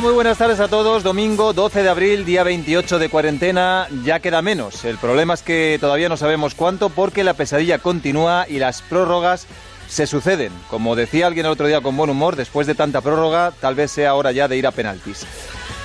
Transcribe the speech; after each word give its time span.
Muy 0.00 0.12
buenas 0.12 0.38
tardes 0.38 0.60
a 0.60 0.68
todos. 0.68 1.02
Domingo 1.02 1.52
12 1.52 1.82
de 1.82 1.88
abril, 1.88 2.24
día 2.24 2.44
28 2.44 3.00
de 3.00 3.08
cuarentena. 3.08 3.88
Ya 4.04 4.20
queda 4.20 4.40
menos. 4.40 4.84
El 4.84 4.96
problema 4.96 5.34
es 5.34 5.42
que 5.42 5.76
todavía 5.80 6.08
no 6.08 6.16
sabemos 6.16 6.54
cuánto 6.54 6.88
porque 6.88 7.24
la 7.24 7.34
pesadilla 7.34 7.78
continúa 7.78 8.46
y 8.48 8.58
las 8.60 8.80
prórrogas 8.80 9.46
se 9.88 10.06
suceden. 10.06 10.52
Como 10.70 10.94
decía 10.94 11.26
alguien 11.26 11.46
el 11.46 11.52
otro 11.52 11.66
día 11.66 11.80
con 11.80 11.96
buen 11.96 12.10
humor, 12.10 12.36
después 12.36 12.68
de 12.68 12.76
tanta 12.76 13.00
prórroga, 13.00 13.52
tal 13.60 13.74
vez 13.74 13.90
sea 13.90 14.14
hora 14.14 14.30
ya 14.30 14.46
de 14.46 14.56
ir 14.56 14.68
a 14.68 14.70
penaltis. 14.70 15.26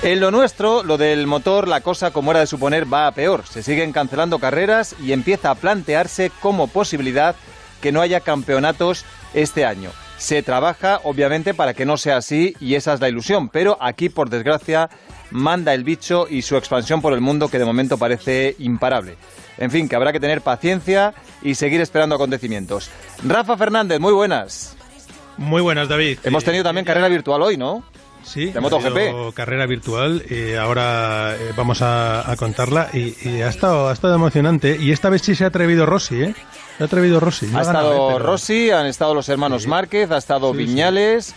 En 0.02 0.20
lo 0.20 0.30
nuestro, 0.30 0.84
lo 0.84 0.96
del 0.96 1.26
motor, 1.26 1.66
la 1.66 1.80
cosa, 1.80 2.12
como 2.12 2.30
era 2.30 2.40
de 2.40 2.46
suponer, 2.46 2.90
va 2.90 3.08
a 3.08 3.12
peor. 3.12 3.44
Se 3.46 3.64
siguen 3.64 3.92
cancelando 3.92 4.38
carreras 4.38 4.94
y 5.02 5.12
empieza 5.12 5.50
a 5.50 5.56
plantearse 5.56 6.30
como 6.40 6.68
posibilidad 6.68 7.34
que 7.82 7.90
no 7.90 8.00
haya 8.00 8.20
campeonatos 8.20 9.04
este 9.34 9.64
año. 9.64 9.90
Se 10.18 10.42
trabaja, 10.42 11.00
obviamente, 11.04 11.54
para 11.54 11.74
que 11.74 11.86
no 11.86 11.96
sea 11.96 12.16
así 12.16 12.54
y 12.60 12.74
esa 12.74 12.92
es 12.92 13.00
la 13.00 13.08
ilusión, 13.08 13.48
pero 13.48 13.78
aquí, 13.80 14.08
por 14.08 14.28
desgracia, 14.30 14.90
manda 15.30 15.72
el 15.74 15.84
bicho 15.84 16.26
y 16.28 16.42
su 16.42 16.56
expansión 16.56 17.00
por 17.00 17.12
el 17.12 17.20
mundo 17.20 17.48
que 17.48 17.58
de 17.58 17.64
momento 17.64 17.98
parece 17.98 18.56
imparable. 18.58 19.16
En 19.58 19.70
fin, 19.70 19.88
que 19.88 19.96
habrá 19.96 20.12
que 20.12 20.20
tener 20.20 20.40
paciencia 20.40 21.14
y 21.42 21.54
seguir 21.54 21.80
esperando 21.80 22.14
acontecimientos. 22.16 22.90
Rafa 23.24 23.56
Fernández, 23.56 24.00
muy 24.00 24.12
buenas. 24.12 24.76
Muy 25.36 25.62
buenas, 25.62 25.88
David. 25.88 26.18
Hemos 26.24 26.42
tenido 26.44 26.64
también 26.64 26.84
carrera 26.84 27.08
virtual 27.08 27.42
hoy, 27.42 27.56
¿no? 27.56 27.84
Sí, 28.24 28.46
de 28.46 28.60
MotoGP. 28.60 29.32
carrera 29.34 29.66
virtual. 29.66 30.22
y 30.28 30.54
ahora 30.54 31.34
eh, 31.34 31.52
vamos 31.56 31.80
a, 31.80 32.30
a 32.30 32.36
contarla 32.36 32.88
y, 32.92 33.14
y 33.26 33.40
ha 33.42 33.48
estado 33.48 33.88
ha 33.88 33.92
estado 33.92 34.14
emocionante. 34.16 34.76
Y 34.78 34.90
esta 34.92 35.08
vez 35.08 35.22
sí 35.22 35.34
se 35.34 35.44
ha 35.44 35.46
atrevido 35.46 35.86
Rossi, 35.86 36.22
¿eh? 36.22 36.34
Se 36.78 36.84
ha 36.84 36.86
atrevido 36.86 37.20
Rossi. 37.20 37.46
No 37.48 37.58
Ha 37.58 37.62
estado 37.62 37.92
¿eh? 37.92 38.12
Pero- 38.14 38.18
Rossi, 38.26 38.70
han 38.70 38.86
estado 38.86 39.12
los 39.14 39.28
hermanos 39.28 39.62
Sí. 39.64 39.68
Márquez, 39.68 40.10
ha 40.10 40.16
estado 40.18 40.52
Sí, 40.52 40.58
sí. 40.60 40.64
Viñales, 40.64 41.34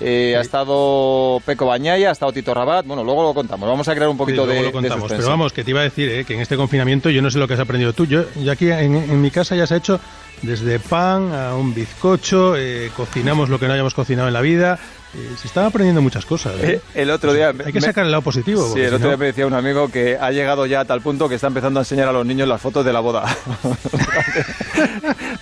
eh, 0.00 0.36
ha 0.36 0.40
estado 0.40 1.40
Peco 1.44 1.66
Bañaya, 1.66 2.10
ha 2.10 2.12
estado 2.12 2.32
Tito 2.32 2.52
Rabat. 2.54 2.86
Bueno, 2.86 3.02
luego 3.04 3.22
lo 3.22 3.34
contamos. 3.34 3.68
Vamos 3.68 3.88
a 3.88 3.94
crear 3.94 4.08
un 4.08 4.16
Sí, 4.16 4.18
poquito 4.18 4.44
luego 4.46 4.60
de, 4.60 4.66
lo 4.66 4.72
contamos. 4.72 5.10
Pero 5.10 5.26
vamos, 5.28 5.52
que 5.52 5.64
te 5.64 5.70
iba 5.70 5.80
a 5.80 5.84
decir 5.84 6.08
¿eh? 6.10 6.24
que 6.24 6.34
en 6.34 6.40
este 6.40 6.56
confinamiento 6.56 7.10
yo 7.10 7.22
no 7.22 7.30
sé 7.30 7.38
lo 7.38 7.48
que 7.48 7.54
has 7.54 7.60
aprendido 7.60 7.92
tú. 7.92 8.06
Yo, 8.06 8.24
yo 8.36 8.52
aquí 8.52 8.70
en, 8.70 8.94
en 8.96 9.20
mi 9.20 9.30
casa 9.30 9.56
ya 9.56 9.66
se 9.66 9.74
ha 9.74 9.76
hecho 9.78 9.98
desde 10.42 10.78
pan 10.78 11.32
a 11.34 11.54
un 11.54 11.72
bizcocho, 11.74 12.56
eh, 12.56 12.90
cocinamos 12.96 13.48
lo 13.48 13.58
que 13.58 13.66
no 13.68 13.74
hayamos 13.74 13.94
cocinado 13.94 14.28
en 14.28 14.34
la 14.34 14.40
vida. 14.40 14.78
Eh, 15.14 15.30
se 15.36 15.46
están 15.46 15.66
aprendiendo 15.66 16.00
muchas 16.02 16.24
cosas. 16.24 16.54
¿eh? 16.60 16.74
Eh, 16.74 16.80
el 17.02 17.10
otro 17.10 17.32
día... 17.34 17.48
Hay 17.50 17.72
que 17.72 17.80
me- 17.80 17.86
sacar 17.86 18.04
el 18.04 18.10
lado 18.10 18.22
positivo. 18.22 18.62
Sí, 18.72 18.80
el 18.80 18.88
si 18.88 18.94
otro 18.94 18.98
no- 19.00 19.08
día 19.08 19.16
me 19.18 19.26
decía 19.26 19.46
un 19.46 19.54
amigo 19.54 19.88
que 19.88 20.16
ha 20.20 20.30
llegado 20.30 20.66
ya 20.66 20.80
a 20.80 20.84
tal 20.84 21.00
punto 21.02 21.28
que 21.28 21.34
está 21.36 21.48
empezando 21.48 21.80
a 21.80 21.82
enseñar 21.82 22.08
a 22.08 22.12
los 22.12 22.24
niños 22.26 22.48
las 22.48 22.60
fotos 22.60 22.84
de 22.84 22.92
la 22.92 23.00
boda. 23.00 23.24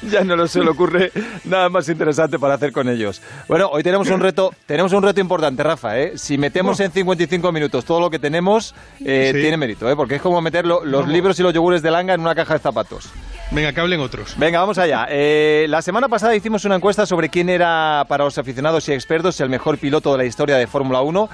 ya 0.02 0.24
no 0.24 0.46
se 0.46 0.60
le 0.60 0.70
ocurre 0.70 1.12
nada 1.44 1.68
más 1.68 1.88
interesante 1.88 2.38
para 2.38 2.54
hacer 2.54 2.72
con 2.72 2.88
ellos. 2.88 3.20
Bueno, 3.48 3.68
hoy 3.68 3.82
tenemos 3.82 4.08
un 4.10 4.20
reto, 4.20 4.52
tenemos 4.66 4.92
un 4.92 5.02
reto 5.02 5.20
importante, 5.20 5.62
Rafa. 5.62 5.98
¿eh? 5.98 6.12
Si 6.16 6.38
metemos 6.38 6.80
en 6.80 6.90
55 6.90 7.52
minutos 7.52 7.84
todo 7.84 8.00
lo 8.00 8.10
que 8.10 8.18
tenemos, 8.18 8.74
eh, 9.04 9.30
Sí. 9.34 9.40
tiene 9.40 9.56
mérito, 9.56 9.88
¿eh? 9.90 9.96
porque 9.96 10.16
es 10.16 10.22
como 10.22 10.40
meter 10.40 10.66
lo- 10.66 10.84
los 10.84 11.06
libros 11.08 11.38
y 11.38 11.42
los 11.42 11.54
yogures 11.54 11.82
de 11.82 11.90
langa 11.90 12.14
en 12.14 12.20
una 12.20 12.34
caja 12.34 12.54
de 12.54 12.60
zapatos. 12.60 13.10
Venga, 13.52 13.72
que 13.72 13.80
hablen 13.80 14.00
otros. 14.00 14.34
Venga, 14.36 14.60
vamos 14.60 14.78
allá. 14.78 15.08
Eh, 15.10 15.66
la 15.68 15.82
semana 15.82 16.08
pasada 16.08 16.36
hicimos 16.36 16.64
una 16.64 16.76
encuesta 16.76 17.04
sobre 17.04 17.30
quién 17.30 17.48
era 17.48 18.04
para 18.08 18.22
los 18.22 18.38
aficionados 18.38 18.88
y 18.88 18.92
expertos 18.92 19.40
el 19.40 19.48
mejor 19.48 19.78
piloto 19.78 20.12
de 20.12 20.18
la 20.18 20.24
historia 20.24 20.56
de 20.56 20.68
Fórmula 20.68 21.00
1 21.00 21.28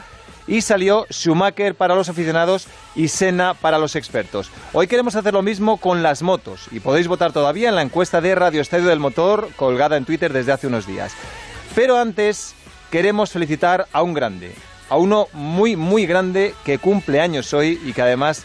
y 0.46 0.62
salió 0.62 1.06
Schumacher 1.10 1.74
para 1.74 1.94
los 1.94 2.08
aficionados 2.08 2.68
y 2.94 3.08
Senna 3.08 3.52
para 3.52 3.78
los 3.78 3.96
expertos. 3.96 4.50
Hoy 4.72 4.86
queremos 4.86 5.14
hacer 5.14 5.34
lo 5.34 5.42
mismo 5.42 5.76
con 5.76 6.02
las 6.02 6.22
motos 6.22 6.68
y 6.70 6.80
podéis 6.80 7.06
votar 7.06 7.32
todavía 7.32 7.68
en 7.68 7.74
la 7.74 7.82
encuesta 7.82 8.22
de 8.22 8.34
Radio 8.34 8.62
Estadio 8.62 8.88
del 8.88 9.00
Motor 9.00 9.50
colgada 9.56 9.98
en 9.98 10.06
Twitter 10.06 10.32
desde 10.32 10.52
hace 10.52 10.68
unos 10.68 10.86
días. 10.86 11.12
Pero 11.74 11.98
antes 11.98 12.54
queremos 12.90 13.30
felicitar 13.30 13.88
a 13.92 14.00
un 14.00 14.14
grande, 14.14 14.54
a 14.88 14.96
uno 14.96 15.28
muy 15.34 15.76
muy 15.76 16.06
grande 16.06 16.54
que 16.64 16.78
cumple 16.78 17.20
años 17.20 17.52
hoy 17.52 17.78
y 17.84 17.92
que 17.92 18.00
además 18.00 18.44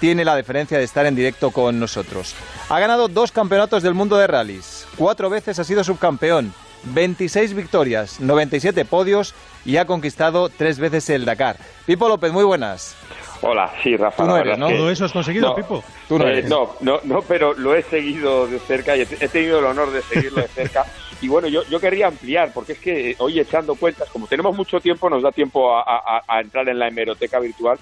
tiene 0.00 0.24
la 0.24 0.34
diferencia 0.36 0.78
de 0.78 0.84
estar 0.84 1.06
en 1.06 1.14
directo 1.14 1.50
con 1.50 1.78
nosotros. 1.78 2.34
Ha 2.68 2.80
ganado 2.80 3.08
dos 3.08 3.30
campeonatos 3.32 3.82
del 3.82 3.94
mundo 3.94 4.16
de 4.16 4.26
rallies, 4.26 4.86
cuatro 4.96 5.30
veces 5.30 5.58
ha 5.58 5.64
sido 5.64 5.84
subcampeón, 5.84 6.52
26 6.84 7.52
victorias, 7.54 8.20
97 8.20 8.84
podios 8.86 9.34
y 9.66 9.76
ha 9.76 9.84
conquistado 9.84 10.48
tres 10.48 10.78
veces 10.78 11.10
el 11.10 11.26
Dakar. 11.26 11.56
Pipo 11.86 12.08
López, 12.08 12.32
muy 12.32 12.44
buenas. 12.44 12.96
Hola, 13.42 13.70
sí, 13.82 13.96
Rafa. 13.96 14.22
Tú 14.22 14.28
no 14.28 14.36
eres, 14.38 14.58
¿no? 14.58 14.66
es 14.66 14.72
que- 14.72 14.78
¿Todo 14.78 14.90
eso 14.90 15.04
has 15.04 15.12
conseguido, 15.12 15.48
no, 15.48 15.54
Pipo? 15.54 15.84
Tú 16.08 16.18
no 16.18 16.26
eh, 16.26 16.32
eres. 16.38 16.48
no, 16.50 16.76
no, 16.80 17.00
no, 17.04 17.22
pero 17.22 17.52
lo 17.54 17.74
he 17.74 17.82
seguido 17.82 18.46
de 18.46 18.58
cerca 18.60 18.96
y 18.96 19.02
he 19.02 19.08
he 19.20 19.28
tenido 19.28 19.58
el 19.58 19.64
honor 19.66 19.90
de 19.92 20.02
seguirlo 20.02 20.40
de 20.42 20.48
cerca. 20.48 20.84
Y 21.22 21.28
bueno, 21.28 21.48
yo, 21.48 21.62
yo 21.64 21.78
querría 21.80 22.06
ampliar, 22.06 22.50
porque 22.54 22.72
es 22.72 22.78
que 22.78 23.14
hoy 23.18 23.38
echando 23.40 23.74
cuentas, 23.74 24.08
como 24.10 24.26
tenemos 24.26 24.56
mucho 24.56 24.80
tiempo, 24.80 25.10
nos 25.10 25.22
da 25.22 25.32
tiempo 25.32 25.74
a, 25.76 25.82
a- 25.82 26.22
a 26.26 26.40
entrar 26.40 26.66
en 26.68 26.78
la 26.78 26.88
hemeroteca 26.88 27.38
virtual. 27.40 27.78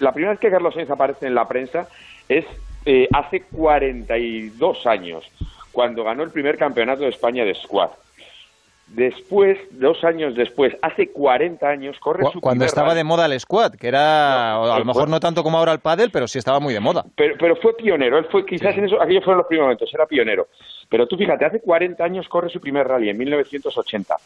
La 0.00 0.12
primera 0.12 0.32
vez 0.32 0.40
que 0.40 0.50
Carlos 0.50 0.74
Sainz 0.74 0.90
aparece 0.90 1.26
en 1.26 1.34
la 1.34 1.46
prensa 1.48 1.88
es 2.28 2.44
eh, 2.84 3.08
hace 3.12 3.42
42 3.42 4.86
años, 4.86 5.24
cuando 5.72 6.04
ganó 6.04 6.22
el 6.22 6.30
primer 6.30 6.56
campeonato 6.56 7.02
de 7.02 7.08
España 7.10 7.44
de 7.44 7.54
squad. 7.54 7.90
Después, 8.88 9.58
dos 9.72 10.04
años 10.04 10.36
después, 10.36 10.72
hace 10.80 11.08
40 11.10 11.66
años, 11.68 11.98
corre 11.98 12.22
Cu- 12.22 12.30
su 12.30 12.40
Cuando 12.40 12.64
estaba 12.64 12.88
rally. 12.90 12.98
de 12.98 13.04
moda 13.04 13.26
el 13.26 13.40
squad, 13.40 13.72
que 13.72 13.88
era 13.88 14.52
No, 14.54 14.72
a 14.72 14.78
lo 14.78 14.84
mejor 14.84 15.08
no 15.08 15.18
tanto 15.18 15.42
como 15.42 15.58
ahora 15.58 15.72
el 15.72 15.80
pádel, 15.80 16.10
pero 16.12 16.28
sí 16.28 16.38
estaba 16.38 16.60
muy 16.60 16.72
de 16.72 16.78
moda. 16.78 17.04
Pero, 17.16 17.34
pero 17.36 17.56
fue 17.56 17.76
pionero, 17.76 18.16
él 18.16 18.26
fue 18.30 18.46
quizás 18.46 18.76
en 18.78 18.84
eso, 18.84 19.02
aquellos 19.02 19.24
fueron 19.24 19.38
los 19.38 19.48
primeros 19.48 19.66
momentos, 19.66 19.92
era 19.92 20.06
pionero. 20.06 20.46
Pero 20.88 21.06
tú 21.06 21.16
fíjate, 21.16 21.44
hace 21.44 21.60
40 21.60 22.02
años 22.04 22.28
corre 22.28 22.48
su 22.48 22.60
primer 22.60 22.86
rally, 22.86 23.10
en 23.10 23.18
1980. 23.18 24.16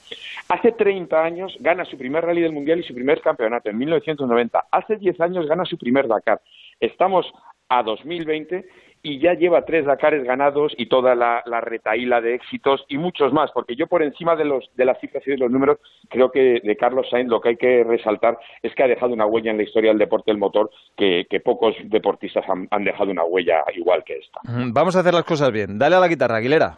Hace 0.49 0.73
30 0.73 1.23
años 1.23 1.57
gana 1.61 1.85
su 1.85 1.97
primer 1.97 2.25
rally 2.25 2.43
del 2.43 2.53
Mundial 2.53 2.81
y 2.81 2.83
su 2.83 2.95
primer 2.95 3.21
campeonato, 3.21 3.71
en 3.71 3.79
1990. 3.79 4.67
Hace 4.71 4.97
10 4.97 5.21
años 5.21 5.47
gana 5.47 5.65
su 5.65 5.79
primer 5.79 6.07
Dakar. 6.09 6.41
Estamos 6.79 7.33
a 7.69 7.83
2020 7.83 8.67
y 9.03 9.19
ya 9.19 9.35
lleva 9.35 9.65
tres 9.65 9.87
Dakares 9.87 10.25
ganados 10.25 10.73
y 10.77 10.87
toda 10.87 11.15
la, 11.15 11.43
la 11.47 11.61
retaíla 11.61 12.21
de 12.21 12.35
éxitos 12.35 12.85
y 12.89 12.99
muchos 12.99 13.33
más, 13.33 13.51
porque 13.53 13.77
yo 13.77 13.87
por 13.87 14.03
encima 14.03 14.37
de, 14.37 14.45
los, 14.45 14.71
de 14.77 14.85
las 14.85 15.01
cifras 15.01 15.23
y 15.27 15.31
de 15.31 15.39
los 15.39 15.51
números, 15.51 15.79
creo 16.09 16.31
que 16.31 16.61
de 16.63 16.77
Carlos 16.77 17.09
Sainz 17.11 17.29
lo 17.29 17.41
que 17.41 17.51
hay 17.51 17.57
que 17.57 17.85
resaltar 17.85 18.39
es 18.63 18.75
que 18.75 18.83
ha 18.83 18.89
dejado 18.89 19.13
una 19.13 19.27
huella 19.27 19.51
en 19.51 19.57
la 19.57 19.63
historia 19.63 19.91
del 19.91 19.99
deporte 19.99 20.31
del 20.31 20.39
motor 20.39 20.71
que, 20.97 21.27
que 21.29 21.41
pocos 21.41 21.75
deportistas 21.85 22.45
han, 22.49 22.69
han 22.71 22.85
dejado 22.85 23.11
una 23.11 23.25
huella 23.25 23.65
igual 23.75 24.05
que 24.05 24.19
esta. 24.19 24.41
Mm, 24.45 24.73
Vamos 24.73 24.97
a 24.97 25.01
hacer 25.01 25.15
las 25.15 25.25
cosas 25.25 25.51
bien. 25.53 25.79
Dale 25.79 25.97
a 25.97 26.01
la 26.01 26.09
guitarra, 26.09 26.37
Aguilera. 26.37 26.75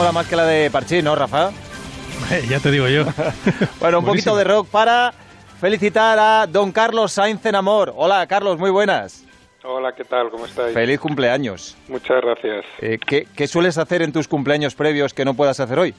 Como 0.00 0.08
la 0.08 0.12
más 0.12 0.26
que 0.26 0.34
la 0.34 0.46
de 0.46 0.70
Parchís, 0.70 1.04
¿no, 1.04 1.14
Rafa? 1.14 1.50
Eh, 2.30 2.46
ya 2.48 2.58
te 2.58 2.70
digo 2.70 2.88
yo. 2.88 3.04
Bueno, 3.80 3.98
un 3.98 4.06
poquito 4.06 4.30
Buenísimo. 4.30 4.36
de 4.36 4.44
rock 4.44 4.68
para 4.70 5.12
felicitar 5.60 6.18
a 6.18 6.46
don 6.46 6.72
Carlos 6.72 7.12
Sainz 7.12 7.44
en 7.44 7.54
amor. 7.54 7.92
Hola, 7.94 8.26
Carlos, 8.26 8.58
muy 8.58 8.70
buenas. 8.70 9.26
Hola, 9.62 9.94
¿qué 9.94 10.04
tal? 10.04 10.30
¿Cómo 10.30 10.46
estáis? 10.46 10.72
Feliz 10.72 10.98
cumpleaños. 11.00 11.76
Muchas 11.86 12.22
gracias. 12.22 12.64
Eh, 12.80 12.98
¿qué, 13.06 13.26
qué 13.36 13.46
sueles 13.46 13.76
hacer 13.76 14.00
en 14.00 14.10
tus 14.10 14.26
cumpleaños 14.26 14.74
previos 14.74 15.12
que 15.12 15.26
no 15.26 15.34
puedas 15.34 15.60
hacer 15.60 15.78
hoy? 15.78 15.94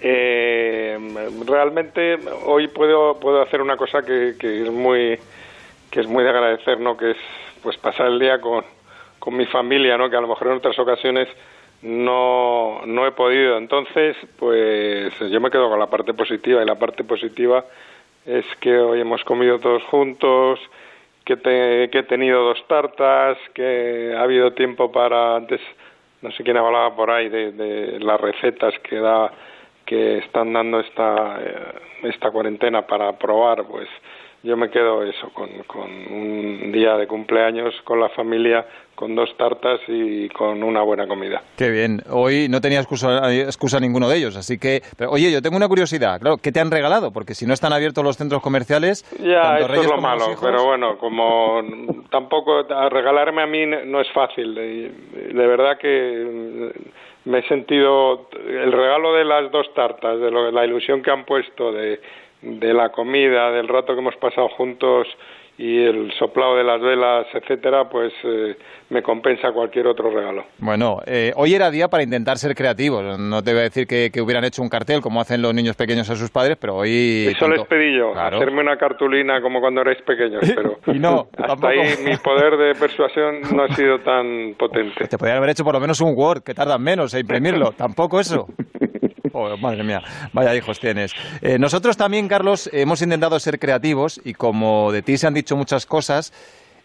Eh, 0.00 0.98
realmente 1.46 2.20
hoy 2.46 2.68
puedo 2.68 3.20
puedo 3.20 3.42
hacer 3.42 3.60
una 3.60 3.76
cosa 3.76 4.00
que, 4.00 4.34
que 4.40 4.62
es 4.62 4.70
muy 4.70 5.18
que 5.90 6.00
es 6.00 6.06
muy 6.06 6.24
de 6.24 6.30
agradecer, 6.30 6.80
¿no? 6.80 6.96
Que 6.96 7.10
es 7.10 7.18
pues 7.62 7.76
pasar 7.76 8.06
el 8.06 8.18
día 8.18 8.40
con, 8.40 8.64
con 9.18 9.36
mi 9.36 9.44
familia, 9.44 9.98
¿no? 9.98 10.08
Que 10.08 10.16
a 10.16 10.22
lo 10.22 10.28
mejor 10.28 10.46
en 10.46 10.54
otras 10.54 10.78
ocasiones 10.78 11.28
no 11.82 12.82
no 12.86 13.06
he 13.06 13.12
podido. 13.12 13.58
Entonces, 13.58 14.16
pues 14.38 15.12
yo 15.30 15.40
me 15.40 15.50
quedo 15.50 15.68
con 15.68 15.78
la 15.78 15.88
parte 15.90 16.14
positiva 16.14 16.62
y 16.62 16.66
la 16.66 16.76
parte 16.78 17.04
positiva 17.04 17.64
es 18.26 18.44
que 18.60 18.76
hoy 18.78 19.00
hemos 19.00 19.22
comido 19.24 19.58
todos 19.58 19.82
juntos, 19.84 20.60
que, 21.24 21.36
te- 21.36 21.90
que 21.90 21.98
he 21.98 22.02
tenido 22.04 22.42
dos 22.44 22.64
tartas, 22.68 23.36
que 23.54 24.14
ha 24.16 24.22
habido 24.22 24.52
tiempo 24.52 24.90
para 24.92 25.36
antes 25.36 25.60
no 26.22 26.30
sé 26.30 26.44
quién 26.44 26.56
hablaba 26.56 26.94
por 26.94 27.10
ahí 27.10 27.28
de, 27.28 27.50
de 27.50 27.98
las 27.98 28.20
recetas 28.20 28.78
que 28.80 28.96
da 29.00 29.32
que 29.84 30.18
están 30.18 30.52
dando 30.52 30.78
esta 30.78 31.38
eh, 31.40 31.54
esta 32.04 32.30
cuarentena 32.30 32.82
para 32.86 33.12
probar 33.18 33.64
pues 33.64 33.88
yo 34.42 34.56
me 34.56 34.70
quedo 34.70 35.02
eso, 35.04 35.30
con, 35.32 35.48
con 35.66 35.90
un 35.90 36.72
día 36.72 36.96
de 36.96 37.06
cumpleaños 37.06 37.74
con 37.84 38.00
la 38.00 38.08
familia, 38.10 38.66
con 38.94 39.14
dos 39.14 39.34
tartas 39.36 39.80
y 39.88 40.28
con 40.30 40.62
una 40.62 40.82
buena 40.82 41.06
comida. 41.06 41.42
Qué 41.56 41.70
bien. 41.70 42.02
Hoy 42.10 42.48
no 42.48 42.60
tenía 42.60 42.78
excusa, 42.78 43.32
excusa 43.34 43.80
ninguno 43.80 44.08
de 44.08 44.16
ellos, 44.18 44.36
así 44.36 44.58
que... 44.58 44.82
Pero, 44.96 45.10
oye, 45.10 45.30
yo 45.32 45.40
tengo 45.42 45.56
una 45.56 45.68
curiosidad. 45.68 46.20
Claro, 46.20 46.36
¿qué 46.36 46.52
te 46.52 46.60
han 46.60 46.70
regalado? 46.70 47.12
Porque 47.12 47.34
si 47.34 47.46
no 47.46 47.54
están 47.54 47.72
abiertos 47.72 48.04
los 48.04 48.16
centros 48.16 48.42
comerciales... 48.42 49.04
Ya, 49.20 49.58
esto 49.60 49.74
es 49.80 49.86
lo 49.86 49.98
malo, 50.00 50.24
hijos- 50.32 50.40
pero 50.42 50.64
bueno, 50.64 50.98
como 50.98 51.62
tampoco 52.10 52.62
regalarme 52.90 53.42
a 53.42 53.46
mí 53.46 53.64
no 53.66 54.00
es 54.00 54.10
fácil. 54.12 54.54
De 54.54 55.46
verdad 55.46 55.78
que 55.78 56.70
mm, 57.26 57.30
me 57.30 57.38
he 57.38 57.48
sentido 57.48 58.28
el 58.46 58.72
regalo 58.72 59.14
de 59.14 59.24
las 59.24 59.50
dos 59.50 59.72
tartas, 59.74 60.20
de 60.20 60.30
lo- 60.30 60.50
la 60.50 60.64
ilusión 60.66 61.02
que 61.02 61.10
han 61.10 61.24
puesto, 61.24 61.72
de, 61.72 62.00
de 62.42 62.74
la 62.74 62.90
comida, 62.90 63.50
del 63.52 63.68
rato 63.68 63.94
que 63.94 64.00
hemos 64.00 64.16
pasado 64.16 64.48
juntos 64.50 65.06
y 65.58 65.84
el 65.84 66.10
soplado 66.18 66.56
de 66.56 66.64
las 66.64 66.80
velas, 66.80 67.26
etcétera, 67.34 67.88
pues 67.88 68.10
eh, 68.24 68.56
me 68.88 69.02
compensa 69.02 69.52
cualquier 69.52 69.86
otro 69.86 70.10
regalo. 70.10 70.44
Bueno, 70.58 71.00
eh, 71.06 71.32
hoy 71.36 71.54
era 71.54 71.70
día 71.70 71.88
para 71.88 72.02
intentar 72.02 72.38
ser 72.38 72.54
creativos. 72.54 73.18
No 73.18 73.42
te 73.44 73.52
voy 73.52 73.60
a 73.60 73.64
decir 73.64 73.86
que, 73.86 74.10
que 74.10 74.22
hubieran 74.22 74.44
hecho 74.44 74.62
un 74.62 74.70
cartel 74.70 75.02
como 75.02 75.20
hacen 75.20 75.42
los 75.42 75.52
niños 75.54 75.76
pequeños 75.76 76.08
a 76.08 76.16
sus 76.16 76.30
padres, 76.30 76.56
pero 76.58 76.76
hoy... 76.76 77.26
Eso 77.28 77.46
les 77.48 77.58
tanto- 77.58 77.68
pedí 77.68 77.96
yo, 77.96 78.12
Claro. 78.12 78.38
hacerme 78.38 78.62
una 78.62 78.76
cartulina 78.78 79.40
como 79.42 79.60
cuando 79.60 79.82
erais 79.82 80.00
pequeños, 80.02 80.40
pero 80.56 80.78
Y 80.86 80.98
no, 80.98 81.28
hasta 81.32 81.46
tampoco. 81.48 81.68
ahí 81.68 81.80
mi 82.02 82.16
poder 82.16 82.56
de 82.56 82.74
persuasión 82.74 83.42
no 83.54 83.64
ha 83.64 83.68
sido 83.76 84.00
tan 84.00 84.54
potente. 84.58 85.06
Te 85.06 85.18
podrían 85.18 85.36
haber 85.36 85.50
hecho 85.50 85.64
por 85.64 85.74
lo 85.74 85.80
menos 85.80 86.00
un 86.00 86.14
Word, 86.16 86.42
que 86.42 86.54
tardan 86.54 86.82
menos 86.82 87.12
en 87.14 87.20
imprimirlo. 87.20 87.72
Tampoco 87.76 88.18
eso. 88.18 88.48
Oh, 89.32 89.56
madre 89.56 89.82
mía, 89.82 90.02
vaya 90.32 90.54
hijos 90.54 90.80
tienes. 90.80 91.12
Eh, 91.40 91.58
nosotros 91.58 91.96
también, 91.96 92.28
Carlos, 92.28 92.68
hemos 92.72 93.02
intentado 93.02 93.38
ser 93.40 93.58
creativos 93.58 94.20
y 94.24 94.34
como 94.34 94.92
de 94.92 95.02
ti 95.02 95.16
se 95.16 95.26
han 95.26 95.34
dicho 95.34 95.56
muchas 95.56 95.86
cosas, 95.86 96.32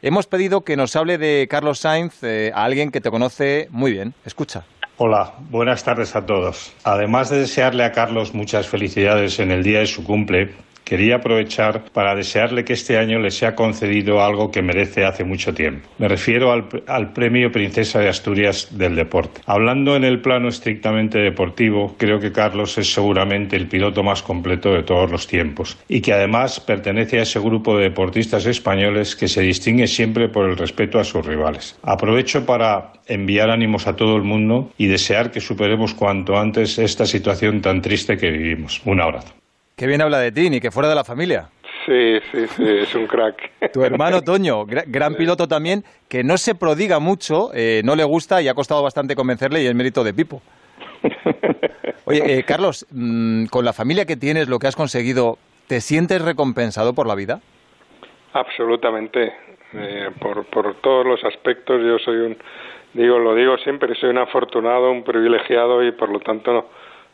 hemos 0.02 0.28
pedido 0.28 0.62
que 0.62 0.78
nos 0.78 0.96
hable 0.96 1.18
de 1.18 1.48
Carlos 1.50 1.80
Sainz 1.80 2.24
eh, 2.24 2.52
a 2.54 2.64
alguien 2.64 2.92
que 2.92 3.02
te 3.02 3.10
conoce 3.10 3.68
muy 3.72 3.92
bien. 3.92 4.14
Escucha. 4.26 4.66
Hola, 5.00 5.34
buenas 5.52 5.84
tardes 5.84 6.16
a 6.16 6.26
todos. 6.26 6.74
Además 6.84 7.30
de 7.30 7.40
desearle 7.40 7.84
a 7.84 7.92
Carlos 7.92 8.34
muchas 8.34 8.68
felicidades 8.68 9.40
en 9.40 9.52
el 9.52 9.62
día 9.62 9.80
de 9.80 9.86
su 9.86 10.04
cumple, 10.04 10.56
quería 10.88 11.18
aprovechar 11.18 11.84
para 11.92 12.16
desearle 12.16 12.64
que 12.64 12.72
este 12.72 12.98
año 12.98 13.20
le 13.20 13.30
sea 13.30 13.56
concedido 13.56 14.24
algo 14.24 14.52
que 14.52 14.62
merece 14.62 15.04
hace 15.04 15.26
mucho 15.26 15.54
tiempo. 15.54 15.90
Me 15.98 16.08
refiero 16.08 16.54
al, 16.54 17.12
Premio 17.12 17.52
Princesa 17.52 18.00
de 18.00 18.08
Asturias 18.08 18.70
del 18.72 18.96
Deporte. 18.96 19.42
Hablando 19.46 19.98
en 19.98 20.06
el 20.06 20.22
plano 20.22 20.48
estrictamente 20.48 21.20
deportivo, 21.20 21.96
creo 21.98 22.20
que 22.20 22.32
Carlos 22.32 22.78
es 22.78 22.94
seguramente 22.94 23.58
el 23.58 23.68
piloto 23.68 24.02
más 24.02 24.22
completo 24.22 24.72
de 24.72 24.84
todos 24.84 25.12
los 25.12 25.28
tiempos 25.28 25.78
y 25.90 26.00
que 26.00 26.14
además 26.14 26.62
pertenece 26.62 27.20
a 27.20 27.24
ese 27.24 27.40
grupo 27.42 27.76
de 27.76 27.84
deportistas 27.84 28.46
españoles 28.46 29.18
que 29.18 29.28
se 29.28 29.42
distingue 29.42 29.88
siempre 29.88 30.30
por 30.30 30.50
el 30.50 30.56
respeto 30.56 31.00
a 31.00 31.04
sus 31.04 31.26
rivales. 31.26 31.78
Aprovecho 31.84 32.46
para 32.46 32.94
enviar 33.08 33.50
ánimos 33.50 33.88
a 33.88 33.96
todo 33.98 34.16
el 34.16 34.24
mundo 34.24 34.72
y 34.78 34.88
desear 34.88 35.32
que 35.32 35.42
superemos 35.42 35.94
cuanto 35.94 36.38
antes 36.38 36.80
esta 36.80 37.06
situación 37.06 37.62
tan 37.62 37.82
triste 37.82 38.16
que 38.16 38.32
vivimos. 38.32 38.82
Un 38.86 39.02
abrazo. 39.02 39.34
Qué 39.78 39.86
bien 39.86 40.02
habla 40.02 40.18
de 40.20 40.32
ti, 40.32 40.50
ni 40.50 40.60
que 40.60 40.72
fuera 40.72 40.90
de 40.90 40.96
la 40.96 41.04
familia. 41.04 41.50
Sí, 41.86 42.20
sí, 42.32 42.48
sí, 42.48 42.64
es 42.68 42.94
un 42.96 43.06
crack. 43.06 43.52
Tu 43.74 43.84
hermano 43.84 44.24
Toño, 44.24 44.66
gra- 44.66 44.84
gran 44.88 45.14
piloto 45.16 45.48
también, 45.48 45.84
que 46.10 46.24
no 46.24 46.38
se 46.38 46.56
prodiga 46.56 46.98
mucho, 47.00 47.52
eh, 47.54 47.82
no 47.86 47.96
le 47.96 48.04
gusta 48.04 48.42
y 48.42 48.48
ha 48.48 48.56
costado 48.56 48.82
bastante 48.82 49.16
convencerle 49.16 49.62
y 49.62 49.68
es 49.68 49.76
mérito 49.76 50.04
de 50.04 50.14
Pipo. 50.16 50.42
Oye, 52.06 52.40
eh, 52.40 52.44
Carlos, 52.44 52.88
mm, 52.92 53.46
con 53.46 53.64
la 53.66 53.72
familia 53.72 54.06
que 54.06 54.18
tienes, 54.18 54.50
lo 54.50 54.58
que 54.58 54.66
has 54.68 54.76
conseguido, 54.76 55.38
¿te 55.68 55.80
sientes 55.80 56.24
recompensado 56.24 56.94
por 56.94 57.06
la 57.06 57.14
vida? 57.14 57.40
Absolutamente. 58.34 59.32
Eh, 59.74 60.10
por, 60.20 60.46
por 60.46 60.76
todos 60.82 61.06
los 61.06 61.24
aspectos 61.24 61.82
yo 61.84 62.00
soy 62.00 62.16
un, 62.18 62.38
digo, 62.94 63.20
lo 63.20 63.36
digo 63.36 63.58
siempre, 63.60 63.94
soy 63.96 64.10
un 64.10 64.18
afortunado, 64.18 64.92
un 64.92 65.04
privilegiado 65.04 65.84
y 65.86 65.92
por 65.92 66.10
lo 66.10 66.20
tanto 66.20 66.52
no, 66.54 66.66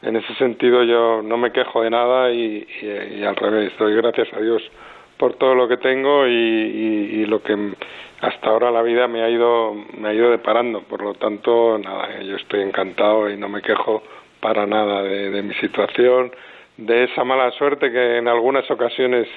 en 0.04 0.18
ese 0.18 0.34
sentido 0.36 0.84
yo 0.84 1.22
no 1.22 1.38
me 1.38 1.52
quejo 1.52 1.82
de 1.82 1.90
nada 1.90 2.32
y, 2.32 2.68
al 3.26 3.36
revés, 3.36 3.72
doy 3.80 3.96
gracias 3.96 4.32
a 4.34 4.40
Dios 4.40 4.62
por 5.18 5.36
todo 5.36 5.56
lo 5.56 5.68
que 5.68 5.78
tengo 5.78 6.28
y, 6.28 7.26
lo 7.26 7.42
que 7.42 7.58
hasta 8.22 8.50
ahora 8.50 8.70
la 8.70 8.82
vida 8.82 9.08
me 9.08 9.22
ha 9.24 9.30
ido 9.30 9.74
me 9.98 10.10
ha 10.10 10.14
ido 10.14 10.30
deparando. 10.30 10.82
Por 10.82 11.02
lo 11.02 11.14
tanto 11.16 11.78
nada 11.78 12.22
yo 12.22 12.36
estoy 12.36 12.62
encantado 12.62 13.30
y 13.30 13.38
no 13.38 13.50
me 13.50 13.62
quejo 13.62 14.04
para 14.40 14.66
nada 14.66 15.02
de, 15.02 15.32
de 15.32 15.42
mi 15.42 15.54
situación 15.56 16.32
de 16.78 17.06
esa 17.06 17.24
mala 17.24 17.52
suerte 17.52 17.92
que 17.92 18.18
en 18.18 18.28
algunas 18.28 18.70
ocasiones 18.70 19.28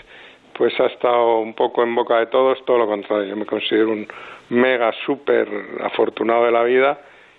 pues 0.55 0.79
ha 0.81 0.87
estado 0.87 1.39
un 1.39 1.55
poco 1.55 1.83
en 1.83 1.95
boca 1.95 2.19
de 2.19 2.27
todos, 2.27 2.65
todo 2.65 2.79
lo 2.79 2.87
contrario, 2.87 3.29
yo 3.29 3.37
me 3.37 3.45
considero 3.45 3.91
un 3.91 4.09
mega 4.49 4.91
súper 5.05 5.49
afortunado 5.83 6.47
de 6.47 6.51
la 6.51 6.63
vida 6.63 6.99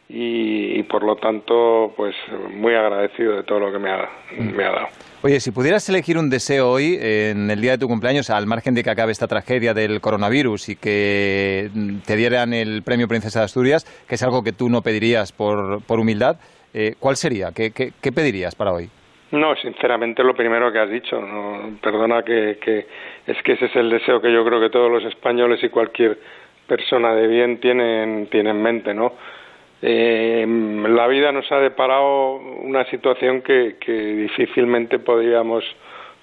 y, 0.09 0.79
y 0.79 0.83
por 0.83 1.03
lo 1.03 1.15
tanto 1.17 1.93
pues 1.97 2.15
muy 2.51 2.73
agradecido 2.73 3.35
de 3.35 3.43
todo 3.43 3.59
lo 3.59 3.71
que 3.71 3.79
me 3.79 3.89
ha, 3.89 4.09
me 4.39 4.63
ha 4.63 4.71
dado. 4.71 4.87
Oye, 5.23 5.39
si 5.39 5.51
pudieras 5.51 5.89
elegir 5.89 6.17
un 6.17 6.29
deseo 6.29 6.69
hoy, 6.69 6.97
en 7.01 7.49
el 7.49 7.59
día 7.59 7.71
de 7.71 7.77
tu 7.79 7.87
cumpleaños, 7.87 8.29
al 8.29 8.45
margen 8.45 8.75
de 8.75 8.83
que 8.83 8.89
acabe 8.91 9.11
esta 9.11 9.27
tragedia 9.27 9.73
del 9.73 9.99
coronavirus 9.99 10.69
y 10.69 10.75
que 10.75 11.69
te 12.05 12.15
dieran 12.15 12.53
el 12.53 12.83
premio 12.83 13.07
Princesa 13.07 13.39
de 13.39 13.45
Asturias, 13.45 13.85
que 14.07 14.15
es 14.15 14.23
algo 14.23 14.43
que 14.43 14.53
tú 14.53 14.69
no 14.69 14.81
pedirías 14.81 15.31
por, 15.31 15.83
por 15.83 15.99
humildad, 15.99 16.37
eh, 16.73 16.93
¿cuál 16.99 17.15
sería? 17.15 17.51
¿Qué, 17.51 17.71
qué, 17.71 17.93
qué 17.99 18.11
pedirías 18.11 18.55
para 18.55 18.71
hoy? 18.71 18.89
No, 19.31 19.55
sinceramente 19.55 20.23
lo 20.23 20.35
primero 20.35 20.71
que 20.71 20.79
has 20.79 20.89
dicho, 20.89 21.19
no, 21.19 21.77
perdona 21.81 22.23
que, 22.23 22.59
que 22.63 22.85
es 23.25 23.41
que 23.43 23.53
ese 23.53 23.65
es 23.65 23.75
el 23.75 23.89
deseo 23.89 24.21
que 24.21 24.31
yo 24.31 24.45
creo 24.45 24.61
que 24.61 24.69
todos 24.69 24.89
los 24.89 25.03
españoles 25.03 25.61
y 25.63 25.69
cualquier 25.69 26.17
persona 26.65 27.13
de 27.13 27.27
bien 27.27 27.59
tienen, 27.59 28.27
tiene 28.27 28.51
en 28.51 28.61
mente, 28.61 28.93
¿no? 28.93 29.13
Eh, 29.81 30.45
la 30.89 31.07
vida 31.07 31.31
nos 31.31 31.51
ha 31.51 31.59
deparado 31.59 32.37
una 32.37 32.85
situación 32.85 33.41
que, 33.41 33.75
que 33.79 33.91
difícilmente 33.91 34.99
podríamos 34.99 35.63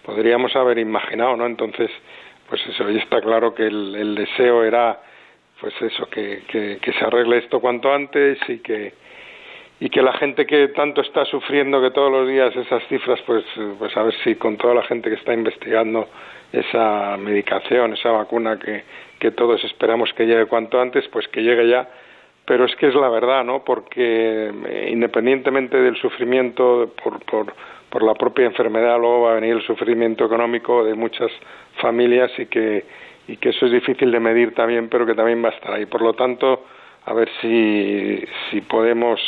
podríamos 0.04 0.54
haber 0.54 0.78
imaginado, 0.78 1.36
¿no? 1.36 1.46
Entonces, 1.46 1.90
pues 2.48 2.60
eso, 2.66 2.90
y 2.90 2.98
está 2.98 3.20
claro 3.20 3.54
que 3.54 3.66
el, 3.66 4.14
deseo 4.14 4.62
era, 4.62 5.00
pues 5.60 5.72
eso, 5.80 6.06
que, 6.10 6.42
que, 6.46 6.78
que 6.80 6.92
se 6.92 7.04
arregle 7.04 7.38
esto 7.38 7.60
cuanto 7.60 7.92
antes 7.92 8.38
y 8.48 8.58
que 8.58 8.92
y 9.80 9.90
que 9.90 10.02
la 10.02 10.12
gente 10.12 10.46
que 10.46 10.68
tanto 10.68 11.00
está 11.00 11.24
sufriendo 11.24 11.80
que 11.82 11.90
todos 11.90 12.10
los 12.10 12.28
días 12.28 12.54
esas 12.54 12.86
cifras 12.86 13.20
pues 13.26 13.44
pues 13.76 13.94
a 13.96 14.04
ver 14.04 14.14
si 14.22 14.36
con 14.36 14.56
toda 14.56 14.72
la 14.72 14.84
gente 14.84 15.10
que 15.10 15.16
está 15.16 15.34
investigando 15.34 16.08
esa 16.52 17.16
medicación 17.16 17.92
esa 17.94 18.12
vacuna 18.12 18.56
que 18.58 18.84
que 19.18 19.32
todos 19.32 19.62
esperamos 19.64 20.12
que 20.14 20.26
llegue 20.26 20.46
cuanto 20.46 20.80
antes 20.80 21.06
pues 21.08 21.26
que 21.26 21.42
llegue 21.42 21.68
ya 21.68 21.88
pero 22.46 22.64
es 22.64 22.74
que 22.76 22.88
es 22.88 22.94
la 22.94 23.08
verdad 23.08 23.44
no 23.44 23.64
porque 23.64 24.52
eh, 24.66 24.88
independientemente 24.90 25.76
del 25.76 25.96
sufrimiento 25.96 26.92
por 27.02 27.24
por 27.24 27.52
por 27.90 28.02
la 28.02 28.14
propia 28.14 28.46
enfermedad 28.46 28.98
luego 28.98 29.22
va 29.22 29.32
a 29.32 29.34
venir 29.36 29.54
el 29.54 29.62
sufrimiento 29.62 30.24
económico 30.24 30.84
de 30.84 30.94
muchas 30.94 31.30
familias 31.80 32.30
y 32.38 32.46
que 32.46 32.84
y 33.26 33.36
que 33.38 33.50
eso 33.50 33.66
es 33.66 33.72
difícil 33.72 34.10
de 34.10 34.20
medir 34.20 34.54
también 34.54 34.88
pero 34.88 35.06
que 35.06 35.14
también 35.14 35.42
va 35.42 35.48
a 35.48 35.52
estar 35.52 35.72
ahí. 35.72 35.86
Por 35.86 36.02
lo 36.02 36.12
tanto 36.12 36.64
a 37.06 37.12
ver 37.12 37.28
si, 37.40 38.24
si 38.50 38.60
podemos 38.62 39.20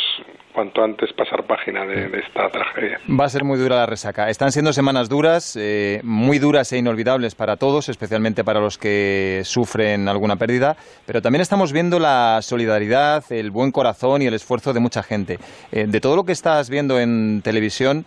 cuanto 0.57 0.83
antes 0.83 1.13
pasar 1.13 1.43
página 1.43 1.85
de, 1.85 2.09
de 2.09 2.17
esta 2.17 2.49
tragedia. 2.49 2.99
Va 3.07 3.25
a 3.25 3.29
ser 3.29 3.43
muy 3.43 3.59
dura 3.59 3.75
la 3.75 3.85
resaca. 3.85 4.27
Están 4.27 4.51
siendo 4.51 4.73
semanas 4.73 5.07
duras, 5.07 5.55
eh, 5.55 6.01
muy 6.03 6.39
duras 6.39 6.73
e 6.73 6.79
inolvidables 6.79 7.35
para 7.35 7.57
todos, 7.57 7.89
especialmente 7.89 8.43
para 8.43 8.59
los 8.59 8.79
que 8.79 9.41
sufren 9.43 10.07
alguna 10.07 10.35
pérdida, 10.35 10.75
pero 11.05 11.21
también 11.21 11.43
estamos 11.43 11.71
viendo 11.71 11.99
la 11.99 12.39
solidaridad, 12.41 13.23
el 13.29 13.51
buen 13.51 13.71
corazón 13.71 14.23
y 14.23 14.25
el 14.25 14.33
esfuerzo 14.33 14.73
de 14.73 14.79
mucha 14.79 15.03
gente. 15.03 15.37
Eh, 15.71 15.85
de 15.87 16.01
todo 16.01 16.15
lo 16.15 16.23
que 16.23 16.31
estás 16.31 16.71
viendo 16.71 16.99
en 16.99 17.43
televisión, 17.43 18.03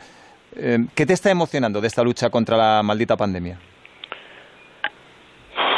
eh, 0.57 0.79
¿qué 0.97 1.07
te 1.07 1.13
está 1.13 1.31
emocionando 1.31 1.81
de 1.81 1.87
esta 1.87 2.03
lucha 2.03 2.31
contra 2.31 2.57
la 2.57 2.83
maldita 2.83 3.17
pandemia? 3.17 3.61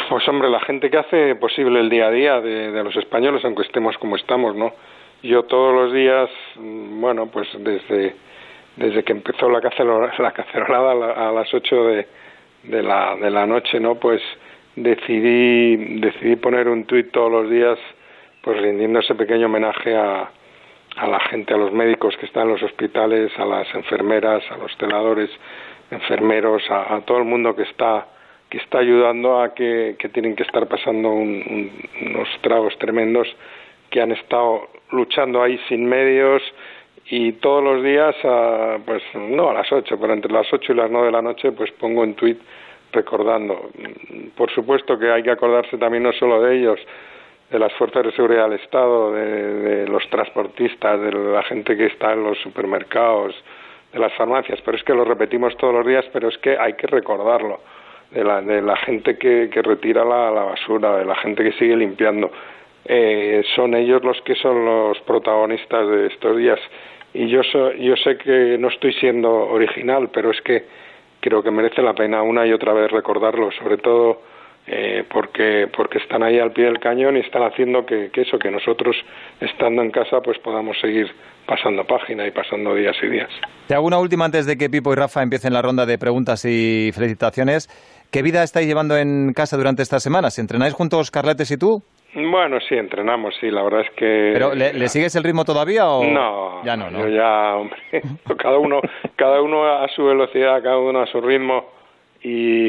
Pues 0.09 0.27
hombre, 0.27 0.49
la 0.49 0.61
gente 0.61 0.89
que 0.89 0.97
hace 0.97 1.35
posible 1.35 1.81
el 1.81 1.89
día 1.91 2.07
a 2.07 2.11
día 2.11 2.41
de, 2.41 2.71
de 2.71 2.83
los 2.83 2.95
españoles, 2.95 3.45
aunque 3.45 3.61
estemos 3.61 3.95
como 3.99 4.15
estamos, 4.15 4.55
¿no? 4.55 4.73
Yo 5.23 5.43
todos 5.43 5.73
los 5.73 5.93
días, 5.93 6.29
mm, 6.57 6.99
bueno, 7.01 7.27
pues 7.27 7.47
desde, 7.59 8.13
desde 8.75 9.03
que 9.03 9.13
empezó 9.13 9.49
la, 9.49 9.61
cacerolada, 9.61 10.13
la 10.19 10.31
cacerolada 10.31 10.91
a, 10.91 10.95
la- 10.95 11.29
a 11.29 11.31
las 11.31 11.53
8 11.53 11.85
de, 11.85 12.07
de, 12.63 12.83
la, 12.83 13.15
de 13.15 13.31
la 13.31 13.45
noche, 13.45 13.79
¿no? 13.79 13.95
Pues 13.95 14.21
decidí, 14.75 15.99
decidí 15.99 16.35
poner 16.35 16.67
un 16.67 16.85
tuit 16.85 17.11
todos 17.11 17.31
los 17.31 17.49
días, 17.49 17.79
pues 18.41 18.61
rindiendo 18.61 18.99
ese 18.99 19.15
pequeño 19.15 19.45
homenaje 19.45 19.95
a, 19.95 20.29
a 20.97 21.07
la 21.07 21.19
gente, 21.21 21.53
a 21.53 21.57
los 21.57 21.71
médicos 21.71 22.15
que 22.17 22.25
están 22.25 22.43
en 22.43 22.53
los 22.53 22.63
hospitales, 22.63 23.31
a 23.39 23.45
las 23.45 23.73
enfermeras, 23.73 24.43
a 24.51 24.57
los 24.57 24.75
celadores, 24.77 25.29
enfermeros, 25.91 26.63
a, 26.69 26.99
todo 27.05 27.19
el 27.19 27.25
mundo 27.25 27.55
que 27.55 27.63
está 27.63 28.07
que 28.49 28.57
está 28.59 28.77
ayudando 28.79 29.41
a 29.41 29.55
que, 29.55 29.95
que 29.97 30.09
tienen 30.09 30.35
que 30.35 30.43
estar 30.43 30.67
pasando 30.67 31.09
un- 31.09 31.71
unos 32.05 32.29
tragos 32.41 32.77
tremendos 32.77 33.27
que 33.93 34.01
han 34.01 34.11
estado 34.11 34.69
luchando 34.89 35.43
ahí 35.43 35.59
sin 35.69 35.85
medios 35.85 36.41
y 37.05 37.33
todos 37.33 37.63
los 37.63 37.83
días, 37.83 38.15
a, 38.23 38.79
pues 38.83 39.03
no 39.13 39.51
a 39.51 39.53
las 39.53 39.71
8, 39.71 39.97
pero 40.01 40.13
entre 40.13 40.31
las 40.31 40.51
8 40.51 40.73
y 40.73 40.75
las 40.75 40.89
9 40.89 41.05
de 41.05 41.11
la 41.11 41.21
noche, 41.21 41.51
pues 41.51 41.71
pongo 41.73 42.01
un 42.01 42.15
tuit 42.15 42.39
recordando. 42.91 43.69
Por 44.35 44.49
supuesto 44.49 44.97
que 44.97 45.11
hay 45.11 45.21
que 45.21 45.29
acordarse 45.29 45.77
también 45.77 46.01
no 46.01 46.11
solo 46.13 46.41
de 46.41 46.57
ellos, 46.57 46.79
de 47.51 47.59
las 47.59 47.71
fuerzas 47.73 48.03
de 48.03 48.11
seguridad 48.13 48.49
del 48.49 48.59
Estado, 48.59 49.13
de, 49.13 49.25
de 49.25 49.87
los 49.87 50.09
transportistas, 50.09 50.99
de 50.99 51.11
la 51.11 51.43
gente 51.43 51.77
que 51.77 51.85
está 51.85 52.13
en 52.13 52.23
los 52.23 52.39
supermercados, 52.39 53.35
de 53.91 53.99
las 53.99 54.11
farmacias, 54.13 54.59
pero 54.65 54.75
es 54.75 54.83
que 54.83 54.95
lo 54.95 55.05
repetimos 55.05 55.55
todos 55.57 55.75
los 55.75 55.85
días, 55.85 56.05
pero 56.11 56.29
es 56.29 56.37
que 56.39 56.57
hay 56.57 56.73
que 56.73 56.87
recordarlo, 56.87 57.59
de 58.09 58.23
la, 58.23 58.41
de 58.41 58.59
la 58.59 58.75
gente 58.77 59.19
que, 59.19 59.51
que 59.53 59.61
retira 59.61 60.03
la 60.03 60.31
basura, 60.31 60.97
de 60.97 61.05
la 61.05 61.15
gente 61.17 61.43
que 61.43 61.51
sigue 61.59 61.75
limpiando. 61.75 62.31
Eh, 62.85 63.43
son 63.55 63.73
ellos 63.75 64.03
los 64.03 64.19
que 64.21 64.35
son 64.35 64.65
los 64.65 64.99
protagonistas 65.01 65.87
de 65.87 66.07
estos 66.07 66.37
días. 66.37 66.59
Y 67.13 67.27
yo, 67.29 67.41
so- 67.43 67.71
yo 67.73 67.95
sé 67.95 68.17
que 68.17 68.57
no 68.59 68.67
estoy 68.69 68.93
siendo 68.93 69.31
original, 69.31 70.09
pero 70.13 70.31
es 70.31 70.41
que 70.41 70.65
creo 71.21 71.41
que 71.43 71.51
merece 71.51 71.81
la 71.81 71.93
pena 71.93 72.21
una 72.23 72.45
y 72.45 72.51
otra 72.51 72.73
vez 72.73 72.91
recordarlo, 72.91 73.49
sobre 73.51 73.77
todo 73.77 74.21
eh, 74.65 75.03
porque 75.11 75.67
porque 75.75 75.97
están 75.99 76.23
ahí 76.23 76.39
al 76.39 76.51
pie 76.51 76.65
del 76.65 76.79
cañón 76.79 77.17
y 77.17 77.19
están 77.19 77.43
haciendo 77.43 77.85
que, 77.85 78.09
eso, 78.15 78.39
que 78.39 78.49
nosotros 78.49 78.95
estando 79.41 79.81
en 79.81 79.91
casa 79.91 80.21
pues 80.21 80.39
podamos 80.39 80.77
seguir 80.79 81.07
pasando 81.45 81.85
página 81.85 82.25
y 82.25 82.31
pasando 82.31 82.73
días 82.73 82.95
y 83.03 83.07
días. 83.07 83.29
Te 83.67 83.75
hago 83.75 83.85
una 83.87 83.99
última 83.99 84.25
antes 84.25 84.45
de 84.45 84.57
que 84.57 84.69
Pipo 84.69 84.91
y 84.93 84.95
Rafa 84.95 85.21
empiecen 85.21 85.51
la 85.53 85.61
ronda 85.61 85.85
de 85.85 85.97
preguntas 85.97 86.43
y 86.45 86.91
felicitaciones. 86.93 87.67
¿Qué 88.11 88.21
vida 88.21 88.43
estáis 88.43 88.67
llevando 88.67 88.97
en 88.97 89.33
casa 89.33 89.57
durante 89.57 89.81
estas 89.83 90.01
semanas? 90.03 90.39
¿Entrenáis 90.39 90.73
juntos 90.73 91.11
Carletes 91.11 91.51
y 91.51 91.57
tú? 91.57 91.83
Bueno, 92.15 92.59
sí, 92.67 92.75
entrenamos, 92.75 93.35
sí, 93.39 93.49
la 93.49 93.63
verdad 93.63 93.81
es 93.81 93.89
que... 93.91 94.31
¿Pero 94.33 94.53
le, 94.53 94.73
le 94.73 94.87
sigues 94.87 95.15
el 95.15 95.23
ritmo 95.23 95.45
todavía 95.45 95.87
o...? 95.87 96.03
No, 96.03 96.63
Ya 96.63 96.77
no, 96.77 96.91
¿no? 96.91 96.99
Yo 96.99 97.07
ya, 97.07 97.55
hombre, 97.55 97.77
cada 98.37 98.57
uno, 98.59 98.81
cada 99.15 99.41
uno 99.41 99.65
a 99.65 99.87
su 99.89 100.05
velocidad, 100.05 100.61
cada 100.61 100.77
uno 100.77 101.01
a 101.01 101.07
su 101.07 101.19
ritmo 101.21 101.65
y, 102.21 102.67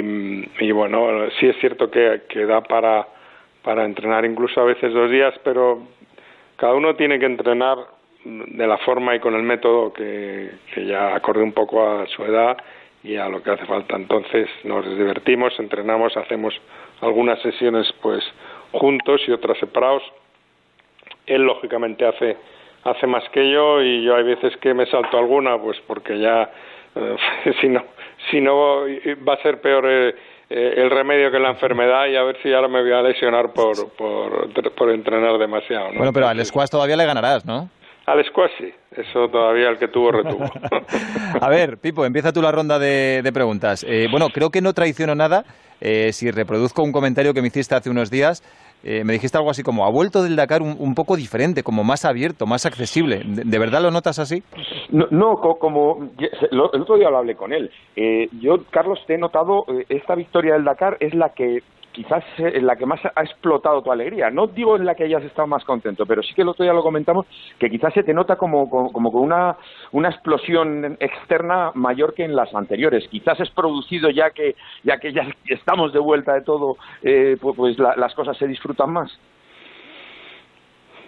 y 0.64 0.72
bueno, 0.72 1.28
sí 1.38 1.46
es 1.46 1.56
cierto 1.60 1.90
que, 1.90 2.22
que 2.28 2.46
da 2.46 2.62
para, 2.62 3.06
para 3.62 3.84
entrenar 3.84 4.24
incluso 4.24 4.60
a 4.60 4.64
veces 4.64 4.92
dos 4.94 5.10
días, 5.10 5.34
pero 5.44 5.80
cada 6.56 6.74
uno 6.74 6.96
tiene 6.96 7.18
que 7.18 7.26
entrenar 7.26 7.76
de 8.24 8.66
la 8.66 8.78
forma 8.78 9.14
y 9.14 9.20
con 9.20 9.34
el 9.34 9.42
método 9.42 9.92
que, 9.92 10.50
que 10.74 10.86
ya 10.86 11.14
acorde 11.14 11.42
un 11.42 11.52
poco 11.52 11.86
a 11.86 12.06
su 12.06 12.24
edad 12.24 12.56
y 13.02 13.16
a 13.16 13.28
lo 13.28 13.42
que 13.42 13.50
hace 13.50 13.66
falta. 13.66 13.96
Entonces 13.96 14.48
nos 14.64 14.84
divertimos, 14.86 15.52
entrenamos, 15.60 16.16
hacemos 16.16 16.54
algunas 17.02 17.38
sesiones 17.42 17.92
pues 18.00 18.24
juntos 18.74 19.20
y 19.26 19.32
otras 19.32 19.58
separados 19.58 20.02
él 21.26 21.42
lógicamente 21.42 22.06
hace 22.06 22.36
hace 22.84 23.06
más 23.06 23.24
que 23.30 23.50
yo 23.50 23.82
y 23.82 24.04
yo 24.04 24.14
hay 24.14 24.24
veces 24.24 24.56
que 24.58 24.74
me 24.74 24.86
salto 24.86 25.18
alguna 25.18 25.58
pues 25.58 25.78
porque 25.86 26.18
ya 26.18 26.50
eh, 26.94 27.16
si 27.60 27.68
no 27.68 27.84
si 28.30 28.40
no 28.40 28.82
va 29.26 29.34
a 29.34 29.42
ser 29.42 29.60
peor 29.60 29.86
eh, 29.88 30.14
eh, 30.50 30.74
el 30.76 30.90
remedio 30.90 31.30
que 31.30 31.38
la 31.38 31.50
enfermedad 31.50 32.06
y 32.06 32.16
a 32.16 32.22
ver 32.22 32.36
si 32.42 32.52
ahora 32.52 32.68
me 32.68 32.82
voy 32.82 32.92
a 32.92 33.02
lesionar 33.02 33.52
por 33.52 33.90
por, 33.92 34.72
por 34.74 34.90
entrenar 34.90 35.38
demasiado 35.38 35.92
¿no? 35.92 35.98
Bueno, 35.98 36.12
pero 36.12 36.28
al 36.28 36.44
squash 36.44 36.68
todavía 36.68 36.96
le 36.96 37.06
ganarás, 37.06 37.44
¿no? 37.46 37.70
al 38.06 38.22
squash 38.26 38.50
sí 38.58 38.72
eso 38.96 39.28
todavía 39.28 39.70
el 39.70 39.78
que 39.78 39.88
tuvo 39.88 40.12
retuvo 40.12 40.44
A 41.40 41.48
ver, 41.48 41.78
Pipo, 41.78 42.04
empieza 42.04 42.32
tú 42.32 42.42
la 42.42 42.52
ronda 42.52 42.78
de, 42.78 43.20
de 43.22 43.32
preguntas. 43.32 43.84
Eh, 43.88 44.06
bueno, 44.10 44.28
creo 44.28 44.50
que 44.50 44.60
no 44.60 44.72
traiciono 44.72 45.14
nada 45.14 45.44
eh, 45.80 46.12
si 46.12 46.30
reproduzco 46.30 46.82
un 46.82 46.92
comentario 46.92 47.34
que 47.34 47.42
me 47.42 47.48
hiciste 47.48 47.74
hace 47.74 47.90
unos 47.90 48.10
días. 48.10 48.42
Eh, 48.86 49.02
me 49.02 49.14
dijiste 49.14 49.38
algo 49.38 49.48
así 49.50 49.62
como, 49.62 49.86
ha 49.86 49.90
vuelto 49.90 50.22
del 50.22 50.36
Dakar 50.36 50.60
un, 50.60 50.76
un 50.78 50.94
poco 50.94 51.16
diferente, 51.16 51.62
como 51.62 51.84
más 51.84 52.04
abierto, 52.04 52.44
más 52.46 52.66
accesible. 52.66 53.22
¿De, 53.24 53.58
verdad 53.58 53.80
lo 53.80 53.90
notas 53.90 54.18
así? 54.18 54.42
No, 54.90 55.06
no, 55.10 55.36
co- 55.36 55.58
como 55.58 56.10
el 56.18 56.60
otro 56.60 56.96
día 56.96 57.08
lo 57.08 57.16
hablé 57.18 57.34
con 57.34 57.52
él. 57.54 57.70
Eh, 57.96 58.28
yo, 58.40 58.58
Carlos, 58.70 58.98
te 59.06 59.14
he 59.14 59.18
notado, 59.18 59.64
eh, 59.68 59.86
esta 59.88 60.14
victoria 60.14 60.52
del 60.52 60.64
Dakar 60.64 60.98
es 61.00 61.14
la 61.14 61.30
que 61.30 61.60
quizás 61.94 62.22
eh, 62.38 62.60
la 62.60 62.76
que 62.76 62.84
más 62.84 63.00
ha 63.06 63.22
explotado 63.22 63.80
tu 63.82 63.90
alegría. 63.90 64.28
No 64.28 64.48
digo 64.48 64.76
en 64.76 64.84
la 64.84 64.94
que 64.94 65.04
hayas 65.04 65.22
estado 65.22 65.46
más 65.46 65.64
contento, 65.64 66.04
pero 66.04 66.22
sí 66.22 66.34
que 66.34 66.42
el 66.42 66.48
otro 66.48 66.64
día 66.64 66.72
lo 66.74 66.82
comentamos, 66.82 67.24
que 67.58 67.70
quizás 67.70 67.94
se 67.94 68.02
te 68.02 68.12
nota 68.12 68.36
como, 68.36 68.68
como, 68.68 68.92
como 68.92 69.10
con 69.12 69.22
una, 69.22 69.56
una 69.92 70.08
explosión 70.10 70.96
externa 71.00 71.70
mayor 71.74 72.12
que 72.12 72.24
en 72.24 72.34
las 72.34 72.54
anteriores. 72.54 73.08
Quizás 73.08 73.38
es 73.40 73.48
producido 73.50 74.10
ya 74.10 74.30
que 74.30 74.56
ya 74.82 74.98
que 74.98 75.12
ya 75.12 75.26
estamos 75.46 75.92
de 75.92 76.00
vuelta 76.00 76.34
de 76.34 76.42
todo, 76.42 76.76
eh, 77.02 77.36
pu- 77.40 77.54
pues 77.54 77.78
la- 77.78 77.94
las 77.96 78.12
cosas 78.14 78.36
se 78.36 78.46
disfrutan 78.48 78.90
más. 78.92 79.16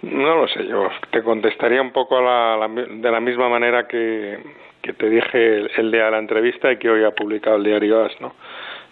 No 0.03 0.35
lo 0.35 0.47
sé, 0.47 0.65
yo 0.67 0.87
te 1.11 1.23
contestaría 1.23 1.81
un 1.81 1.91
poco 1.91 2.17
a 2.17 2.57
la- 2.57 2.67
de 2.67 3.11
la 3.11 3.19
misma 3.19 3.49
manera 3.49 3.87
que, 3.87 4.37
que 4.81 4.93
te 4.93 5.09
dije 5.09 5.57
el, 5.57 5.71
el 5.75 5.91
día 5.91 6.05
de 6.05 6.11
la 6.11 6.19
entrevista 6.19 6.71
y 6.71 6.77
que 6.77 6.89
hoy 6.89 7.03
ha 7.03 7.11
publicado 7.11 7.57
el 7.57 7.63
diario 7.63 8.05
AS, 8.05 8.13
¿no? 8.21 8.33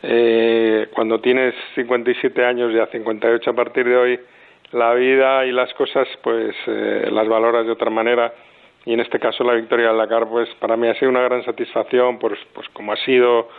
Eh, 0.07 0.87
cuando 0.93 1.19
tienes 1.19 1.55
57 1.73 2.45
años, 2.45 2.71
ya 2.71 2.85
58 2.87 3.49
a 3.49 3.53
partir 3.53 3.87
de 3.87 3.97
hoy, 3.97 4.19
la 4.71 4.93
vida 4.93 5.45
y 5.45 5.51
las 5.51 5.73
cosas, 5.73 6.07
pues 6.21 6.55
eh, 6.67 7.09
las 7.11 7.27
valoras 7.27 7.65
de 7.65 7.71
otra 7.71 7.89
manera. 7.89 8.31
Y 8.85 8.93
en 8.93 8.99
este 8.99 9.19
caso 9.19 9.43
la 9.43 9.53
victoria 9.53 9.87
del 9.87 9.97
Dakar, 9.97 10.27
pues 10.27 10.47
para 10.59 10.77
mí 10.77 10.87
ha 10.87 10.93
sido 10.93 11.09
una 11.09 11.23
gran 11.23 11.43
satisfacción, 11.43 12.19
pues, 12.19 12.37
pues 12.53 12.69
como 12.69 12.93
ha 12.93 12.97
sido, 12.97 13.49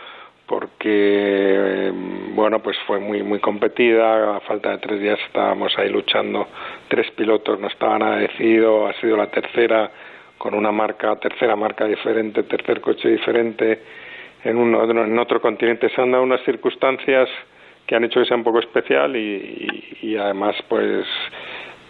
porque 0.45 0.85
eh, 0.85 1.91
bueno 2.33 2.59
pues 2.59 2.77
fue 2.87 2.99
muy 2.99 3.21
muy 3.23 3.39
competida. 3.39 4.37
A 4.37 4.39
falta 4.39 4.71
de 4.71 4.77
tres 4.77 5.01
días 5.01 5.19
estábamos 5.27 5.77
ahí 5.77 5.89
luchando. 5.89 6.47
Tres 6.87 7.11
pilotos 7.11 7.59
no 7.59 7.67
estaba 7.67 7.99
nada 7.99 8.15
decidido. 8.17 8.87
Ha 8.87 8.93
sido 9.01 9.17
la 9.17 9.27
tercera 9.27 9.91
con 10.37 10.53
una 10.53 10.71
marca 10.71 11.13
tercera 11.17 11.57
marca 11.57 11.85
diferente 11.85 12.43
tercer 12.43 12.79
coche 12.79 13.09
diferente 13.09 13.81
en 14.43 14.57
en 14.75 15.19
otro 15.19 15.41
continente. 15.41 15.89
Se 15.89 16.01
han 16.01 16.11
dado 16.11 16.23
unas 16.23 16.41
circunstancias 16.43 17.29
que 17.87 17.95
han 17.95 18.03
hecho 18.03 18.19
que 18.19 18.25
sea 18.25 18.37
un 18.37 18.43
poco 18.43 18.59
especial 18.59 19.15
y, 19.15 19.97
y, 20.01 20.07
y 20.09 20.17
además 20.17 20.55
pues 20.67 21.07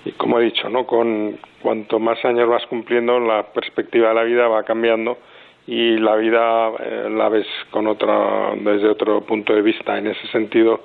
y 0.06 0.12
como 0.12 0.39
he 0.39 0.44
dicho 0.44 0.70
no 0.70 0.86
con 0.86 1.39
cuanto 1.62 2.00
más 2.00 2.24
años 2.24 2.48
vas 2.48 2.66
cumpliendo 2.68 3.20
la 3.20 3.51
perspectiva 3.51 4.10
de 4.10 4.16
la 4.16 4.24
vida 4.24 4.48
va 4.48 4.63
cambiando 4.63 5.18
y 5.66 5.98
la 5.98 6.16
vida 6.16 6.72
eh, 6.80 7.10
la 7.10 7.27
ves 7.30 7.48
con 7.72 7.88
otra 7.88 8.54
desde 8.56 8.88
otro 8.88 9.22
punto 9.22 9.54
de 9.54 9.62
vista. 9.62 9.98
En 9.98 10.08
ese 10.08 10.27
sentido 10.27 10.82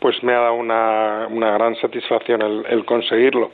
pues 0.00 0.22
me 0.22 0.32
ha 0.34 0.40
dado 0.40 0.54
una, 0.54 1.28
una 1.30 1.52
gran 1.52 1.76
satisfacción 1.76 2.42
el, 2.42 2.66
el 2.68 2.84
conseguirlo. 2.84 3.50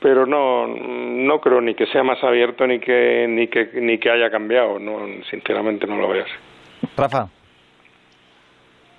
Pero 0.00 0.24
no 0.24 0.66
no 0.66 1.40
creo 1.40 1.60
ni 1.60 1.74
que 1.74 1.86
sea 1.86 2.02
más 2.02 2.24
abierto 2.24 2.66
ni 2.66 2.80
que 2.80 3.26
ni 3.28 3.48
que 3.48 3.68
ni 3.74 3.98
que 3.98 4.10
haya 4.10 4.30
cambiado. 4.30 4.78
No 4.78 5.00
sinceramente 5.30 5.86
no 5.86 5.98
lo 5.98 6.08
veo 6.08 6.24
así 6.24 6.49
Rafa 6.96 7.28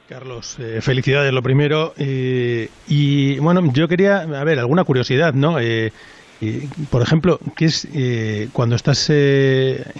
Carlos, 0.10 0.58
eh, 0.60 0.80
felicidades 0.82 1.32
lo 1.32 1.42
primero. 1.42 1.94
eh, 1.98 2.70
y 2.88 3.40
bueno, 3.40 3.62
yo 3.74 3.88
quería, 3.88 4.22
a 4.22 4.44
ver, 4.44 4.60
alguna 4.60 4.84
curiosidad, 4.84 5.34
¿no? 5.34 5.60
Eh, 5.60 5.92
por 6.90 7.02
ejemplo, 7.04 7.40
¿qué 7.56 7.66
es 7.66 7.88
eh, 7.94 8.50
cuando 8.52 8.76
estás 8.76 9.10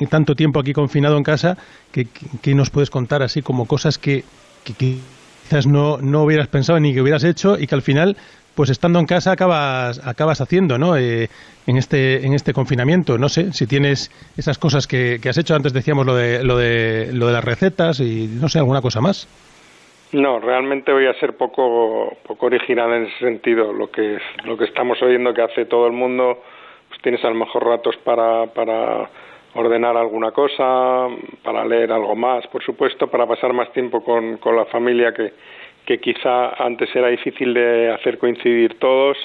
tanto 0.10 0.36
tiempo 0.36 0.60
aquí 0.60 0.74
confinado 0.74 1.16
en 1.18 1.24
casa, 1.24 1.56
¿qué, 1.92 2.08
qué- 2.42 2.56
nos 2.56 2.72
puedes 2.72 2.90
contar 2.90 3.22
así 3.22 3.42
como 3.44 3.68
cosas 3.68 3.98
que, 4.00 4.26
que 4.64 4.74
quizás 4.74 5.68
no, 5.68 5.98
no 6.00 6.24
hubieras 6.24 6.48
pensado 6.48 6.80
ni 6.80 6.94
que 6.94 7.02
hubieras 7.02 7.24
hecho 7.24 7.58
y 7.60 7.68
que 7.68 7.76
al 7.76 7.84
final, 7.84 8.18
pues 8.56 8.70
estando 8.70 9.00
en 9.00 9.06
casa 9.06 9.32
acabas, 9.32 10.06
acabas 10.06 10.42
haciendo, 10.42 10.78
¿no? 10.78 10.98
Eh, 10.98 11.30
en 11.68 11.78
este, 11.78 12.26
en 12.26 12.34
este 12.34 12.54
confinamiento, 12.54 13.18
no 13.18 13.30
sé, 13.30 13.54
si 13.54 13.68
tienes 13.68 14.10
esas 14.38 14.58
cosas 14.58 14.88
que, 14.88 15.20
que 15.22 15.30
has 15.30 15.38
hecho, 15.38 15.56
antes 15.56 15.74
decíamos 15.74 16.06
lo 16.06 16.16
de, 16.16 16.44
lo 16.44 16.58
de, 16.58 17.12
lo 17.14 17.28
de 17.28 17.34
las 17.34 17.44
recetas 17.44 18.00
y 18.00 18.28
no 18.28 18.50
sé, 18.50 18.60
alguna 18.60 18.82
cosa 18.82 19.02
más. 19.02 19.28
No, 20.12 20.40
realmente 20.40 20.92
voy 20.92 21.08
a 21.08 21.14
ser 21.20 21.38
poco 21.38 22.18
poco 22.28 22.48
original 22.48 22.92
en 22.92 23.04
ese 23.06 23.20
sentido. 23.20 23.72
Lo 23.72 23.90
que 23.90 24.18
lo 24.44 24.58
que 24.58 24.66
estamos 24.66 25.02
oyendo 25.02 25.34
que 25.34 25.42
hace 25.42 25.66
todo 25.66 25.88
el 25.88 25.94
mundo, 25.94 26.44
pues 26.90 27.02
tienes 27.02 27.24
a 27.24 27.30
lo 27.30 27.36
mejor 27.36 27.66
ratos 27.66 27.96
para 28.04 28.48
para 28.48 29.10
ordenar 29.54 29.96
alguna 29.98 30.32
cosa, 30.32 31.08
para 31.44 31.66
leer 31.66 31.92
algo 31.92 32.16
más, 32.16 32.46
por 32.48 32.64
supuesto, 32.64 33.08
para 33.08 33.26
pasar 33.28 33.54
más 33.54 33.72
tiempo 33.74 34.04
con, 34.04 34.38
con 34.38 34.56
la 34.56 34.66
familia 34.66 35.14
que 35.14 35.34
que 35.86 36.00
quizá 36.00 36.64
antes 36.64 36.94
era 36.96 37.08
difícil 37.08 37.54
de 37.54 37.92
hacer 37.92 38.18
coincidir 38.18 38.80
todos. 38.80 39.18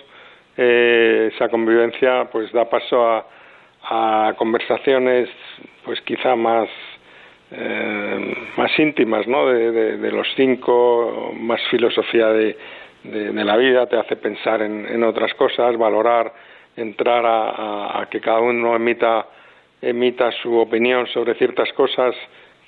Eh, 0.57 1.31
esa 1.35 1.49
convivencia 1.49 2.29
pues 2.33 2.51
da 2.53 2.69
paso 2.69 3.07
a, 3.09 4.35
conversaciones 4.37 5.29
pues 5.85 6.01
quizá 6.01 6.35
más 6.35 6.69
eh, 7.53 8.35
más 8.57 8.77
íntimas, 8.79 9.29
¿no? 9.29 9.47
De, 9.47 10.11
los 10.11 10.27
cinco, 10.35 11.33
más 11.39 11.61
filosofía 11.71 12.29
de, 12.29 12.57
la 13.05 13.57
vida, 13.57 13.87
te 13.87 13.97
hace 13.97 14.17
pensar 14.17 14.63
en, 14.63 14.87
en 14.87 15.05
otras 15.05 15.33
cosas, 15.35 15.77
valorar, 15.77 16.33
entrar 16.77 17.25
a, 17.25 17.51
a, 17.51 18.03
a, 18.03 18.07
que 18.11 18.21
cada 18.21 18.41
uno 18.41 18.75
emita, 18.75 19.27
emita 19.81 20.33
su 20.43 20.59
opinión 20.59 21.07
sobre 21.07 21.35
ciertas 21.35 21.73
cosas 21.75 22.17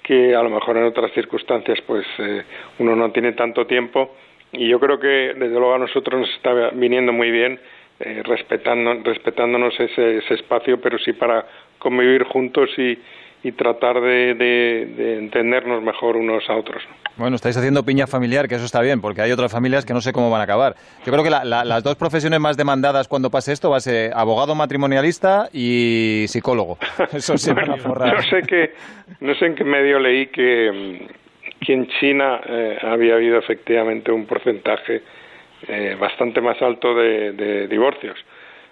que 0.09 0.35
a 0.35 0.43
lo 0.43 0.49
mejor 0.49 0.79
en 0.79 0.85
otras 0.85 1.12
circunstancias 1.12 1.79
pues 1.87 2.07
eh, 2.17 2.43
uno 2.79 2.97
no 2.97 3.12
tiene 3.12 3.33
tanto 3.33 3.67
tiempo. 3.67 4.17
Y 4.53 4.67
yo 4.67 4.81
creo 4.81 4.99
que 4.99 5.35
desde 5.37 5.50
luego 5.50 5.75
a 5.75 5.79
nosotros 5.79 6.23
nos 6.23 6.31
está 6.31 6.71
viniendo 6.71 7.12
muy 7.12 7.31
bien 7.31 7.61
eh, 8.00 8.23
respetando, 8.25 8.95
respetándonos 9.05 9.79
ese, 9.79 10.17
ese 10.17 10.35
espacio, 10.35 10.81
pero 10.81 10.99
sí 10.99 11.12
para 11.12 11.45
convivir 11.79 12.23
juntos 12.25 12.71
y, 12.79 12.99
y 13.42 13.52
tratar 13.52 14.00
de, 14.00 14.35
de- 14.35 14.87
de 14.97 15.18
entendernos 15.18 15.83
mejor 15.83 16.16
unos 16.16 16.49
a 16.50 16.57
otros. 16.57 16.83
¿no? 16.88 16.97
Bueno, 17.18 17.37
estáis 17.37 17.57
haciendo 17.57 17.85
piña 17.85 18.07
familiar, 18.07 18.49
que 18.49 18.57
eso 18.57 18.64
está 18.64 18.80
bien, 18.80 19.00
porque 19.00 19.21
hay 19.23 19.30
otras 19.33 19.50
familias 19.52 19.85
que 19.85 19.92
no 19.92 20.00
sé 20.00 20.12
cómo 20.12 20.30
van 20.30 20.40
a 20.40 20.45
acabar. 20.45 20.75
Yo 21.04 21.12
creo 21.12 21.23
que 21.25 21.30
la- 21.30 21.45
la- 21.45 21.64
las 21.64 21.83
dos 21.85 21.97
profesiones 21.97 22.40
más 22.40 22.57
demandadas 22.57 23.07
cuando 23.09 23.30
pase 23.30 23.52
esto 23.52 23.71
va 23.71 23.76
a 23.76 23.80
ser 23.80 24.12
abogado 24.14 24.54
matrimonialista 24.54 25.49
y 25.52 26.25
psicólogo. 26.28 26.78
Eso 27.12 27.37
se 27.38 27.52
van 27.54 27.71
a 27.71 27.76
forrar. 27.76 28.16
No 28.16 28.23
sé 28.23 28.42
qué, 28.42 28.73
no 29.21 29.35
sé 29.37 29.47
en 29.47 29.54
qué 29.54 29.64
medio 29.64 29.99
leí 30.00 30.26
que, 30.26 30.99
mm, 31.00 31.64
que 31.64 31.73
en 31.75 31.88
China 32.00 32.40
eh, 32.47 32.78
había 32.83 33.14
habido 33.14 33.38
efectivamente 33.38 34.11
un 34.12 34.26
porcentaje 34.26 35.02
eh, 35.68 35.97
bastante 35.99 36.40
más 36.40 36.61
alto 36.62 36.95
de, 36.95 37.33
de 37.33 37.66
divorcios. 37.68 38.16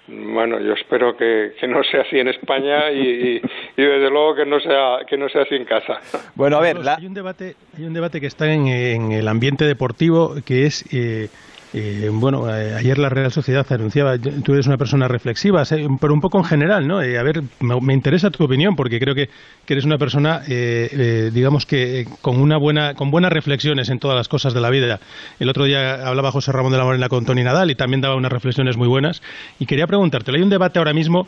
Bueno, 0.08 0.60
yo 0.60 0.74
espero 0.74 1.16
que, 1.16 1.54
que 1.58 1.66
no 1.66 1.82
sea 1.82 2.02
así 2.02 2.18
en 2.18 2.28
España 2.28 2.90
y, 2.92 3.00
y- 3.00 3.36
y 3.76 3.82
desde 3.82 4.08
luego 4.10 4.36
que 4.36 4.46
no 4.46 4.60
sea 4.60 4.98
que 5.08 5.16
no 5.16 5.28
sea 5.28 5.42
así 5.42 5.56
en 5.56 5.64
casa. 5.64 6.00
Bueno, 6.36 6.58
a 6.58 6.60
ver, 6.60 6.78
la- 6.78 6.96
hay, 6.96 7.06
un 7.06 7.14
debate, 7.14 7.56
hay 7.76 7.84
un 7.84 7.92
debate 7.92 8.20
que 8.20 8.26
está 8.28 8.52
en, 8.52 8.68
en 8.68 9.10
el 9.12 9.26
ambiente 9.26 9.64
deportivo 9.64 10.34
que 10.44 10.66
es, 10.66 10.84
eh, 10.94 11.28
eh, 11.72 12.08
bueno, 12.12 12.46
ayer 12.46 12.98
la 12.98 13.08
Real 13.08 13.30
Sociedad 13.32 13.66
anunciaba, 13.70 14.16
tú 14.18 14.52
eres 14.52 14.66
una 14.66 14.76
persona 14.76 15.08
reflexiva, 15.08 15.64
pero 16.00 16.14
un 16.14 16.20
poco 16.20 16.38
en 16.38 16.44
general, 16.44 16.86
¿no? 16.86 17.02
Eh, 17.02 17.18
a 17.18 17.22
ver, 17.22 17.42
me, 17.60 17.92
interesa 17.92 18.30
tu 18.30 18.44
opinión 18.44 18.76
porque 18.76 18.98
creo 18.98 19.14
que, 19.14 19.28
eres 19.68 19.84
una 19.84 19.98
persona, 19.98 20.42
eh, 20.48 20.88
eh, 20.92 21.30
digamos 21.32 21.66
que 21.66 22.06
con 22.22 22.40
una 22.40 22.56
buena, 22.56 22.94
con 22.94 23.10
buenas 23.10 23.32
reflexiones 23.32 23.88
en 23.88 23.98
todas 23.98 24.16
las 24.16 24.28
cosas 24.28 24.54
de 24.54 24.60
la 24.60 24.70
vida. 24.70 25.00
El 25.40 25.48
otro 25.48 25.64
día 25.64 26.06
hablaba 26.06 26.30
José 26.30 26.52
Ramón 26.52 26.72
de 26.72 26.78
la 26.78 26.84
Morena 26.84 27.08
con 27.08 27.24
Tony 27.24 27.42
Nadal 27.42 27.70
y 27.70 27.74
también 27.74 28.00
daba 28.00 28.14
unas 28.14 28.32
reflexiones 28.32 28.76
muy 28.76 28.88
buenas. 28.88 29.22
Y 29.58 29.66
quería 29.66 29.86
preguntarte, 29.86 30.30
hay 30.30 30.42
un 30.42 30.50
debate 30.50 30.78
ahora 30.78 30.92
mismo 30.92 31.26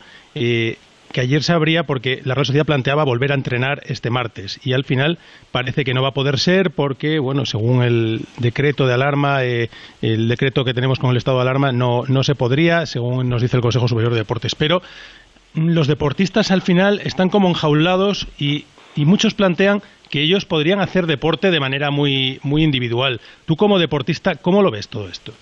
que 1.13 1.21
ayer 1.21 1.43
se 1.43 1.53
abría 1.53 1.85
porque 1.85 2.21
la 2.25 2.35
Real 2.35 2.47
Sociedad 2.47 2.67
planteaba 2.67 3.05
volver 3.05 3.33
a 3.33 3.35
entrenar 3.35 3.83
este 3.87 4.11
martes 4.11 4.61
y 4.65 4.73
al 4.73 4.85
final 4.85 5.19
parece 5.53 5.85
que 5.85 5.95
no 5.95 6.03
va 6.03 6.09
a 6.09 6.15
poder 6.15 6.39
ser 6.39 6.71
porque, 6.71 7.19
bueno, 7.19 7.47
según 7.47 7.83
el 7.83 8.23
decreto 8.39 8.87
de 8.87 8.95
alarma, 8.95 9.45
eh, 9.45 9.71
el 10.03 10.29
decreto 10.29 10.65
que 10.65 10.75
tenemos 10.75 10.99
con 10.99 11.11
el 11.11 11.17
estado 11.17 11.39
de 11.39 11.43
alarma, 11.43 11.73
no, 11.73 12.05
no 12.07 12.23
se 12.25 12.35
podría, 12.35 12.87
según 12.87 13.29
nos 13.29 13.43
dice 13.43 13.57
el 13.57 13.63
Consejo 13.63 13.89
Superior 13.89 14.13
de 14.13 14.19
Deportes. 14.19 14.55
Pero 14.55 14.83
los 15.55 15.87
deportistas 15.87 16.51
al 16.51 16.63
final 16.63 17.01
están 17.05 17.31
como 17.31 17.49
enjaulados 17.49 18.27
y, 18.39 18.67
y 18.95 19.05
muchos 19.05 19.35
plantean 19.35 19.83
que 20.11 20.23
ellos 20.23 20.45
podrían 20.45 20.81
hacer 20.81 21.07
deporte 21.07 21.51
de 21.51 21.61
manera 21.61 21.91
muy, 21.91 22.41
muy 22.43 22.65
individual. 22.65 23.21
Tú 23.47 23.57
como 23.57 23.79
deportista, 23.79 24.37
¿cómo 24.37 24.63
lo 24.63 24.71
ves 24.71 24.89
todo 24.89 25.09
esto? 25.09 25.33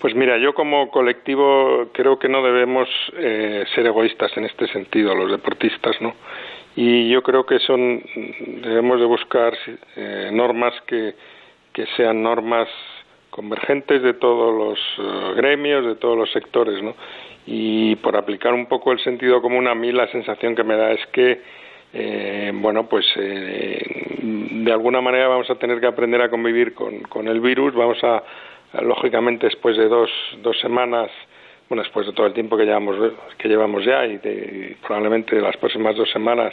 Pues 0.00 0.14
mira, 0.14 0.38
yo 0.38 0.54
como 0.54 0.90
colectivo 0.90 1.90
creo 1.92 2.18
que 2.18 2.28
no 2.28 2.42
debemos 2.42 2.88
eh, 3.18 3.64
ser 3.74 3.86
egoístas 3.86 4.34
en 4.38 4.46
este 4.46 4.66
sentido, 4.68 5.14
los 5.14 5.30
deportistas, 5.30 6.00
¿no? 6.00 6.14
Y 6.74 7.10
yo 7.10 7.22
creo 7.22 7.44
que 7.44 7.58
son 7.58 8.02
debemos 8.62 8.98
de 8.98 9.04
buscar 9.04 9.52
eh, 9.96 10.30
normas 10.32 10.72
que, 10.86 11.14
que 11.74 11.84
sean 11.98 12.22
normas 12.22 12.68
convergentes 13.28 14.02
de 14.02 14.14
todos 14.14 14.54
los 14.56 14.78
eh, 15.06 15.34
gremios, 15.36 15.84
de 15.84 15.96
todos 15.96 16.16
los 16.16 16.32
sectores, 16.32 16.82
¿no? 16.82 16.94
Y 17.46 17.96
por 17.96 18.16
aplicar 18.16 18.54
un 18.54 18.66
poco 18.66 18.92
el 18.92 19.00
sentido 19.00 19.42
común, 19.42 19.68
a 19.68 19.74
mí 19.74 19.92
la 19.92 20.08
sensación 20.08 20.56
que 20.56 20.64
me 20.64 20.76
da 20.76 20.92
es 20.92 21.06
que 21.08 21.42
eh, 21.92 22.52
bueno, 22.54 22.88
pues 22.88 23.04
eh, 23.16 23.82
de 24.22 24.72
alguna 24.72 25.00
manera 25.00 25.28
vamos 25.28 25.50
a 25.50 25.56
tener 25.56 25.80
que 25.80 25.88
aprender 25.88 26.22
a 26.22 26.30
convivir 26.30 26.72
con, 26.72 27.00
con 27.00 27.26
el 27.26 27.40
virus, 27.40 27.74
vamos 27.74 28.02
a, 28.04 28.16
a, 28.18 28.22
lógicamente 28.82 29.46
después 29.46 29.76
de 29.76 29.88
dos, 29.88 30.10
dos 30.42 30.58
semanas, 30.60 31.10
bueno, 31.68 31.82
después 31.82 32.06
de 32.06 32.12
todo 32.12 32.26
el 32.26 32.32
tiempo 32.32 32.56
que 32.56 32.64
llevamos, 32.64 32.96
que 33.38 33.48
llevamos 33.48 33.84
ya 33.84 34.06
y, 34.06 34.18
de, 34.18 34.76
probablemente 34.86 35.40
las 35.40 35.56
próximas 35.56 35.96
dos 35.96 36.10
semanas, 36.10 36.52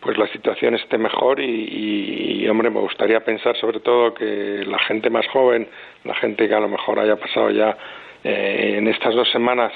pues 0.00 0.18
la 0.18 0.26
situación 0.28 0.74
esté 0.74 0.98
mejor 0.98 1.38
y, 1.40 2.46
hombre, 2.48 2.70
me 2.70 2.80
gustaría 2.80 3.20
pensar 3.20 3.56
sobre 3.56 3.78
todo 3.80 4.12
que 4.12 4.64
la 4.66 4.78
gente 4.80 5.10
más 5.10 5.26
joven, 5.28 5.68
la 6.04 6.14
gente 6.16 6.48
que 6.48 6.54
a 6.54 6.60
lo 6.60 6.68
mejor 6.68 6.98
haya 6.98 7.16
pasado 7.16 7.50
ya 7.50 7.76
eh, 8.24 8.74
en 8.78 8.88
estas 8.88 9.14
dos 9.14 9.30
semanas, 9.30 9.72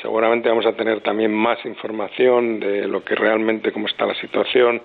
seguramente 0.00 0.48
vamos 0.48 0.66
a 0.66 0.74
tener 0.74 1.00
también 1.00 1.34
más 1.34 1.64
información 1.64 2.60
de 2.60 2.86
lo 2.86 3.04
que 3.04 3.16
realmente 3.16 3.72
cómo 3.72 3.88
está 3.88 4.06
la 4.06 4.14
situación, 4.14 4.80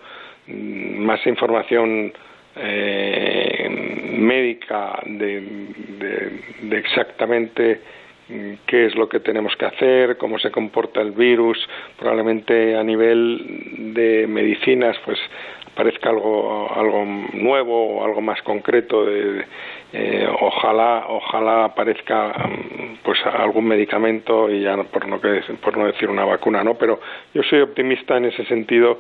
mm, 0.47 1.05
más 1.05 1.25
información 1.27 2.11
eh, 2.55 3.88
médica 4.19 4.99
de, 5.05 5.41
de, 6.61 6.77
exactamente 6.77 7.81
mm, 8.29 8.53
qué 8.65 8.85
es 8.85 8.95
lo 8.95 9.07
que 9.07 9.19
tenemos 9.19 9.55
que 9.55 9.65
hacer, 9.65 10.17
cómo 10.17 10.39
se 10.39 10.51
comporta 10.51 11.01
el 11.01 11.11
virus, 11.11 11.57
probablemente 11.97 12.75
a 12.75 12.83
nivel 12.83 13.93
de 13.93 14.27
medicinas 14.27 14.97
pues 15.05 15.17
parezca 15.75 16.09
algo 16.09 16.69
algo 16.75 17.05
nuevo 17.33 17.95
o 17.95 18.05
algo 18.05 18.19
más 18.19 18.41
concreto 18.41 19.05
de, 19.05 19.45
eh, 19.93 20.27
ojalá 20.41 21.05
ojalá 21.07 21.65
aparezca 21.65 22.33
pues 23.01 23.17
algún 23.25 23.65
medicamento 23.65 24.51
y 24.51 24.61
ya 24.61 24.75
por 24.83 25.07
no 25.07 25.21
por 25.61 25.77
no 25.77 25.85
decir 25.85 26.09
una 26.09 26.25
vacuna 26.25 26.65
no 26.65 26.73
pero 26.73 26.99
yo 27.33 27.43
soy 27.43 27.61
optimista 27.61 28.17
en 28.17 28.25
ese 28.25 28.43
sentido 28.45 28.99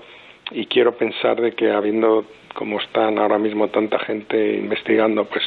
y 0.51 0.65
quiero 0.65 0.97
pensar 0.97 1.39
de 1.41 1.51
que 1.53 1.71
habiendo 1.71 2.25
como 2.55 2.79
están 2.79 3.17
ahora 3.19 3.37
mismo 3.37 3.67
tanta 3.69 3.99
gente 3.99 4.57
investigando 4.57 5.25
pues 5.25 5.43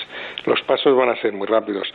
los 0.47 0.61
pasos 0.63 0.97
van 0.97 1.11
a 1.11 1.21
ser 1.21 1.33
muy 1.33 1.47
rápidos. 1.47 1.93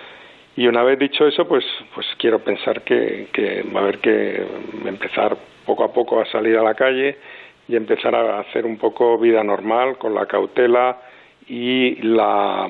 Y 0.56 0.68
una 0.68 0.84
vez 0.84 1.00
dicho 1.00 1.28
eso 1.28 1.48
pues 1.48 1.66
pues 1.94 2.06
quiero 2.18 2.40
pensar 2.40 2.82
que, 2.84 3.28
que 3.32 3.64
va 3.74 3.82
a 3.82 3.84
haber 3.84 4.00
que 4.00 4.46
empezar 4.86 5.38
poco 5.66 5.84
a 5.84 5.94
poco 5.94 6.20
a 6.20 6.26
salir 6.26 6.58
a 6.58 6.64
la 6.64 6.76
calle 6.76 7.18
y 7.68 7.76
empezar 7.76 8.16
a 8.16 8.40
hacer 8.40 8.66
un 8.66 8.78
poco 8.78 9.18
vida 9.18 9.44
normal 9.44 9.98
con 9.98 10.16
la 10.16 10.26
cautela 10.26 10.98
y 11.48 11.96
la 12.02 12.68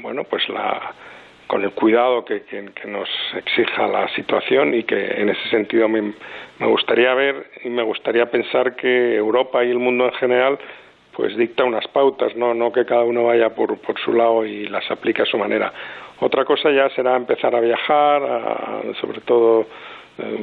bueno 0.00 0.24
pues 0.24 0.48
la 0.48 0.94
con 1.52 1.62
el 1.64 1.72
cuidado 1.72 2.24
que, 2.24 2.44
que, 2.44 2.88
nos 2.88 3.10
exija 3.36 3.86
la 3.86 4.08
situación 4.14 4.72
y 4.72 4.84
que 4.84 5.20
en 5.20 5.28
ese 5.28 5.50
sentido 5.50 5.86
me, 5.86 6.00
me, 6.00 6.66
gustaría 6.66 7.12
ver 7.12 7.44
y 7.62 7.68
me 7.68 7.82
gustaría 7.82 8.24
pensar 8.30 8.74
que 8.74 9.16
Europa 9.16 9.62
y 9.62 9.70
el 9.70 9.78
mundo 9.78 10.06
en 10.06 10.12
general 10.12 10.58
pues 11.14 11.36
dicta 11.36 11.64
unas 11.64 11.86
pautas, 11.88 12.34
no, 12.36 12.54
no 12.54 12.72
que 12.72 12.86
cada 12.86 13.04
uno 13.04 13.24
vaya 13.24 13.50
por, 13.50 13.76
por 13.80 14.00
su 14.00 14.14
lado 14.14 14.46
y 14.46 14.66
las 14.68 14.90
aplique 14.90 15.20
a 15.20 15.26
su 15.26 15.36
manera. 15.36 15.70
Otra 16.20 16.46
cosa 16.46 16.70
ya 16.70 16.88
será 16.88 17.16
empezar 17.16 17.54
a 17.54 17.60
viajar, 17.60 18.22
a, 18.22 18.94
sobre 18.98 19.20
todo 19.20 19.66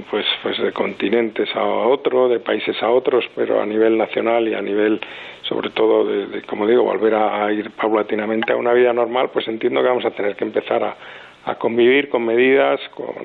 pues, 0.09 0.25
pues 0.41 0.57
de 0.57 0.71
continentes 0.71 1.49
a 1.55 1.63
otro, 1.63 2.27
de 2.27 2.39
países 2.39 2.81
a 2.81 2.89
otros, 2.89 3.25
pero 3.35 3.61
a 3.61 3.65
nivel 3.65 3.97
nacional 3.97 4.47
y 4.47 4.55
a 4.55 4.61
nivel, 4.61 4.99
sobre 5.43 5.69
todo, 5.69 6.05
de, 6.05 6.41
como 6.43 6.65
digo, 6.65 6.83
volver 6.83 7.13
a, 7.15 7.51
ir 7.51 7.71
paulatinamente 7.71 8.53
a 8.53 8.55
una 8.55 8.73
vida 8.73 8.93
normal, 8.93 9.29
pues 9.31 9.47
entiendo 9.47 9.81
que 9.81 9.87
vamos 9.87 10.05
a 10.05 10.11
tener 10.11 10.35
que 10.35 10.43
empezar 10.43 10.83
a, 10.83 10.95
a 11.45 11.55
convivir 11.55 12.09
con 12.09 12.25
medidas, 12.25 12.79
con 12.95 13.15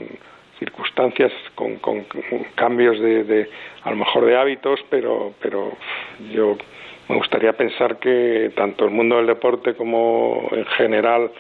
circunstancias, 0.58 1.32
con, 1.54 1.76
con, 1.76 2.04
con 2.04 2.22
cambios 2.54 3.00
de, 3.00 3.24
de, 3.24 3.50
a 3.82 3.90
lo 3.90 3.96
mejor 3.96 4.24
de 4.26 4.36
hábitos, 4.36 4.80
pero, 4.90 5.34
pero 5.40 5.72
yo 6.30 6.56
me 7.08 7.16
gustaría 7.16 7.52
pensar 7.52 7.98
que 7.98 8.52
tanto 8.54 8.84
el 8.84 8.90
mundo 8.90 9.16
del 9.16 9.26
deporte 9.26 9.74
como 9.74 10.48
en 10.52 10.64
general 10.66 11.30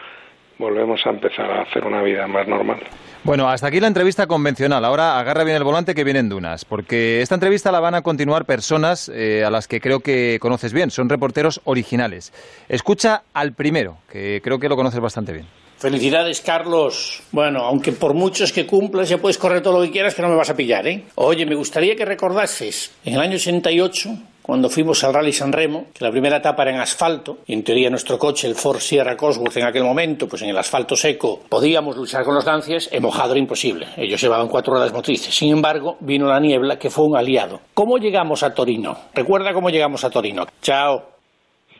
volvemos 0.58 1.00
a 1.04 1.10
empezar 1.10 1.50
a 1.50 1.62
hacer 1.62 1.84
una 1.84 2.02
vida 2.02 2.26
más 2.26 2.46
normal. 2.46 2.80
Bueno, 3.24 3.48
hasta 3.48 3.68
aquí 3.68 3.80
la 3.80 3.86
entrevista 3.86 4.26
convencional. 4.26 4.84
Ahora 4.84 5.18
agarra 5.18 5.44
bien 5.44 5.56
el 5.56 5.64
volante 5.64 5.94
que 5.94 6.04
vienen 6.04 6.28
dunas, 6.28 6.64
porque 6.64 7.22
esta 7.22 7.34
entrevista 7.34 7.72
la 7.72 7.80
van 7.80 7.94
a 7.94 8.02
continuar 8.02 8.44
personas 8.44 9.08
eh, 9.08 9.42
a 9.44 9.50
las 9.50 9.66
que 9.66 9.80
creo 9.80 10.00
que 10.00 10.38
conoces 10.40 10.72
bien. 10.74 10.90
Son 10.90 11.08
reporteros 11.08 11.62
originales. 11.64 12.32
Escucha 12.68 13.22
al 13.32 13.54
primero, 13.54 13.96
que 14.10 14.40
creo 14.44 14.58
que 14.58 14.68
lo 14.68 14.76
conoces 14.76 15.00
bastante 15.00 15.32
bien. 15.32 15.46
Felicidades, 15.78 16.40
Carlos. 16.40 17.22
Bueno, 17.32 17.60
aunque 17.60 17.92
por 17.92 18.14
muchos 18.14 18.52
que 18.52 18.66
cumplas 18.66 19.08
ya 19.08 19.18
puedes 19.18 19.38
correr 19.38 19.62
todo 19.62 19.78
lo 19.78 19.84
que 19.84 19.90
quieras, 19.90 20.14
que 20.14 20.22
no 20.22 20.28
me 20.28 20.36
vas 20.36 20.50
a 20.50 20.56
pillar, 20.56 20.86
¿eh? 20.86 21.04
Oye, 21.16 21.46
me 21.46 21.54
gustaría 21.54 21.96
que 21.96 22.04
recordases, 22.04 22.92
en 23.04 23.14
el 23.14 23.20
año 23.20 23.36
88, 23.36 24.10
cuando 24.44 24.68
fuimos 24.68 25.02
al 25.04 25.14
Rally 25.14 25.32
San 25.32 25.54
Remo, 25.54 25.86
que 25.94 26.04
la 26.04 26.10
primera 26.10 26.36
etapa 26.36 26.64
era 26.64 26.72
en 26.72 26.78
asfalto, 26.78 27.38
y 27.46 27.54
en 27.54 27.64
teoría 27.64 27.88
nuestro 27.88 28.18
coche, 28.18 28.46
el 28.46 28.54
Ford 28.54 28.76
Sierra 28.76 29.16
Cosworth, 29.16 29.56
en 29.56 29.64
aquel 29.64 29.84
momento, 29.84 30.28
pues 30.28 30.42
en 30.42 30.50
el 30.50 30.58
asfalto 30.58 30.94
seco, 30.96 31.40
podíamos 31.48 31.96
luchar 31.96 32.24
con 32.24 32.34
los 32.34 32.44
lancias, 32.44 32.92
en 32.92 33.02
mojado 33.02 33.32
era 33.32 33.40
imposible. 33.40 33.86
Ellos 33.96 34.20
llevaban 34.20 34.48
cuatro 34.48 34.74
ruedas 34.74 34.92
motrices. 34.92 35.34
Sin 35.34 35.50
embargo, 35.50 35.96
vino 36.00 36.26
la 36.26 36.38
niebla, 36.40 36.78
que 36.78 36.90
fue 36.90 37.06
un 37.06 37.16
aliado. 37.16 37.60
¿Cómo 37.72 37.96
llegamos 37.96 38.42
a 38.42 38.52
Torino? 38.52 38.94
Recuerda 39.14 39.54
cómo 39.54 39.70
llegamos 39.70 40.04
a 40.04 40.10
Torino. 40.10 40.44
Chao. 40.60 41.02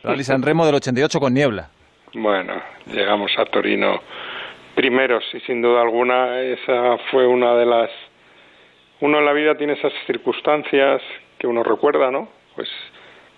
Rally 0.03 0.24
San 0.24 0.40
Remo 0.40 0.64
del 0.64 0.77
88 0.77 1.20
con 1.20 1.35
niebla. 1.35 1.68
Bueno, 2.14 2.55
llegamos 2.87 3.31
a 3.37 3.44
Torino 3.44 4.00
primero, 4.74 5.20
sí, 5.31 5.38
sin 5.40 5.61
duda 5.61 5.83
alguna, 5.83 6.40
esa 6.40 6.96
fue 7.11 7.27
una 7.27 7.57
de 7.57 7.66
las... 7.66 7.90
Uno 9.03 9.18
en 9.18 9.27
la 9.27 9.35
vida 9.35 9.55
tiene 9.55 9.74
esas 9.74 9.92
circunstancias 10.07 11.03
que 11.38 11.46
uno 11.46 11.62
recuerda, 11.62 12.11
¿no? 12.11 12.29
Pues 12.57 12.69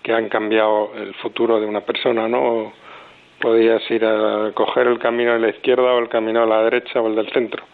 que 0.03 0.13
han 0.13 0.29
cambiado 0.29 0.93
el 0.97 1.15
futuro 1.15 1.61
de 1.61 1.67
una 1.67 1.81
persona, 1.81 2.29
¿no? 2.29 2.73
Podías 3.41 3.83
ir 3.91 4.05
a 4.05 4.53
coger 4.55 4.87
el 4.87 4.99
camino 4.99 5.33
de 5.33 5.41
la 5.41 5.49
izquierda 5.49 5.93
o 5.95 5.99
el 5.99 6.09
camino 6.09 6.41
de 6.43 6.47
la 6.47 6.63
derecha 6.63 7.01
o 7.01 7.09
el 7.09 7.17
del 7.17 7.31
centro. 7.33 7.65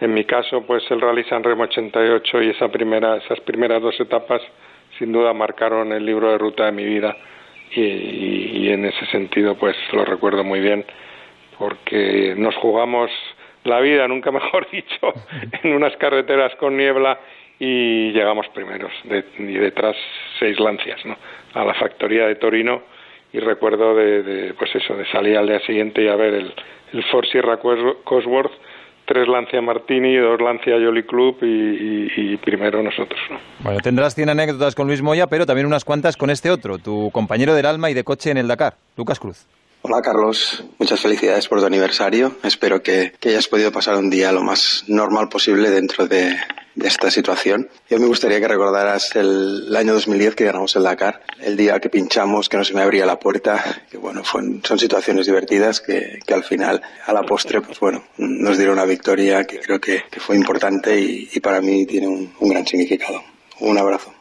En 0.00 0.12
mi 0.14 0.24
caso, 0.24 0.62
pues 0.66 0.88
el 0.90 1.00
Rally 1.00 1.24
San 1.24 1.42
Remo 1.44 1.64
88 1.64 2.42
y 2.42 2.50
esa 2.50 2.68
primera, 2.68 3.16
esas 3.16 3.40
primeras 3.40 3.80
dos 3.82 3.98
etapas 4.00 4.40
sin 4.98 5.12
duda 5.12 5.32
marcaron 5.32 5.92
el 5.92 6.04
libro 6.06 6.30
de 6.30 6.38
ruta 6.38 6.66
de 6.66 6.72
mi 6.72 6.84
vida 6.84 7.16
y, 7.74 7.80
y- 7.80 8.50
y 8.64 8.68
en 8.70 8.84
ese 8.84 9.06
sentido 9.06 9.56
pues 9.56 9.76
lo 9.92 10.04
recuerdo 10.04 10.44
muy 10.44 10.60
bien 10.60 10.84
porque 11.58 12.34
nos 12.36 12.54
jugamos 12.56 13.10
la 13.64 13.80
vida, 13.80 14.06
nunca 14.08 14.30
mejor 14.32 14.68
dicho, 14.70 15.12
en 15.62 15.74
unas 15.74 15.96
carreteras 15.96 16.54
con 16.56 16.76
niebla 16.76 17.18
y 17.58 18.12
llegamos 18.12 18.46
primeros 18.54 18.92
de- 19.04 19.24
y 19.38 19.54
detrás 19.54 19.96
seis 20.38 20.58
lancias 20.58 21.00
¿no? 21.04 21.16
a 21.54 21.64
la 21.64 21.74
factoría 21.74 22.26
de 22.26 22.34
Torino 22.36 22.82
y 23.32 23.38
recuerdo 23.40 23.94
de, 23.94 24.22
de, 24.22 24.54
pues 24.54 24.70
eso 24.74 24.94
de 24.94 25.06
salir 25.10 25.36
al 25.36 25.46
día 25.48 25.60
siguiente 25.60 26.02
y 26.02 26.08
a 26.08 26.16
ver 26.16 26.34
el, 26.34 26.54
el 26.92 27.04
Ford 27.10 27.24
Sierra 27.30 27.58
Cos- 27.60 27.96
Cosworth 28.04 28.52
tres 29.06 29.28
Lancia 29.28 29.60
Martini 29.60 30.16
dos 30.16 30.40
Lancia 30.40 30.74
Jolly 30.74 31.02
Club 31.04 31.38
y, 31.42 31.46
y- 31.46 32.12
y 32.16 32.36
primero 32.38 32.82
nosotros 32.82 33.20
¿no? 33.30 33.38
Bueno, 33.60 33.78
tendrás 33.80 34.14
100 34.14 34.30
anécdotas 34.30 34.74
con 34.74 34.86
Luis 34.86 35.02
Moya, 35.02 35.26
pero 35.26 35.46
también 35.46 35.66
unas 35.66 35.84
cuantas 35.84 36.16
con 36.16 36.30
este 36.30 36.50
otro, 36.50 36.78
tu 36.78 37.10
compañero 37.12 37.54
del 37.54 37.66
alma 37.66 37.90
y 37.90 37.94
de 37.94 38.02
coche 38.04 38.30
en 38.30 38.38
el 38.38 38.48
Dakar, 38.48 38.74
Lucas 38.96 39.20
Cruz. 39.20 39.46
Hola 39.82 40.00
Carlos, 40.02 40.64
muchas 40.78 40.98
felicidades 41.02 41.46
por 41.46 41.60
tu 41.60 41.66
aniversario. 41.66 42.32
Espero 42.42 42.82
que, 42.82 43.12
que 43.20 43.28
hayas 43.28 43.46
podido 43.48 43.70
pasar 43.70 43.96
un 43.96 44.08
día 44.08 44.32
lo 44.32 44.42
más 44.42 44.84
normal 44.88 45.28
posible 45.28 45.68
dentro 45.68 46.06
de, 46.06 46.30
de 46.30 46.36
esta 46.82 47.10
situación. 47.10 47.68
Yo 47.88 47.98
me 47.98 48.06
gustaría 48.06 48.40
que 48.40 48.48
recordaras 48.48 49.14
el, 49.16 49.64
el 49.68 49.76
año 49.76 49.92
2010 49.94 50.34
que 50.34 50.44
ganamos 50.44 50.74
el 50.76 50.82
Dakar, 50.82 51.20
el 51.42 51.56
día 51.56 51.78
que 51.80 51.88
pinchamos, 51.88 52.48
que 52.48 52.56
no 52.56 52.64
se 52.64 52.74
me 52.74 52.82
abría 52.82 53.06
la 53.06 53.18
puerta, 53.20 53.62
que 53.90 53.98
bueno, 53.98 54.24
fue- 54.24 54.42
son 54.64 54.78
situaciones 54.78 55.26
divertidas 55.26 55.80
que, 55.80 56.18
que 56.26 56.34
al 56.34 56.42
final, 56.42 56.80
a 57.06 57.12
la 57.12 57.22
postre, 57.22 57.60
pues 57.60 57.78
bueno, 57.80 58.02
nos 58.18 58.56
dieron 58.58 58.74
una 58.74 58.86
victoria 58.86 59.44
que 59.44 59.60
creo 59.60 59.80
que, 59.80 60.02
que 60.10 60.20
fue 60.20 60.36
importante 60.36 60.98
y, 60.98 61.28
y 61.32 61.40
para 61.40 61.60
mí 61.60 61.86
tiene 61.86 62.08
un, 62.08 62.32
un 62.40 62.48
gran 62.50 62.66
significado. 62.66 63.22
Un 63.60 63.78
abrazo. 63.78 64.12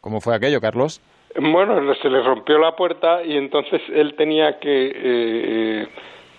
¿Cómo 0.00 0.20
fue 0.20 0.34
aquello, 0.34 0.60
Carlos? 0.60 1.00
Bueno, 1.36 1.94
se 1.94 2.08
le 2.08 2.22
rompió 2.24 2.58
la 2.58 2.74
puerta 2.74 3.22
y 3.24 3.36
entonces 3.36 3.80
él 3.94 4.14
tenía 4.16 4.58
que, 4.58 4.86
eh, 4.88 4.92
eh, 5.84 5.88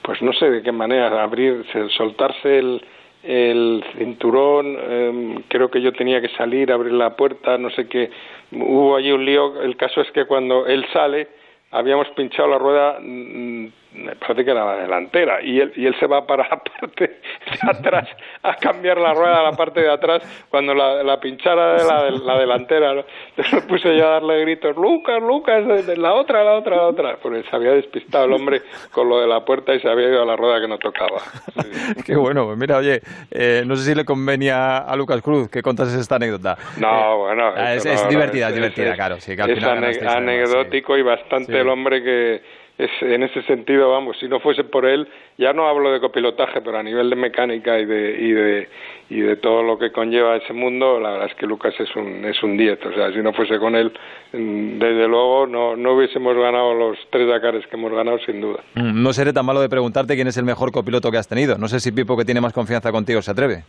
pues 0.03 0.21
no 0.21 0.33
sé 0.33 0.47
de 0.49 0.61
qué 0.61 0.73
manera, 0.73 1.23
abrir, 1.23 1.63
se- 1.71 1.87
soltarse 1.95 2.59
el, 2.59 2.81
el 3.23 3.83
cinturón, 3.97 4.77
eh, 4.79 5.35
creo 5.47 5.69
que 5.69 5.81
yo 5.81 5.93
tenía 5.93 6.21
que 6.21 6.29
salir, 6.29 6.71
abrir 6.71 6.93
la 6.93 7.15
puerta, 7.15 7.57
no 7.57 7.69
sé 7.69 7.87
qué, 7.87 8.09
hubo 8.51 8.95
allí 8.95 9.11
un 9.11 9.25
lío, 9.25 9.61
el 9.61 9.75
caso 9.77 10.01
es 10.01 10.11
que 10.11 10.25
cuando 10.25 10.65
él 10.65 10.85
sale, 10.91 11.27
habíamos 11.71 12.07
pinchado 12.09 12.49
la 12.49 12.57
rueda, 12.57 12.99
mm, 12.99 13.67
me 13.93 14.15
parece 14.15 14.45
que 14.45 14.51
era 14.51 14.63
la 14.65 14.75
delantera, 14.83 15.41
y 15.41 15.59
él, 15.59 15.73
y 15.75 15.85
él 15.85 15.95
se 15.99 16.07
va 16.07 16.25
para 16.25 16.47
la 16.47 16.61
parte 16.63 17.07
de 17.07 17.69
atrás 17.69 18.07
a 18.43 18.55
cambiar 18.55 18.97
la 18.97 19.13
rueda 19.13 19.39
a 19.41 19.43
la 19.43 19.51
parte 19.51 19.81
de 19.81 19.91
atrás 19.91 20.23
cuando 20.49 20.73
la, 20.73 21.03
la 21.03 21.19
pinchara 21.19 21.73
de 21.73 21.83
la, 21.85 22.09
la 22.11 22.39
delantera. 22.39 22.93
¿no? 22.93 23.03
Entonces 23.35 23.63
puse 23.65 23.95
yo 23.97 24.07
a 24.07 24.11
darle 24.13 24.39
gritos, 24.41 24.75
Lucas, 24.77 25.21
Lucas, 25.21 25.63
la 25.97 26.13
otra, 26.13 26.43
la 26.43 26.53
otra, 26.53 26.75
la 26.77 26.83
otra, 26.87 27.17
porque 27.21 27.43
se 27.43 27.55
había 27.55 27.71
despistado 27.71 28.25
el 28.25 28.33
hombre 28.33 28.61
con 28.91 29.09
lo 29.09 29.19
de 29.19 29.27
la 29.27 29.43
puerta 29.43 29.73
y 29.73 29.79
se 29.81 29.89
había 29.89 30.07
ido 30.07 30.21
a 30.23 30.25
la 30.25 30.35
rueda 30.35 30.61
que 30.61 30.67
no 30.67 30.77
tocaba. 30.77 31.21
Qué 32.05 32.15
bueno, 32.15 32.45
pues 32.45 32.57
mira, 32.57 32.77
oye, 32.77 33.01
eh, 33.31 33.63
no 33.65 33.75
sé 33.75 33.89
si 33.89 33.95
le 33.95 34.05
convenía 34.05 34.77
a 34.77 34.95
Lucas 34.95 35.21
Cruz 35.21 35.49
que 35.49 35.61
contases 35.61 35.99
esta 35.99 36.15
anécdota. 36.15 36.57
No, 36.77 37.17
bueno. 37.19 37.51
Ah, 37.55 37.73
es- 37.75 37.83
divertida, 38.09 38.47
es 38.47 38.51
es- 38.51 38.55
divertida, 38.55 38.89
es- 38.91 38.95
claro, 38.95 39.19
sí, 39.19 39.35
que 39.35 39.41
al 39.41 39.49
es 39.49 39.59
final 39.59 39.83
anecdótico 40.07 40.97
y 40.97 41.01
bastante 41.01 41.51
Sí. 41.51 41.57
el 41.57 41.67
hombre 41.69 42.03
que 42.03 42.41
es 42.83 42.91
en 43.01 43.23
ese 43.23 43.41
sentido, 43.43 43.91
vamos, 43.91 44.17
si 44.19 44.27
no 44.27 44.39
fuese 44.39 44.63
por 44.63 44.85
él, 44.85 45.07
ya 45.37 45.53
no 45.53 45.67
hablo 45.67 45.91
de 45.91 45.99
copilotaje, 45.99 46.61
pero 46.61 46.77
a 46.77 46.83
nivel 46.83 47.09
de 47.09 47.15
mecánica 47.15 47.77
y 47.79 47.85
de 47.85 48.17
y 48.19 48.31
de 48.31 48.69
y 49.09 49.19
de 49.21 49.35
todo 49.35 49.61
lo 49.63 49.77
que 49.77 49.91
conlleva 49.91 50.35
ese 50.37 50.53
mundo, 50.53 50.99
la 50.99 51.11
verdad 51.11 51.27
es 51.29 51.35
que 51.35 51.45
Lucas 51.45 51.73
es 51.79 51.95
un 51.95 52.25
es 52.25 52.41
un 52.43 52.57
10, 52.57 52.85
o 52.85 52.93
sea, 52.93 53.11
si 53.11 53.19
no 53.19 53.33
fuese 53.33 53.59
con 53.59 53.75
él, 53.75 53.91
mm, 54.33 54.79
desde 54.79 55.07
luego 55.07 55.47
no 55.47 55.75
no 55.75 55.93
hubiésemos 55.93 56.35
ganado 56.35 56.73
los 56.73 56.97
tres 57.09 57.27
Dakares 57.27 57.65
que 57.67 57.75
hemos 57.75 57.91
ganado 57.91 58.19
sin 58.19 58.41
duda. 58.41 58.59
Mm, 58.75 59.01
No 59.03 59.13
seré 59.13 59.33
tan 59.33 59.45
malo 59.45 59.61
de 59.61 59.69
preguntarte 59.69 60.15
quién 60.15 60.27
es 60.27 60.37
el 60.37 60.45
mejor 60.45 60.71
copiloto 60.71 61.11
que 61.11 61.17
has 61.17 61.27
tenido. 61.27 61.57
No 61.57 61.67
sé 61.67 61.79
si 61.79 61.91
Pipo, 61.91 62.17
que 62.17 62.25
tiene 62.25 62.41
más 62.41 62.53
confianza 62.53 62.91
contigo, 62.91 63.21
se 63.21 63.31
atreve. 63.31 63.63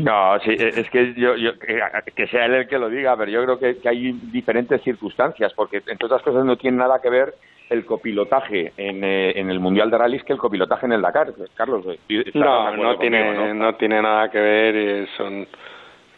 No, 0.00 0.38
sí, 0.40 0.50
e, 0.50 0.68
es 0.80 0.88
que 0.90 1.12
yo, 1.14 1.36
yo- 1.36 1.58
que 1.58 1.80
que 2.14 2.26
sea 2.28 2.46
él 2.46 2.54
el 2.54 2.68
que 2.68 2.78
lo 2.78 2.88
diga, 2.88 3.16
pero 3.16 3.30
yo 3.30 3.42
creo 3.44 3.58
que, 3.58 3.78
que 3.80 3.88
hay 3.88 4.12
diferentes 4.32 4.80
circunstancias, 4.82 5.52
porque 5.54 5.78
entre 5.86 6.06
otras 6.06 6.22
cosas 6.22 6.44
no 6.44 6.56
tiene 6.56 6.78
nada 6.78 7.00
que 7.02 7.10
ver 7.10 7.34
el 7.70 7.84
copilotaje 7.84 8.72
en, 8.76 9.02
eh, 9.04 9.32
en 9.38 9.50
el 9.50 9.60
Mundial 9.60 9.90
de 9.90 9.98
Rallys 9.98 10.22
que 10.24 10.32
el 10.32 10.38
copilotaje 10.38 10.86
en 10.86 10.92
el 10.92 11.02
Dakar. 11.02 11.32
Carlos, 11.54 11.84
eh, 11.86 11.98
¿estás 12.08 12.32
de 12.34 12.40
No, 12.40 12.76
no 12.76 12.98
tiene, 12.98 13.24
conmigo, 13.24 13.46
no? 13.46 13.54
no? 13.54 13.74
tiene 13.76 14.02
nada 14.02 14.30
que 14.30 14.38
ver 14.40 14.74
y 14.76 15.06
son 15.16 15.46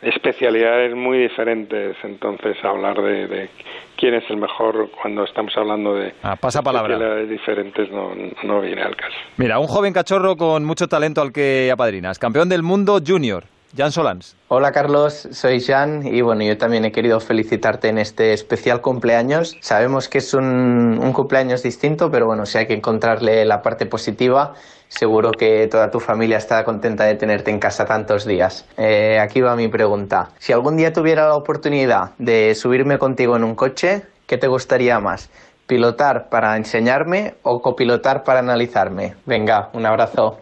especialidades 0.03 0.95
muy 0.95 1.19
diferentes. 1.19 1.97
Entonces, 2.03 2.57
hablar 2.65 3.01
de, 3.01 3.27
de 3.27 3.49
quién 3.97 4.15
es 4.15 4.29
el 4.31 4.37
mejor 4.37 4.91
cuando 5.01 5.25
estamos 5.25 5.57
hablando 5.57 5.95
de 5.95 6.13
Ah, 6.23 6.37
pasa 6.37 6.63
palabra. 6.63 6.95
especialidades 6.95 7.31
diferentes 7.31 7.91
no, 7.91 8.13
no 8.43 8.61
viene 8.61 8.83
al 8.83 8.97
caso. 8.97 9.17
Mira, 9.37 9.59
un 9.59 9.67
joven 9.67 9.93
cachorro 9.93 10.37
con 10.37 10.65
mucho 10.65 10.89
talento 10.89 11.23
al 11.23 11.33
que 11.33 11.71
apadrinas. 11.73 12.19
Campeón 12.19 12.49
del 12.49 12.63
mundo 12.63 12.99
junior, 13.07 13.45
Jan 13.77 13.91
Solans. 13.91 14.37
Hola 14.49 14.71
Carlos, 14.71 15.29
soy 15.33 15.61
Jan 15.61 16.07
y 16.07 16.21
bueno, 16.21 16.45
yo 16.45 16.57
también 16.57 16.85
he 16.85 16.93
querido 16.93 17.19
felicitarte 17.19 17.89
en 17.89 17.99
este 17.99 18.33
especial 18.33 18.81
cumpleaños. 18.81 19.57
Sabemos 19.61 20.09
que 20.09 20.19
es 20.19 20.33
un, 20.33 20.99
un 21.03 21.13
cumpleaños 21.13 21.63
distinto, 21.63 22.09
pero 22.11 22.27
bueno, 22.27 22.47
si 22.47 22.59
hay 22.59 22.67
que 22.67 22.75
encontrarle 22.75 23.45
la 23.45 23.63
parte 23.63 23.87
positiva, 23.87 24.53
seguro 24.87 25.33
que 25.33 25.67
toda 25.67 25.91
tu 25.91 25.99
familia 25.99 26.37
está 26.37 26.63
contenta 26.65 27.05
de 27.05 27.17
tenerte 27.17 27.51
en 27.51 27.59
casa 27.59 27.85
tantos 27.85 28.25
días. 28.25 28.65
Eh, 28.77 29.19
aquí 29.19 29.41
va 29.41 29.57
mi 29.57 29.69
pregunta. 29.69 30.29
Si 30.39 30.53
algún 30.53 30.77
día 30.77 30.93
tuviera 30.93 31.27
la 31.27 31.35
oportunidad 31.35 32.13
de 32.19 32.55
subirme 32.55 32.99
contigo 32.99 33.37
en 33.37 33.43
un 33.43 33.57
coche, 33.57 34.03
¿qué 34.29 34.39
te 34.39 34.47
gustaría 34.47 35.01
más? 35.01 35.31
¿Pilotar 35.67 36.29
para 36.31 36.57
enseñarme 36.57 37.35
o 37.43 37.61
copilotar 37.61 38.23
para 38.23 38.39
analizarme? 38.39 39.17
Venga, 39.27 39.71
un 39.73 39.85
abrazo. 39.85 40.39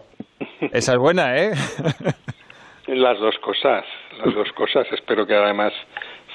Esa 0.71 0.93
es 0.93 0.99
buena, 0.99 1.35
¿eh? 1.37 1.51
Las 2.87 3.17
dos 3.19 3.37
cosas, 3.39 3.85
las 4.23 4.33
dos 4.33 4.51
cosas. 4.53 4.85
Espero 4.91 5.25
que 5.25 5.33
además 5.33 5.73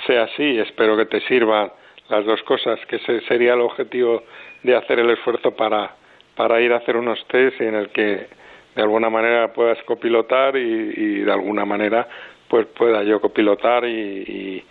sea 0.06 0.22
así. 0.24 0.58
Espero 0.58 0.96
que 0.96 1.06
te 1.06 1.20
sirvan 1.22 1.70
las 2.08 2.24
dos 2.24 2.42
cosas, 2.44 2.78
que 2.86 2.96
ese 2.96 3.20
sería 3.22 3.54
el 3.54 3.60
objetivo 3.60 4.22
de 4.62 4.74
hacer 4.76 4.98
el 4.98 5.10
esfuerzo 5.10 5.54
para, 5.54 5.94
para 6.36 6.60
ir 6.60 6.72
a 6.72 6.76
hacer 6.76 6.96
unos 6.96 7.22
test 7.28 7.60
en 7.60 7.74
el 7.74 7.90
que 7.90 8.26
de 8.74 8.82
alguna 8.82 9.10
manera 9.10 9.52
puedas 9.52 9.82
copilotar 9.82 10.56
y, 10.56 10.60
y 10.60 11.14
de 11.20 11.32
alguna 11.32 11.64
manera 11.64 12.08
pues 12.48 12.66
pueda 12.66 13.02
yo 13.02 13.20
copilotar 13.20 13.84
y, 13.84 13.90
y, 13.90 14.64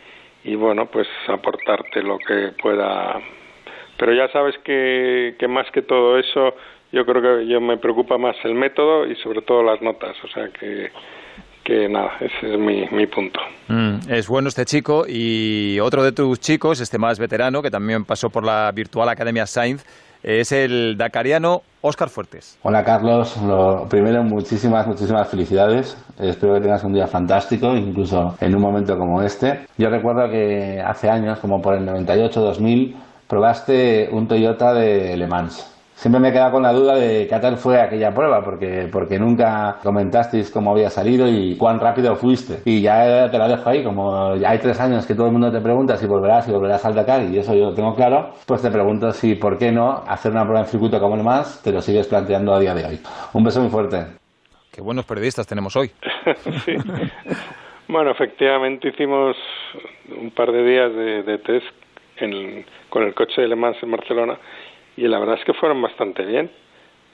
y, 0.45 0.55
bueno 0.55 0.87
pues 0.87 1.07
aportarte 1.27 2.01
lo 2.01 2.17
que 2.17 2.53
pueda 2.61 3.19
pero 3.97 4.13
ya 4.13 4.29
sabes 4.29 4.57
que, 4.59 5.35
que 5.37 5.47
más 5.47 5.69
que 5.71 5.81
todo 5.81 6.17
eso 6.17 6.55
yo 6.91 7.05
creo 7.05 7.21
que 7.21 7.47
yo 7.47 7.59
me 7.59 7.77
preocupa 7.77 8.17
más 8.17 8.37
el 8.45 8.55
método 8.55 9.05
y 9.05 9.15
sobre 9.17 9.41
todo 9.41 9.61
las 9.61 9.81
notas 9.81 10.15
o 10.23 10.27
sea 10.29 10.47
que 10.49 10.89
que 11.67 11.89
nada, 11.89 12.11
ese 12.21 12.53
es 12.53 12.59
mi, 12.59 12.87
mi 12.91 13.05
punto. 13.07 13.41
Mm, 13.67 14.09
es 14.09 14.29
bueno 14.29 14.47
este 14.47 14.63
chico 14.63 15.03
y 15.05 15.77
otro 15.81 16.01
de 16.01 16.13
tus 16.13 16.39
chicos, 16.39 16.79
este 16.79 16.97
más 16.97 17.19
veterano, 17.19 17.61
que 17.61 17.69
también 17.69 18.05
pasó 18.05 18.29
por 18.29 18.45
la 18.45 18.71
virtual 18.71 19.09
Academia 19.09 19.45
Sainz, 19.45 19.83
es 20.23 20.53
el 20.53 20.95
dakariano 20.97 21.63
Óscar 21.81 22.07
Fuertes. 22.07 22.57
Hola 22.63 22.85
Carlos, 22.85 23.35
lo 23.41 23.85
primero 23.89 24.23
muchísimas, 24.23 24.87
muchísimas 24.87 25.29
felicidades. 25.29 25.97
Espero 26.17 26.53
que 26.53 26.61
tengas 26.61 26.85
un 26.85 26.93
día 26.93 27.05
fantástico, 27.05 27.75
incluso 27.75 28.35
en 28.39 28.55
un 28.55 28.61
momento 28.61 28.97
como 28.97 29.21
este. 29.21 29.65
Yo 29.77 29.89
recuerdo 29.89 30.29
que 30.29 30.81
hace 30.81 31.09
años, 31.09 31.39
como 31.39 31.61
por 31.61 31.75
el 31.75 31.85
98-2000, 31.85 32.95
probaste 33.27 34.07
un 34.09 34.25
Toyota 34.27 34.73
de 34.73 35.17
Le 35.17 35.27
Mans. 35.27 35.76
Siempre 35.97 36.21
me 36.21 36.29
he 36.29 36.31
quedado 36.31 36.51
con 36.51 36.61
la 36.61 36.73
duda 36.73 36.95
de 36.95 37.25
qué 37.27 37.39
tal 37.39 37.57
fue 37.57 37.81
aquella 37.81 38.13
prueba, 38.13 38.43
porque, 38.43 38.87
porque 38.91 39.17
nunca 39.17 39.79
comentasteis 39.81 40.51
cómo 40.51 40.69
había 40.69 40.91
salido 40.91 41.27
y 41.27 41.57
cuán 41.57 41.79
rápido 41.79 42.15
fuiste. 42.15 42.59
Y 42.65 42.83
ya 42.83 43.31
te 43.31 43.37
la 43.39 43.47
dejo 43.47 43.67
ahí, 43.67 43.83
como 43.83 44.35
ya 44.35 44.51
hay 44.51 44.59
tres 44.59 44.79
años 44.79 45.07
que 45.07 45.15
todo 45.15 45.25
el 45.25 45.31
mundo 45.31 45.51
te 45.51 45.59
pregunta 45.59 45.97
si 45.97 46.05
volverás, 46.05 46.45
si 46.45 46.51
volverás 46.51 46.85
al 46.85 46.93
Dakar, 46.93 47.23
y 47.23 47.39
eso 47.39 47.55
yo 47.55 47.71
lo 47.71 47.73
tengo 47.73 47.95
claro, 47.95 48.29
pues 48.45 48.61
te 48.61 48.69
pregunto 48.69 49.11
si, 49.11 49.33
¿por 49.33 49.57
qué 49.57 49.71
no 49.71 50.03
hacer 50.07 50.33
una 50.33 50.43
prueba 50.43 50.59
en 50.59 50.67
circuito 50.67 50.99
como 50.99 51.15
el 51.15 51.23
más? 51.23 51.63
Te 51.63 51.71
lo 51.71 51.81
sigues 51.81 52.07
planteando 52.07 52.53
a 52.53 52.59
día 52.59 52.75
de 52.75 52.85
hoy. 52.85 52.99
Un 53.33 53.43
beso 53.43 53.59
muy 53.59 53.71
fuerte. 53.71 54.05
Qué 54.71 54.81
buenos 54.81 55.03
periodistas 55.03 55.47
tenemos 55.47 55.75
hoy. 55.75 55.89
sí. 56.63 56.75
Bueno, 57.87 58.11
efectivamente 58.11 58.89
hicimos 58.89 59.35
un 60.15 60.29
par 60.29 60.51
de 60.51 60.63
días 60.63 60.93
de, 60.93 61.23
de 61.23 61.37
test 61.39 61.65
en, 62.17 62.63
con 62.91 63.01
el 63.01 63.15
coche 63.15 63.41
de 63.41 63.47
Le 63.47 63.55
Mans 63.55 63.81
en 63.81 63.89
Barcelona 63.89 64.37
y 64.97 65.07
la 65.07 65.19
verdad 65.19 65.37
es 65.39 65.45
que 65.45 65.53
fueron 65.53 65.81
bastante 65.81 66.25
bien. 66.25 66.49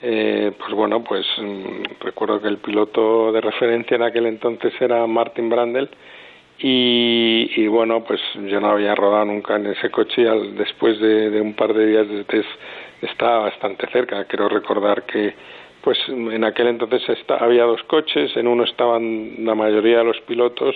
Eh, 0.02 0.52
pues 0.58 0.74
bueno, 0.74 1.04
pues 1.04 1.26
mmm, 1.38 1.84
recuerdo 2.02 2.42
que 2.42 2.48
el 2.48 2.58
piloto 2.58 3.32
de 3.32 3.40
referencia 3.40 3.96
en 3.96 4.04
aquel 4.04 4.26
entonces 4.26 4.74
era 4.82 5.06
Martin 5.08 5.50
Brandel 5.50 5.90
y, 6.60 7.52
y, 7.56 7.68
bueno, 7.68 8.04
pues 8.04 8.22
yo 8.36 8.60
no 8.60 8.70
había 8.70 8.96
rodado 8.96 9.26
nunca 9.26 9.56
en 9.56 9.68
ese 9.68 9.90
coche 9.90 10.22
y 10.22 10.28
al, 10.28 10.56
después 10.56 11.00
de, 11.00 11.42
un 11.42 11.54
par 11.54 11.74
de 11.74 11.88
días 11.88 12.08
de 12.08 12.24
test 12.26 12.50
estaba 13.02 13.40
bastante 13.40 13.88
cerca. 13.92 14.26
Quiero 14.26 14.50
recordar 14.50 15.04
que, 15.04 15.34
pues 15.82 15.98
en 16.08 16.44
aquel 16.44 16.68
entonces 16.68 17.02
había 17.40 17.64
dos 17.64 17.84
coches, 17.84 18.36
en 18.38 18.48
uno 18.48 18.64
estaban 18.64 19.46
la 19.46 19.56
mayoría 19.56 20.00
de 20.00 20.04
los 20.06 20.22
pilotos 20.22 20.76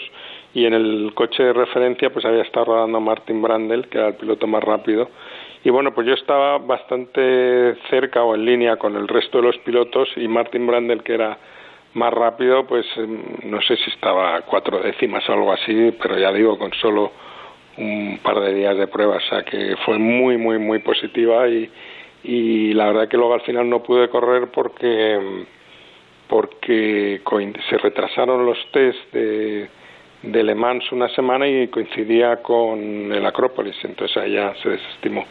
y 0.53 0.65
en 0.65 0.73
el 0.73 1.11
coche 1.13 1.43
de 1.43 1.53
referencia 1.53 2.09
pues 2.11 2.25
había 2.25 2.41
estado 2.41 2.65
rodando 2.65 2.99
Martin 2.99 3.41
Brandel, 3.41 3.87
que 3.87 3.97
era 3.97 4.07
el 4.09 4.15
piloto 4.15 4.47
más 4.47 4.63
rápido. 4.63 5.09
Y 5.67 5.69
bueno, 5.69 5.93
pues 5.93 6.07
yo 6.07 6.13
estaba 6.13 6.59
bastante 6.59 7.75
cerca 7.89 8.23
o 8.23 8.33
en 8.35 8.45
línea 8.45 8.77
con 8.77 8.95
el 8.95 9.05
resto 9.05 9.39
de 9.39 9.43
los 9.43 9.57
pilotos 9.57 10.07
y 10.15 10.25
Martin 10.29 10.65
Brandel, 10.65 11.03
que 11.03 11.13
era 11.15 11.37
más 11.93 12.13
rápido, 12.13 12.65
pues 12.65 12.85
em, 12.95 13.21
no 13.43 13.59
sé 13.61 13.75
si 13.75 13.89
estaba 13.89 14.39
cuatro 14.43 14.79
décimas 14.79 15.27
o 15.27 15.33
algo 15.33 15.51
así, 15.51 15.91
pero 16.01 16.17
ya 16.17 16.31
digo, 16.31 16.57
con 16.57 16.71
solo 16.75 17.11
un 17.77 18.17
par 18.23 18.39
de 18.39 18.53
días 18.53 18.77
de 18.77 18.87
prueba, 18.87 19.17
o 19.17 19.19
sea 19.29 19.43
que 19.43 19.75
fue 19.85 19.97
muy, 19.99 20.37
muy, 20.37 20.57
muy 20.57 20.79
positiva 20.79 21.49
y, 21.49 21.69
y 22.23 22.71
la 22.71 22.85
verdad 22.87 23.09
que 23.09 23.17
luego 23.17 23.33
al 23.33 23.41
final 23.41 23.69
no 23.69 23.83
pude 23.83 24.07
correr 24.07 24.47
porque 24.53 25.19
porque 26.29 27.19
coin- 27.25 27.59
se 27.69 27.77
retrasaron 27.77 28.45
los 28.45 28.57
test 28.71 29.11
de, 29.11 29.67
de 30.23 30.43
Le 30.43 30.55
Mans 30.55 30.89
una 30.93 31.09
semana 31.09 31.45
y 31.45 31.67
coincidía 31.67 32.37
con 32.41 32.79
el 33.11 33.25
Acrópolis, 33.25 33.75
entonces 33.83 34.31
ya 34.31 34.53
se 34.63 34.69
desestimó. 34.69 35.25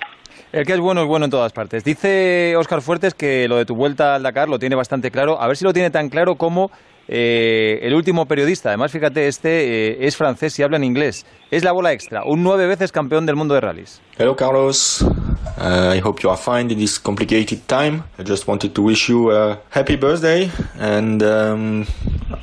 El 0.52 0.64
que 0.64 0.72
es 0.72 0.80
bueno 0.80 1.02
es 1.02 1.09
bueno 1.09 1.24
en 1.24 1.30
todas 1.30 1.52
partes. 1.52 1.82
Dice 1.85 2.54
Óscar 2.56 2.80
Fuertes 2.80 3.14
que 3.14 3.48
lo 3.48 3.56
de 3.56 3.64
tu 3.64 3.74
vuelta 3.74 4.14
al 4.14 4.22
Dakar 4.22 4.48
lo 4.48 4.59
tiene 4.59 4.76
bastante 4.76 5.11
claro. 5.11 5.40
A 5.40 5.46
ver 5.48 5.56
si 5.56 5.64
lo 5.64 5.72
tiene 5.72 5.90
tan 5.90 6.09
claro 6.09 6.37
como 6.37 6.70
eh, 7.09 7.80
el 7.82 7.94
último 7.94 8.26
periodista. 8.26 8.70
Además, 8.70 8.92
fíjate, 8.92 9.28
este 9.28 9.90
eh, 9.90 10.06
es 10.06 10.16
francés 10.16 10.59
y 10.59 10.62
habla 10.62 10.76
en 10.76 10.85
inglés. 10.85 11.26
Es 11.50 11.64
la 11.64 11.72
bola 11.72 11.92
extra, 11.92 12.24
un 12.24 12.42
nueve 12.42 12.66
veces 12.66 12.92
campeón 12.92 13.26
del 13.26 13.37
mundo 13.37 13.54
de 13.54 13.61
rallies. 13.61 14.00
Hello, 14.18 14.35
Carlos. 14.37 15.02
Uh, 15.02 15.94
I 15.94 16.00
hope 16.00 16.22
you 16.22 16.30
are 16.30 16.38
fine 16.38 16.70
in 16.70 16.78
this 16.78 16.98
complicated 16.98 17.66
time. 17.66 18.02
I 18.18 18.22
just 18.24 18.46
wanted 18.46 18.72
to 18.74 18.82
wish 18.82 19.09
you 19.09 19.30
a 19.32 19.59
happy 19.70 19.96
birthday, 19.96 20.50
and 20.78 21.22
um, 21.22 21.87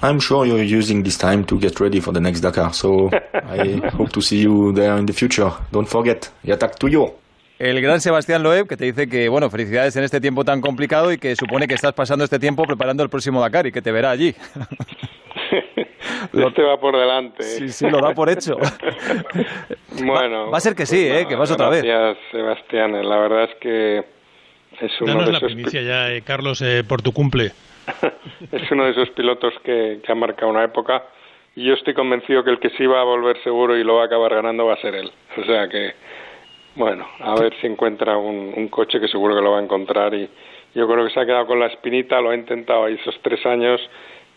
I'm 0.02 0.20
sure 0.20 0.46
you're 0.46 0.64
using 0.64 1.04
this 1.04 1.18
time 1.18 1.44
to 1.46 1.60
get 1.60 1.80
ready 1.80 2.00
for 2.00 2.12
the 2.12 2.20
next 2.20 2.42
Dakar. 2.42 2.74
So 2.74 3.10
I 3.34 3.82
hope 3.94 4.12
to 4.14 4.22
see 4.22 4.40
you 4.42 4.72
there 4.74 4.98
in 4.98 5.06
the 5.06 5.14
future. 5.14 5.52
Don't 5.72 5.88
forget, 5.88 6.32
attack 6.48 6.80
to 6.80 6.88
you. 6.88 7.12
El 7.60 7.82
gran 7.82 8.02
Sebastián 8.02 8.44
Loeb, 8.44 8.68
que 8.68 8.78
te 8.78 8.86
dice 8.86 9.08
que, 9.08 9.30
bueno, 9.30 9.50
felicidades 9.50 9.96
en 9.96 10.04
este 10.04 10.20
tiempo 10.20 10.44
tan 10.44 10.60
complicado 10.60 11.12
y 11.12 11.18
que 11.18 11.36
supone 11.36 11.68
que 11.68 11.76
estás 11.76 11.94
pasando 11.94 12.26
este 12.26 12.40
tiempo 12.40 12.64
preparando 12.64 13.04
el 13.04 13.10
próximo 13.10 13.42
Dakar 13.42 13.68
y 13.68 13.72
que 13.72 13.82
te 13.82 13.92
verá 13.92 14.12
allí. 14.12 14.34
Este 16.34 16.64
va 16.64 16.80
por 16.80 16.98
delante. 16.98 17.44
Sí, 17.44 17.70
sí, 17.70 17.90
lo 17.90 18.00
da 18.00 18.14
por 18.14 18.28
hecho. 18.30 18.58
bueno. 20.04 20.50
Va 20.50 20.58
a 20.58 20.62
ser 20.62 20.74
que 20.74 20.86
sí, 20.88 21.08
¿eh? 21.08 21.28
Que 21.28 21.36
vas 21.36 21.52
otra 21.52 21.70
vez. 21.70 21.84
Gracias, 21.84 22.18
Sebastián. 22.32 23.08
La 23.08 23.18
verdad 23.18 23.44
es 23.44 23.56
que 23.60 23.98
es 24.82 25.02
uno 25.02 25.12
Danos 25.12 25.26
de 25.28 25.32
la 25.34 25.38
esos 25.38 25.54
primicia 25.54 25.82
ya, 25.82 26.12
eh, 26.12 26.24
Carlos, 26.24 26.62
eh, 26.62 26.84
por 26.88 27.02
tu 27.02 27.12
cumple. 27.12 27.52
es 28.52 28.72
uno 28.72 28.86
de 28.86 28.92
esos 28.92 29.10
pilotos 29.12 29.54
que, 29.64 30.00
que 30.04 30.12
ha 30.12 30.16
marcado 30.16 30.50
una 30.50 30.64
época 30.64 31.04
y 31.56 31.66
yo 31.66 31.74
estoy 31.76 31.94
convencido 31.94 32.44
que 32.44 32.50
el 32.50 32.60
que 32.60 32.70
sí 32.72 32.86
va 32.86 33.02
a 33.02 33.04
volver 33.04 33.42
seguro 33.44 33.78
y 33.78 33.84
lo 33.84 33.96
va 33.96 34.04
a 34.04 34.06
acabar 34.06 34.34
ganando 34.34 34.66
va 34.66 34.74
a 34.74 34.82
ser 34.82 34.96
él. 34.96 35.12
O 35.38 35.44
sea 35.44 35.68
que, 35.68 35.94
bueno, 36.76 37.08
a 37.20 37.36
ver 37.36 37.54
si 37.62 37.68
encuentra 37.68 38.18
un, 38.18 38.54
un 38.56 38.68
coche 38.70 39.00
que 39.00 39.08
seguro 39.08 39.36
que 39.36 39.42
lo 39.42 39.52
va 39.52 39.60
a 39.60 39.64
encontrar 39.64 40.14
y 40.14 40.30
yo 40.76 40.88
creo 40.88 41.06
que 41.06 41.14
se 41.14 41.20
ha 41.20 41.26
quedado 41.26 41.46
con 41.46 41.60
la 41.60 41.68
espinita, 41.68 42.20
lo 42.20 42.32
ha 42.32 42.36
intentado 42.36 42.86
ahí 42.86 42.96
esos 42.96 43.20
tres 43.22 43.46
años, 43.46 43.80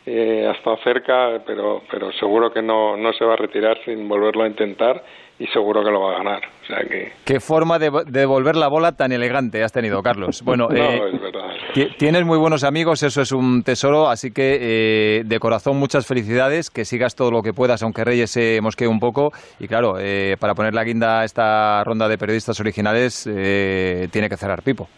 eh, 0.04 0.46
ha 0.48 0.52
estado 0.52 0.76
cerca, 0.84 1.42
pero, 1.46 1.82
pero 1.90 2.12
seguro 2.12 2.52
que 2.52 2.62
no, 2.62 2.96
no 2.96 3.12
se 3.14 3.24
va 3.24 3.34
a 3.34 3.36
retirar 3.36 3.78
sin 3.84 4.08
volverlo 4.08 4.44
a 4.44 4.48
intentar 4.48 5.02
y 5.38 5.46
seguro 5.48 5.84
que 5.84 5.90
lo 5.90 6.00
va 6.00 6.14
a 6.14 6.18
ganar. 6.18 6.42
O 6.62 6.66
sea 6.66 6.78
que, 6.88 7.12
Qué 7.24 7.40
forma 7.40 7.78
de 7.78 7.90
de 7.90 8.20
devolver 8.20 8.56
la 8.56 8.68
bola 8.68 8.92
tan 8.92 9.12
elegante 9.12 9.62
has 9.62 9.72
tenido, 9.72 10.02
Carlos. 10.02 10.42
Bueno, 10.42 10.68
no, 10.70 10.74
eh, 10.76 11.10
es 11.12 11.20
verdad. 11.20 11.46
Ti- 11.74 11.88
Tienes 11.98 12.24
muy 12.24 12.38
buenos 12.38 12.64
amigos, 12.64 13.02
eso 13.02 13.20
es 13.20 13.32
un 13.32 13.62
tesoro, 13.62 14.08
así 14.08 14.30
que 14.32 14.58
eh, 14.60 15.22
de 15.24 15.38
corazón 15.38 15.76
muchas 15.78 16.06
felicidades, 16.06 16.70
que 16.70 16.84
sigas 16.84 17.14
todo 17.14 17.30
lo 17.30 17.42
que 17.42 17.52
puedas, 17.52 17.82
aunque 17.82 18.02
Reyes 18.04 18.30
se 18.30 18.60
mosquee 18.62 18.88
un 18.88 18.98
poco. 18.98 19.30
Y 19.60 19.68
claro, 19.68 19.96
eh, 20.00 20.36
para 20.40 20.54
poner 20.54 20.74
la 20.74 20.84
guinda 20.84 21.20
a 21.20 21.24
esta 21.24 21.84
ronda 21.84 22.08
de 22.08 22.16
periodistas 22.18 22.58
originales, 22.60 23.28
eh, 23.30 24.08
tiene 24.10 24.28
que 24.28 24.36
cerrar 24.36 24.62
Pipo. 24.62 24.88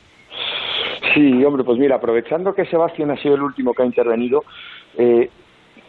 Sí, 1.14 1.44
hombre, 1.44 1.64
pues 1.64 1.78
mira, 1.78 1.96
aprovechando 1.96 2.54
que 2.54 2.64
Sebastián 2.66 3.10
ha 3.10 3.16
sido 3.16 3.34
el 3.34 3.42
último 3.42 3.72
que 3.72 3.82
ha 3.82 3.86
intervenido, 3.86 4.44
eh, 4.96 5.28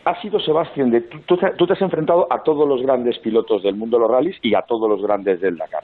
ha 0.09 0.21
sido 0.21 0.39
Sebastián, 0.39 0.91
de, 0.91 1.01
tú, 1.01 1.37
tú 1.57 1.65
te- 1.67 1.73
has 1.73 1.81
enfrentado 1.81 2.27
a 2.29 2.43
todos 2.43 2.67
los 2.67 2.81
grandes 2.81 3.17
pilotos 3.19 3.63
del 3.63 3.75
mundo 3.75 3.97
de 3.97 4.01
los 4.01 4.11
rallies 4.11 4.37
y 4.41 4.53
a 4.55 4.61
todos 4.63 4.89
los 4.89 5.01
grandes 5.01 5.39
del 5.41 5.57
Dakar. 5.57 5.83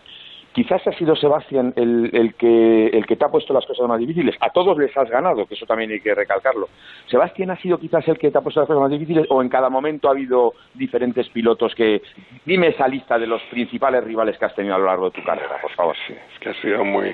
Quizás 0.53 0.87
ha 0.87 0.93
sido 0.93 1.17
Sebastián 1.17 1.73
el, 1.75 2.09
el 2.13 2.33
que, 2.35 2.87
el 2.87 3.05
que 3.05 3.17
te 3.17 3.25
ha 3.25 3.29
puesto 3.29 3.53
las 3.53 3.65
cosas 3.65 3.89
más 3.89 3.99
difíciles. 3.99 4.37
A 4.39 4.51
todos 4.51 4.77
les 4.77 4.95
has 4.95 5.09
ganado, 5.09 5.45
que 5.45 5.53
eso 5.55 5.65
también 5.65 5.91
hay 5.91 5.99
que 5.99 6.15
recalcarlo. 6.15 6.69
¿Sebastián 7.07 7.49
ha 7.51 7.57
sido 7.57 7.77
quizás 7.77 8.07
el 8.07 8.17
que 8.17 8.31
te 8.31 8.37
ha 8.37 8.41
puesto 8.41 8.61
las 8.61 8.67
cosas 8.67 8.79
más 8.81 8.89
difíciles 8.91 9.25
o 9.29 9.41
en 9.41 9.49
cada 9.49 9.69
momento 9.69 10.07
ha 10.07 10.11
habido 10.11 10.53
diferentes 10.73 11.27
pilotos 11.29 11.75
que... 11.75 12.01
Dime 12.45 12.67
esa 12.69 12.87
lista 12.87 13.19
de 13.19 13.27
los 13.27 13.41
principales 13.51 14.01
rivales 14.05 14.37
que 14.37 14.45
has 14.45 14.55
tenido 14.55 14.75
a 14.75 14.77
lo 14.77 14.85
largo 14.85 15.09
de 15.09 15.19
tu 15.19 15.23
carrera, 15.25 15.57
por 15.61 15.71
favor. 15.71 15.95
Sí, 16.07 16.13
es 16.13 16.39
que 16.39 16.49
ha 16.49 16.61
sido 16.61 16.85
muy 16.85 17.13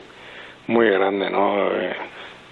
muy 0.67 0.89
grande, 0.91 1.27
¿no? 1.31 1.67
Eh, 1.71 1.93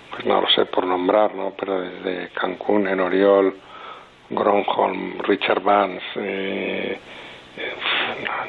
pues 0.09 0.25
no 0.25 0.41
lo 0.41 0.47
sé 0.49 0.65
por 0.65 0.87
nombrar, 0.87 1.35
¿no? 1.35 1.53
Pero 1.57 1.81
desde 1.81 2.29
Cancún, 2.29 2.87
en 2.87 2.99
Oriol, 2.99 3.53
Gronholm, 4.29 5.19
Richard 5.23 5.61
Vance, 5.61 6.03
eh, 6.15 6.97
eh, 7.57 7.73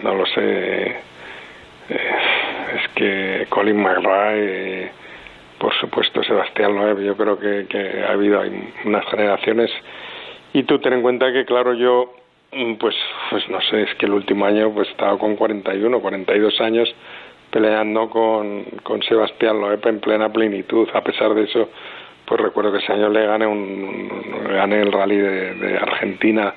no, 0.03 0.11
no 0.11 0.19
lo 0.19 0.27
sé, 0.27 0.87
eh, 1.91 2.11
es 2.77 2.89
que 2.95 3.47
Colin 3.49 3.83
McRae, 3.83 4.91
por 5.59 5.75
supuesto 5.75 6.23
Sebastián 6.23 6.75
Loeb, 6.75 7.01
yo 7.01 7.17
creo 7.17 7.39
que, 7.39 7.67
que 7.69 8.05
ha 8.05 8.13
habido 8.13 8.41
hay 8.41 8.73
unas 8.85 9.05
generaciones. 9.07 9.71
Y 10.53 10.63
tú 10.65 10.79
ten 10.79 10.95
en 10.95 11.03
cuenta 11.03 11.33
que 11.33 11.45
claro 11.45 11.75
yo 11.75 12.15
mm, 12.53 12.75
pues 12.75 12.95
pues 13.31 13.49
no 13.49 13.61
sé 13.63 13.83
es 13.83 13.95
que 13.97 14.07
el 14.07 14.13
último 14.13 14.47
año 14.47 14.73
pues 14.73 14.89
estaba 14.89 15.19
con 15.19 15.37
41 15.37 16.01
42 16.01 16.61
años 16.61 16.95
peleando 17.51 18.09
con, 18.09 18.65
con 18.83 19.03
Sebastián 19.03 19.61
Loeb 19.61 19.87
en 19.87 20.01
plena 20.01 20.33
plenitud. 20.33 20.89
A 20.95 21.03
pesar 21.03 21.35
de 21.35 21.45
eso 21.45 21.69
pues 22.31 22.41
recuerdo 22.41 22.71
que 22.71 22.79
ese 22.79 22.93
año 22.93 23.09
le 23.09 23.27
gané 23.27 23.45
un, 23.45 24.09
gané 24.49 24.83
el 24.83 24.93
rally 24.93 25.17
de, 25.17 25.55
de 25.55 25.77
Argentina 25.79 26.55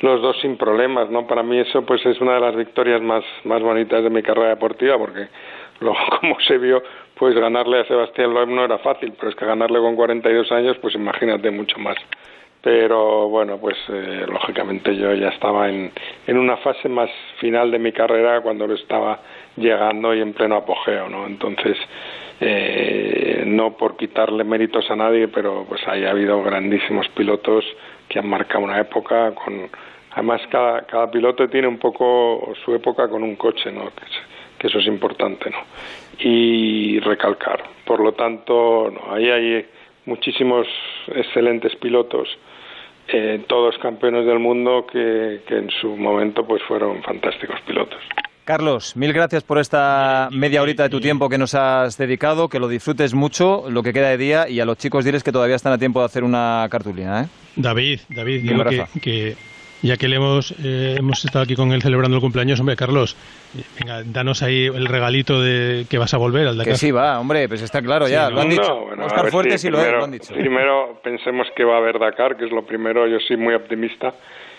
los 0.00 0.20
dos 0.20 0.36
sin 0.42 0.56
problemas 0.56 1.10
no 1.10 1.28
para 1.28 1.44
mí 1.44 1.58
eso 1.60 1.86
pues 1.86 2.04
es 2.04 2.20
una 2.20 2.34
de 2.34 2.40
las 2.40 2.56
victorias 2.56 3.00
más 3.00 3.22
más 3.44 3.62
bonitas 3.62 4.02
de 4.02 4.10
mi 4.10 4.20
carrera 4.20 4.48
deportiva 4.48 4.98
porque 4.98 5.28
luego 5.78 5.96
como 6.20 6.40
se 6.40 6.58
vio 6.58 6.82
pues 7.14 7.36
ganarle 7.36 7.80
a 7.80 7.84
Sebastián 7.84 8.34
Loeb 8.34 8.48
no 8.48 8.64
era 8.64 8.78
fácil 8.78 9.14
pero 9.16 9.30
es 9.30 9.36
que 9.36 9.46
ganarle 9.46 9.78
con 9.78 9.94
42 9.94 10.50
años 10.50 10.76
pues 10.82 10.94
imagínate 10.96 11.50
mucho 11.50 11.78
más. 11.78 11.96
Pero 12.62 13.28
bueno 13.28 13.58
pues 13.58 13.76
eh, 13.88 14.26
lógicamente 14.28 14.96
yo 14.96 15.14
ya 15.14 15.28
estaba 15.28 15.68
en, 15.68 15.92
en 16.26 16.36
una 16.36 16.56
fase 16.56 16.88
más 16.88 17.08
final 17.38 17.70
de 17.70 17.78
mi 17.78 17.92
carrera 17.92 18.40
cuando 18.40 18.66
lo 18.66 18.74
estaba 18.74 19.20
llegando 19.56 20.12
y 20.14 20.20
en 20.20 20.32
pleno 20.32 20.56
apogeo 20.56 21.08
no 21.08 21.26
entonces 21.26 21.76
eh, 22.40 23.44
no 23.46 23.76
por 23.76 23.96
quitarle 23.96 24.44
méritos 24.44 24.90
a 24.90 24.96
nadie 24.96 25.28
pero 25.28 25.64
pues 25.68 25.86
ahí 25.88 26.04
ha 26.04 26.10
habido 26.10 26.42
grandísimos 26.42 27.08
pilotos 27.08 27.64
que 28.08 28.18
han 28.18 28.28
marcado 28.28 28.64
una 28.64 28.80
época 28.80 29.34
con 29.34 29.70
además 30.12 30.42
cada, 30.50 30.82
cada 30.82 31.10
piloto 31.10 31.48
tiene 31.48 31.66
un 31.66 31.78
poco 31.78 32.52
su 32.64 32.74
época 32.74 33.08
con 33.08 33.22
un 33.22 33.36
coche 33.36 33.72
no 33.72 33.86
que, 33.86 34.04
que 34.58 34.66
eso 34.66 34.78
es 34.78 34.86
importante 34.86 35.50
no 35.50 35.58
y 36.18 36.98
recalcar. 37.00 37.62
Por 37.84 38.00
lo 38.00 38.12
tanto 38.12 38.90
no, 38.90 39.14
ahí 39.14 39.30
hay 39.30 39.66
muchísimos 40.06 40.66
excelentes 41.08 41.74
pilotos 41.76 42.28
eh, 43.08 43.44
todos 43.46 43.78
campeones 43.78 44.26
del 44.26 44.40
mundo 44.40 44.86
que, 44.90 45.42
que 45.46 45.56
en 45.56 45.70
su 45.70 45.96
momento 45.96 46.44
pues 46.44 46.62
fueron 46.64 47.02
fantásticos 47.02 47.60
pilotos 47.60 48.00
Carlos, 48.46 48.96
mil 48.96 49.12
gracias 49.12 49.42
por 49.42 49.58
esta 49.58 50.28
media 50.30 50.62
horita 50.62 50.84
de 50.84 50.88
tu 50.88 51.00
tiempo 51.00 51.28
que 51.28 51.36
nos 51.36 51.56
has 51.56 51.98
dedicado, 51.98 52.48
que 52.48 52.60
lo 52.60 52.68
disfrutes 52.68 53.12
mucho, 53.12 53.68
lo 53.68 53.82
que 53.82 53.92
queda 53.92 54.10
de 54.10 54.18
día, 54.18 54.48
y 54.48 54.60
a 54.60 54.64
los 54.64 54.78
chicos 54.78 55.04
diles 55.04 55.24
que 55.24 55.32
todavía 55.32 55.56
están 55.56 55.72
a 55.72 55.78
tiempo 55.78 55.98
de 55.98 56.06
hacer 56.06 56.22
una 56.22 56.64
cartulina, 56.70 57.22
¿eh? 57.22 57.26
David, 57.56 58.02
David, 58.08 58.42
digo 58.42 58.62
que, 59.02 59.34
ya 59.82 59.96
que 59.96 60.06
le 60.06 60.14
hemos, 60.14 60.52
eh, 60.62 60.94
hemos 60.96 61.24
estado 61.24 61.42
aquí 61.42 61.56
con 61.56 61.72
él 61.72 61.82
celebrando 61.82 62.18
el 62.18 62.20
cumpleaños, 62.20 62.60
hombre, 62.60 62.76
Carlos, 62.76 63.16
eh, 63.58 63.62
venga, 63.80 64.04
danos 64.04 64.44
ahí 64.44 64.66
el 64.66 64.86
regalito 64.86 65.42
de 65.42 65.86
que 65.90 65.98
vas 65.98 66.14
a 66.14 66.18
volver 66.18 66.46
al 66.46 66.56
Dakar. 66.56 66.74
Que 66.74 66.78
sí 66.78 66.92
va, 66.92 67.18
hombre, 67.18 67.48
pues 67.48 67.62
está 67.62 67.82
claro 67.82 68.06
ya, 68.06 68.28
Sí, 68.28 68.32
lo 68.32 68.40
han 68.42 68.46
¿no? 68.46 68.54
dicho. 68.54 68.62
No, 68.62 68.86
bueno, 68.86 69.06
ver 69.08 69.32
Fuertes 69.32 69.60
si 69.60 69.66
y 69.66 69.70
lo, 69.72 69.78
primero, 69.78 69.98
lo 69.98 70.04
han 70.04 70.12
dicho. 70.12 70.32
Primero 70.32 71.00
pensemos 71.02 71.48
que 71.56 71.64
va 71.64 71.74
a 71.74 71.78
haber 71.78 71.98
Dakar, 71.98 72.36
que 72.36 72.44
es 72.44 72.52
lo 72.52 72.64
primero, 72.64 73.08
yo 73.08 73.18
soy 73.26 73.38
muy 73.38 73.54
optimista. 73.54 74.14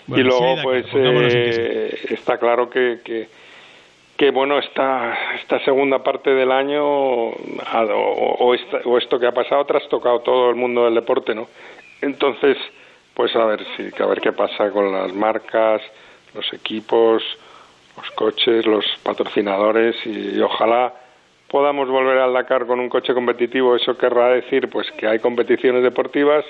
Bueno, 0.06 0.22
y 0.22 0.28
luego, 0.28 0.40
sí 0.40 0.44
hay 0.46 0.56
Dakar, 0.56 1.22
pues, 1.22 1.58
eh, 1.58 1.98
está 2.10 2.36
claro 2.36 2.68
que, 2.68 2.98
que, 3.02 3.28
que, 4.18 4.30
bueno, 4.32 4.58
esta, 4.58 5.16
esta 5.40 5.60
segunda 5.64 6.02
parte 6.02 6.34
del 6.34 6.50
año, 6.52 6.84
o, 6.84 7.32
o 8.40 8.54
esta- 8.54 8.80
o 8.84 8.98
esto 8.98 9.18
que 9.18 9.26
ha 9.28 9.32
pasado, 9.32 9.62
ha 9.62 9.66
trastocado 9.66 10.20
todo 10.20 10.50
el 10.50 10.56
mundo 10.56 10.84
del 10.84 10.94
deporte, 10.94 11.34
¿no? 11.34 11.46
Entonces, 12.02 12.58
pues 13.14 13.34
a 13.36 13.44
ver, 13.46 13.64
que 13.96 14.02
a 14.02 14.06
ver 14.06 14.20
qué 14.20 14.32
pasa 14.32 14.70
con 14.70 14.92
las 14.92 15.12
marcas, 15.14 15.80
los 16.34 16.52
equipos, 16.52 17.22
los 17.96 18.10
coches, 18.12 18.66
los 18.66 18.84
patrocinadores 19.02 19.96
y, 20.04 20.40
ojalá 20.40 20.92
podamos 21.48 21.88
volver 21.88 22.18
al 22.18 22.32
Dakar 22.34 22.66
con 22.66 22.78
un 22.78 22.88
coche 22.88 23.14
competitivo, 23.14 23.74
eso 23.74 23.96
querrá 23.96 24.28
decir 24.28 24.68
pues 24.68 24.90
que 24.92 25.06
hay 25.06 25.18
competiciones 25.18 25.82
deportivas, 25.82 26.44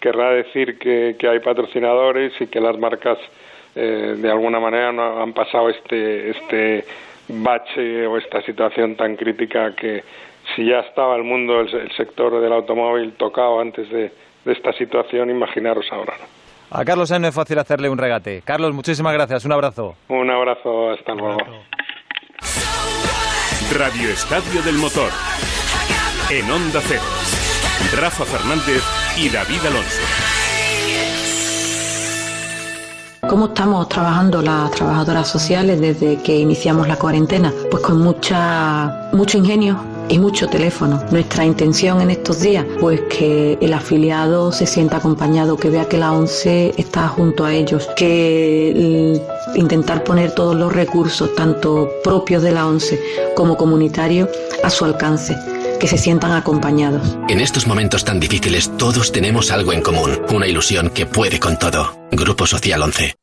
querrá 0.00 0.30
decir 0.32 0.78
que, 0.78 1.14
que 1.18 1.28
hay 1.28 1.38
patrocinadores 1.40 2.32
y 2.40 2.46
que 2.48 2.60
las 2.60 2.76
marcas 2.76 3.18
eh, 3.74 4.14
de 4.16 4.30
alguna 4.30 4.60
manera 4.60 4.92
no 4.92 5.22
han 5.22 5.32
pasado 5.32 5.68
este 5.70 6.30
este 6.30 6.84
bache 7.28 8.06
o 8.06 8.18
esta 8.18 8.42
situación 8.42 8.96
tan 8.96 9.16
crítica 9.16 9.74
que 9.74 10.02
si 10.54 10.66
ya 10.66 10.80
estaba 10.80 11.16
el 11.16 11.22
mundo, 11.22 11.60
el, 11.60 11.72
el 11.74 11.92
sector 11.96 12.40
del 12.40 12.52
automóvil 12.52 13.12
tocado 13.12 13.60
antes 13.60 13.88
de, 13.90 14.12
de 14.44 14.52
esta 14.52 14.72
situación, 14.72 15.30
imaginaros 15.30 15.86
ahora. 15.92 16.14
¿no? 16.20 16.42
A 16.78 16.84
Carlos 16.84 17.10
Sainz 17.10 17.22
no 17.22 17.28
es 17.28 17.34
fácil 17.34 17.58
hacerle 17.58 17.88
un 17.90 17.98
regate. 17.98 18.42
Carlos, 18.44 18.72
muchísimas 18.72 19.12
gracias. 19.12 19.44
Un 19.44 19.52
abrazo. 19.52 19.94
Un 20.08 20.30
abrazo, 20.30 20.90
hasta 20.90 21.14
luego. 21.14 21.38
Radio 23.78 24.08
Estadio 24.08 24.62
del 24.62 24.76
Motor. 24.76 25.10
En 26.30 26.50
Onda 26.50 26.80
Cero. 26.82 27.02
Rafa 28.00 28.24
Fernández 28.24 28.82
y 29.18 29.28
David 29.28 29.66
Alonso. 29.66 30.41
¿Cómo 33.32 33.46
estamos 33.46 33.88
trabajando 33.88 34.42
las 34.42 34.70
trabajadoras 34.72 35.26
sociales 35.26 35.80
desde 35.80 36.18
que 36.18 36.36
iniciamos 36.36 36.86
la 36.86 36.96
cuarentena? 36.96 37.50
Pues 37.70 37.82
con 37.82 37.98
mucha, 37.98 39.08
mucho 39.14 39.38
ingenio 39.38 39.82
y 40.10 40.18
mucho 40.18 40.48
teléfono. 40.48 41.02
Nuestra 41.10 41.46
intención 41.46 42.02
en 42.02 42.10
estos 42.10 42.40
días, 42.40 42.66
pues 42.78 43.00
que 43.08 43.56
el 43.58 43.72
afiliado 43.72 44.52
se 44.52 44.66
sienta 44.66 44.98
acompañado, 44.98 45.56
que 45.56 45.70
vea 45.70 45.88
que 45.88 45.96
la 45.96 46.12
ONCE 46.12 46.74
está 46.76 47.08
junto 47.08 47.46
a 47.46 47.54
ellos, 47.54 47.88
que 47.96 49.18
intentar 49.54 50.04
poner 50.04 50.34
todos 50.34 50.54
los 50.54 50.70
recursos, 50.70 51.34
tanto 51.34 51.88
propios 52.04 52.42
de 52.42 52.52
la 52.52 52.66
ONCE 52.66 53.00
como 53.34 53.56
comunitarios, 53.56 54.28
a 54.62 54.68
su 54.68 54.84
alcance, 54.84 55.34
que 55.80 55.88
se 55.88 55.96
sientan 55.96 56.32
acompañados. 56.32 57.16
En 57.30 57.40
estos 57.40 57.66
momentos 57.66 58.04
tan 58.04 58.20
difíciles 58.20 58.70
todos 58.76 59.10
tenemos 59.10 59.50
algo 59.50 59.72
en 59.72 59.80
común, 59.80 60.20
una 60.30 60.46
ilusión 60.46 60.90
que 60.90 61.06
puede 61.06 61.40
con 61.40 61.58
todo. 61.58 61.96
Grupo 62.10 62.46
Social 62.46 62.82
11. 62.82 63.21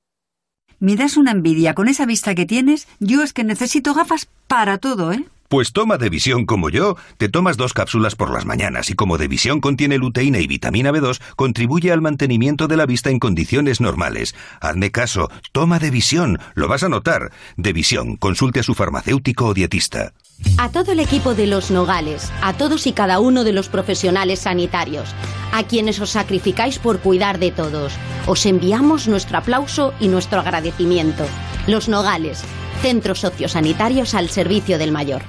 Me 0.80 0.96
das 0.96 1.18
una 1.18 1.32
envidia 1.32 1.74
con 1.74 1.90
esa 1.90 2.06
vista 2.06 2.36
que 2.36 2.46
tienes. 2.46 2.88
Yo 3.00 3.22
es 3.22 3.34
que 3.34 3.44
necesito 3.44 3.94
gafas 3.94 4.30
para 4.48 4.78
todo, 4.78 5.12
¿eh? 5.12 5.26
Pues 5.50 5.74
toma 5.74 5.98
de 5.98 6.10
visión 6.10 6.46
como 6.46 6.70
yo, 6.70 6.96
te 7.18 7.28
tomas 7.28 7.58
dos 7.58 7.74
cápsulas 7.74 8.16
por 8.16 8.32
las 8.32 8.46
mañanas 8.46 8.92
y 8.92 8.94
como 8.94 9.18
de 9.18 9.28
visión 9.28 9.62
contiene 9.62 9.98
luteína 9.98 10.40
y 10.40 10.48
vitamina 10.48 10.92
B2, 10.92 11.20
contribuye 11.36 11.92
al 11.92 12.02
mantenimiento 12.02 12.68
de 12.68 12.78
la 12.78 12.86
vista 12.86 13.10
en 13.10 13.18
condiciones 13.18 13.82
normales. 13.82 14.36
Hazme 14.62 14.92
caso, 14.92 15.30
toma 15.52 15.80
de 15.80 15.90
visión, 15.90 16.40
lo 16.54 16.68
vas 16.68 16.84
a 16.84 16.90
notar. 16.90 17.32
De 17.58 17.74
visión, 17.74 18.16
consulte 18.16 18.60
a 18.60 18.64
su 18.64 18.76
farmacéutico 18.76 19.48
o 19.48 19.54
dietista. 19.56 20.14
A 20.58 20.70
todo 20.70 20.92
el 20.92 21.00
equipo 21.00 21.36
de 21.36 21.48
Los 21.48 21.72
Nogales, 21.72 22.32
a 22.42 22.54
todos 22.54 22.86
y 22.88 22.94
cada 22.94 23.20
uno 23.20 23.44
de 23.44 23.54
los 23.54 23.70
profesionales 23.70 24.40
sanitarios, 24.40 25.10
a 25.52 25.64
quienes 25.64 26.00
os 26.00 26.12
sacrificáis 26.12 26.80
por 26.80 27.00
cuidar 27.00 27.40
de 27.40 27.52
todos, 27.52 27.94
os 28.28 28.46
enviamos 28.46 29.08
nuestro 29.08 29.38
aplauso 29.38 29.94
y 30.00 30.08
nuestro 30.08 30.40
agradecimiento. 30.40 31.26
Los 31.68 31.88
Nogales, 31.88 32.44
centros 32.82 33.20
sociosanitarios 33.20 34.14
al 34.14 34.30
servicio 34.30 34.78
del 34.78 34.92
mayor. 34.92 35.22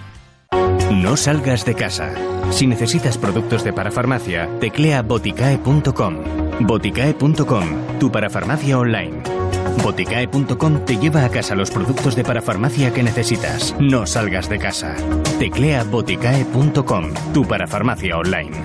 No 0.90 1.16
salgas 1.16 1.64
de 1.64 1.74
casa. 1.74 2.12
Si 2.50 2.66
necesitas 2.66 3.16
productos 3.16 3.62
de 3.62 3.72
parafarmacia, 3.72 4.48
teclea 4.58 5.02
boticae.com. 5.02 6.16
Boticae.com, 6.60 7.98
tu 8.00 8.10
parafarmacia 8.10 8.78
online. 8.78 9.39
Boticae.com 9.82 10.84
te 10.84 10.96
lleva 10.96 11.24
a 11.24 11.28
casa 11.28 11.54
los 11.54 11.70
productos 11.70 12.16
de 12.16 12.24
parafarmacia 12.24 12.92
que 12.92 13.02
necesitas. 13.02 13.74
No 13.78 14.06
salgas 14.06 14.48
de 14.48 14.58
casa. 14.58 14.94
Teclea 15.38 15.84
boticae.com, 15.84 17.12
tu 17.32 17.46
parafarmacia 17.46 18.18
online. 18.18 18.56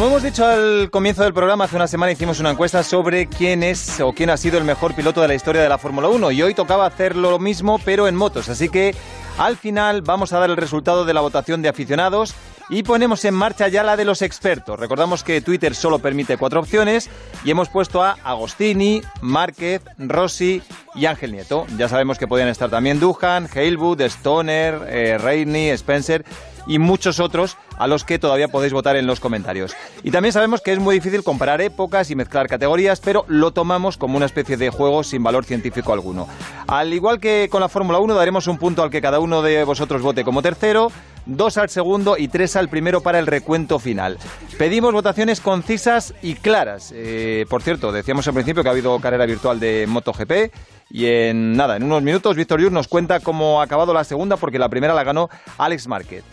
Como 0.00 0.12
hemos 0.12 0.22
dicho 0.22 0.46
al 0.46 0.90
comienzo 0.90 1.24
del 1.24 1.34
programa, 1.34 1.64
hace 1.64 1.76
una 1.76 1.86
semana 1.86 2.10
hicimos 2.10 2.40
una 2.40 2.52
encuesta 2.52 2.82
sobre 2.82 3.26
quién 3.26 3.62
es 3.62 4.00
o 4.00 4.14
quién 4.14 4.30
ha 4.30 4.38
sido 4.38 4.56
el 4.56 4.64
mejor 4.64 4.94
piloto 4.94 5.20
de 5.20 5.28
la 5.28 5.34
historia 5.34 5.60
de 5.60 5.68
la 5.68 5.76
Fórmula 5.76 6.08
1 6.08 6.30
y 6.30 6.40
hoy 6.40 6.54
tocaba 6.54 6.86
hacer 6.86 7.16
lo 7.16 7.38
mismo 7.38 7.78
pero 7.84 8.08
en 8.08 8.16
motos, 8.16 8.48
así 8.48 8.70
que 8.70 8.94
al 9.36 9.58
final 9.58 10.00
vamos 10.00 10.32
a 10.32 10.38
dar 10.38 10.48
el 10.48 10.56
resultado 10.56 11.04
de 11.04 11.12
la 11.12 11.20
votación 11.20 11.60
de 11.60 11.68
aficionados 11.68 12.34
y 12.70 12.82
ponemos 12.82 13.26
en 13.26 13.34
marcha 13.34 13.68
ya 13.68 13.82
la 13.82 13.98
de 13.98 14.06
los 14.06 14.22
expertos. 14.22 14.80
Recordamos 14.80 15.22
que 15.22 15.42
Twitter 15.42 15.74
solo 15.74 15.98
permite 15.98 16.38
cuatro 16.38 16.60
opciones 16.60 17.10
y 17.44 17.50
hemos 17.50 17.68
puesto 17.68 18.02
a 18.02 18.12
Agostini, 18.24 19.02
Márquez, 19.20 19.82
Rossi 19.98 20.62
y 20.94 21.06
Ángel 21.06 21.32
Nieto. 21.32 21.66
Ya 21.76 21.90
sabemos 21.90 22.16
que 22.16 22.26
podían 22.26 22.48
estar 22.48 22.70
también 22.70 23.00
Duhan, 23.00 23.48
Halewood, 23.52 24.00
Stoner, 24.02 24.80
eh, 24.88 25.18
Rainey, 25.18 25.68
Spencer 25.70 26.24
y 26.70 26.78
muchos 26.78 27.18
otros 27.18 27.56
a 27.78 27.88
los 27.88 28.04
que 28.04 28.20
todavía 28.20 28.46
podéis 28.46 28.72
votar 28.72 28.94
en 28.94 29.08
los 29.08 29.18
comentarios. 29.18 29.74
Y 30.04 30.12
también 30.12 30.32
sabemos 30.32 30.60
que 30.60 30.72
es 30.72 30.78
muy 30.78 30.94
difícil 30.94 31.24
comparar 31.24 31.60
épocas 31.60 32.12
y 32.12 32.14
mezclar 32.14 32.46
categorías, 32.46 33.00
pero 33.00 33.24
lo 33.26 33.50
tomamos 33.50 33.96
como 33.96 34.16
una 34.16 34.26
especie 34.26 34.56
de 34.56 34.70
juego 34.70 35.02
sin 35.02 35.24
valor 35.24 35.44
científico 35.44 35.92
alguno. 35.92 36.28
Al 36.68 36.92
igual 36.94 37.18
que 37.18 37.48
con 37.50 37.60
la 37.60 37.68
Fórmula 37.68 37.98
1, 37.98 38.14
daremos 38.14 38.46
un 38.46 38.56
punto 38.56 38.84
al 38.84 38.90
que 38.90 39.02
cada 39.02 39.18
uno 39.18 39.42
de 39.42 39.64
vosotros 39.64 40.00
vote 40.00 40.22
como 40.22 40.42
tercero, 40.42 40.92
dos 41.26 41.58
al 41.58 41.70
segundo 41.70 42.16
y 42.16 42.28
tres 42.28 42.54
al 42.54 42.68
primero 42.68 43.00
para 43.00 43.18
el 43.18 43.26
recuento 43.26 43.80
final. 43.80 44.18
Pedimos 44.56 44.92
votaciones 44.92 45.40
concisas 45.40 46.14
y 46.22 46.34
claras. 46.34 46.92
Eh, 46.94 47.46
por 47.50 47.62
cierto, 47.62 47.90
decíamos 47.90 48.28
al 48.28 48.34
principio 48.34 48.62
que 48.62 48.68
ha 48.68 48.72
habido 48.72 49.00
carrera 49.00 49.26
virtual 49.26 49.58
de 49.58 49.86
MotoGP. 49.88 50.54
Y 50.92 51.06
en 51.06 51.52
nada, 51.52 51.76
en 51.76 51.82
unos 51.82 52.02
minutos, 52.02 52.36
Víctor 52.36 52.60
Yur 52.60 52.72
nos 52.72 52.86
cuenta 52.86 53.18
cómo 53.20 53.60
ha 53.60 53.64
acabado 53.64 53.92
la 53.92 54.04
segunda, 54.04 54.36
porque 54.36 54.58
la 54.58 54.68
primera 54.68 54.94
la 54.94 55.04
ganó 55.04 55.30
Alex 55.56 55.86
Márquez. 55.88 56.24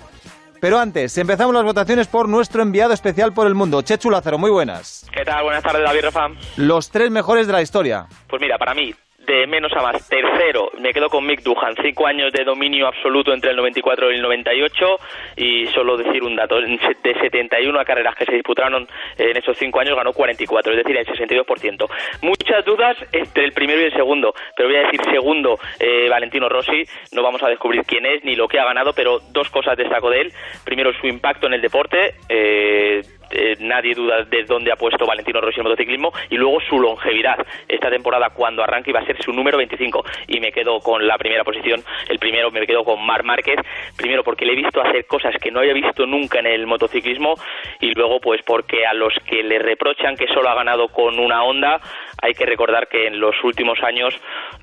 Pero 0.59 0.79
antes, 0.79 1.17
empezamos 1.17 1.53
las 1.53 1.63
votaciones 1.63 2.07
por 2.07 2.27
nuestro 2.27 2.61
enviado 2.61 2.93
especial 2.93 3.33
por 3.33 3.47
el 3.47 3.55
mundo, 3.55 3.81
Chechu 3.81 4.09
Lázaro. 4.09 4.37
Muy 4.37 4.49
buenas. 4.49 5.07
¿Qué 5.13 5.23
tal? 5.23 5.43
Buenas 5.43 5.63
tardes, 5.63 5.83
David 5.83 6.01
Rafa. 6.03 6.29
Los 6.55 6.89
tres 6.89 7.11
mejores 7.11 7.45
de 7.47 7.53
la 7.53 7.61
historia. 7.61 8.07
Pues 8.27 8.41
mira, 8.41 8.57
para 8.57 8.73
mí, 8.73 8.93
de 9.27 9.45
menos 9.45 9.71
a 9.73 9.81
más. 9.81 10.07
Tercero, 10.09 10.71
me 10.79 10.93
quedo 10.93 11.09
con 11.09 11.25
Mick 11.25 11.41
Duhan. 11.41 11.75
Cinco 11.81 12.07
años 12.07 12.31
de 12.31 12.43
dominio 12.43 12.87
absoluto 12.87 13.33
entre 13.33 13.51
el 13.51 13.57
94 13.57 14.11
y 14.11 14.15
el 14.15 14.21
98. 14.21 14.99
Y 15.35 15.67
solo 15.67 15.97
decir 15.97 16.23
un 16.23 16.35
dato: 16.35 16.59
de 16.59 17.13
71 17.21 17.85
carreras 17.85 18.15
que 18.15 18.25
se 18.25 18.33
disputaron 18.33 18.87
en 19.17 19.37
esos 19.37 19.57
cinco 19.57 19.79
años, 19.79 19.95
ganó 19.95 20.13
44, 20.13 20.71
es 20.71 20.77
decir, 20.77 20.97
el 20.97 21.05
62%. 21.05 21.87
Muchas 22.21 22.65
dudas 22.65 22.97
entre 23.11 23.43
el 23.43 23.51
primero 23.51 23.81
y 23.81 23.85
el 23.85 23.93
segundo. 23.93 24.33
Pero 24.55 24.69
voy 24.69 24.77
a 24.77 24.85
decir 24.85 25.01
segundo, 25.11 25.59
eh, 25.79 26.07
Valentino 26.09 26.47
Rossi. 26.47 26.83
No 27.11 27.21
vamos 27.21 27.43
a 27.43 27.49
descubrir 27.49 27.83
quién 27.83 28.05
es 28.05 28.23
ni 28.23 28.35
lo 28.35 28.47
que 28.47 28.59
ha 28.59 28.65
ganado, 28.65 28.93
pero 28.93 29.19
dos 29.31 29.49
cosas 29.49 29.77
destaco 29.77 30.09
de 30.09 30.21
él. 30.21 30.33
Primero, 30.63 30.93
su 30.93 31.07
impacto 31.07 31.47
en 31.47 31.53
el 31.53 31.61
deporte. 31.61 32.15
Eh, 32.29 33.01
eh, 33.31 33.55
nadie 33.59 33.93
duda 33.93 34.23
de 34.23 34.43
dónde 34.43 34.71
ha 34.71 34.75
puesto 34.75 35.05
Valentino 35.05 35.41
Rossi 35.41 35.59
el 35.59 35.63
motociclismo 35.63 36.11
y 36.29 36.37
luego 36.37 36.59
su 36.61 36.79
longevidad. 36.79 37.37
Esta 37.67 37.89
temporada 37.89 38.29
cuando 38.29 38.63
arranque 38.63 38.91
iba 38.91 38.99
a 38.99 39.05
ser 39.05 39.21
su 39.23 39.31
número 39.31 39.57
25 39.57 40.03
y 40.27 40.39
me 40.39 40.51
quedo 40.51 40.79
con 40.79 41.05
la 41.05 41.17
primera 41.17 41.43
posición, 41.43 41.81
el 42.09 42.19
primero 42.19 42.51
me 42.51 42.65
quedo 42.65 42.83
con 42.83 43.05
Mar 43.05 43.23
Márquez, 43.23 43.59
primero 43.95 44.23
porque 44.23 44.45
le 44.45 44.53
he 44.53 44.55
visto 44.55 44.81
hacer 44.81 45.05
cosas 45.05 45.35
que 45.41 45.51
no 45.51 45.59
había 45.59 45.73
visto 45.73 46.05
nunca 46.05 46.39
en 46.39 46.47
el 46.47 46.67
motociclismo 46.67 47.35
y 47.79 47.93
luego 47.93 48.19
pues 48.19 48.41
porque 48.45 48.85
a 48.85 48.93
los 48.93 49.13
que 49.25 49.43
le 49.43 49.59
reprochan 49.59 50.15
que 50.15 50.27
solo 50.27 50.49
ha 50.49 50.55
ganado 50.55 50.87
con 50.89 51.19
una 51.19 51.43
Honda, 51.43 51.79
hay 52.21 52.33
que 52.33 52.45
recordar 52.45 52.87
que 52.87 53.07
en 53.07 53.19
los 53.19 53.35
últimos 53.43 53.79
años, 53.83 54.13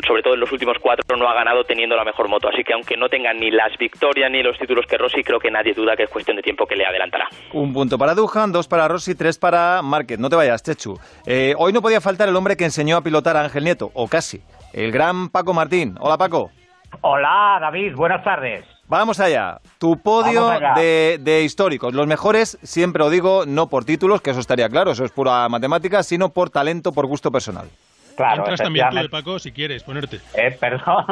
sobre 0.06 0.22
todo 0.22 0.34
en 0.34 0.40
los 0.40 0.52
últimos 0.52 0.78
cuatro, 0.80 1.16
no 1.16 1.28
ha 1.28 1.34
ganado 1.34 1.64
teniendo 1.64 1.96
la 1.96 2.04
mejor 2.04 2.28
moto. 2.28 2.48
Así 2.48 2.64
que 2.64 2.72
aunque 2.72 2.96
no 2.96 3.08
tenga 3.08 3.32
ni 3.32 3.50
las 3.50 3.76
victorias 3.78 4.30
ni 4.30 4.42
los 4.42 4.58
títulos 4.58 4.86
que 4.86 4.96
Rossi, 4.96 5.22
creo 5.22 5.38
que 5.38 5.50
nadie 5.50 5.72
duda 5.74 5.96
que 5.96 6.04
es 6.04 6.10
cuestión 6.10 6.36
de 6.36 6.42
tiempo 6.42 6.66
que 6.66 6.76
le 6.76 6.84
adelantará. 6.84 7.28
Un 7.52 7.72
punto 7.72 7.98
para 7.98 8.14
Duhan, 8.14 8.52
dos 8.54 8.66
para 8.68 8.88
Rossi, 8.88 9.14
tres 9.14 9.36
para 9.36 9.82
Márquez. 9.82 10.18
No 10.18 10.30
te 10.30 10.36
vayas, 10.36 10.62
Chechu. 10.62 10.98
Eh, 11.26 11.54
hoy 11.58 11.74
no 11.74 11.82
podía 11.82 12.00
faltar 12.00 12.30
el 12.30 12.36
hombre 12.36 12.56
que 12.56 12.64
enseñó 12.64 12.96
a 12.96 13.02
pilotar 13.02 13.36
a 13.36 13.42
Ángel 13.42 13.64
Nieto, 13.64 13.90
o 13.92 14.08
casi. 14.08 14.42
El 14.72 14.90
gran 14.90 15.28
Paco 15.28 15.52
Martín. 15.52 15.96
Hola, 16.00 16.16
Paco. 16.16 16.50
Hola, 17.02 17.58
David. 17.60 17.94
Buenas 17.94 18.24
tardes. 18.24 18.64
Vamos 18.86 19.18
allá. 19.18 19.60
Tu 19.78 19.98
podio 20.00 20.48
allá. 20.48 20.74
de, 20.74 21.18
de 21.20 21.42
históricos. 21.42 21.92
Los 21.94 22.06
mejores, 22.06 22.58
siempre 22.62 23.02
lo 23.02 23.10
digo, 23.10 23.44
no 23.46 23.68
por 23.68 23.84
títulos, 23.84 24.20
que 24.20 24.30
eso 24.30 24.40
estaría 24.40 24.68
claro, 24.68 24.92
eso 24.92 25.04
es 25.04 25.10
pura 25.10 25.48
matemática, 25.48 26.02
sino 26.02 26.28
por 26.30 26.50
talento, 26.50 26.92
por 26.92 27.06
gusto 27.06 27.32
personal. 27.32 27.68
Claro, 28.16 28.42
Entras 28.42 28.60
también 28.60 28.88
tú, 28.90 28.96
de. 28.96 29.08
Paco, 29.08 29.38
si 29.38 29.50
quieres 29.52 29.82
ponerte. 29.82 30.20
Eh, 30.34 30.56
perdón. 30.58 31.04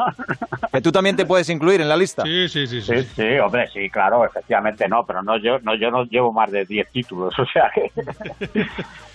Que 0.73 0.81
tú 0.81 0.93
también 0.93 1.17
te 1.17 1.27
puedes 1.27 1.49
incluir 1.49 1.81
en 1.81 1.89
la 1.89 1.97
lista. 1.97 2.23
Sí, 2.23 2.49
sí, 2.49 2.67
sí. 2.67 2.81
Sí, 2.81 3.03
sí, 3.03 3.39
hombre, 3.39 3.69
sí, 3.73 3.91
claro, 3.91 4.25
efectivamente 4.25 4.89
no, 4.89 5.05
pero 5.05 5.23
no 5.23 5.37
yo 5.39 5.59
no 5.61 5.75
yo 5.75 5.91
no 5.91 6.05
llevo 6.05 6.33
más 6.33 6.51
de 6.51 6.65
10 6.65 6.91
títulos, 6.93 7.37
o 7.39 7.47
sea 7.47 7.71
que 7.75 7.91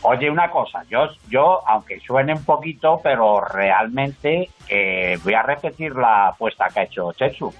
Oye, 0.01 0.29
una 0.29 0.49
cosa, 0.49 0.83
yo 0.89 1.07
yo 1.29 1.61
aunque 1.67 1.99
suene 2.01 2.33
un 2.33 2.43
poquito, 2.43 2.99
pero 3.03 3.41
realmente 3.41 4.49
eh, 4.67 5.17
voy 5.23 5.33
a 5.33 5.43
repetir 5.43 5.95
la 5.95 6.27
apuesta 6.29 6.67
que 6.73 6.79
ha 6.81 6.83
hecho 6.83 7.13
Chechu. 7.13 7.53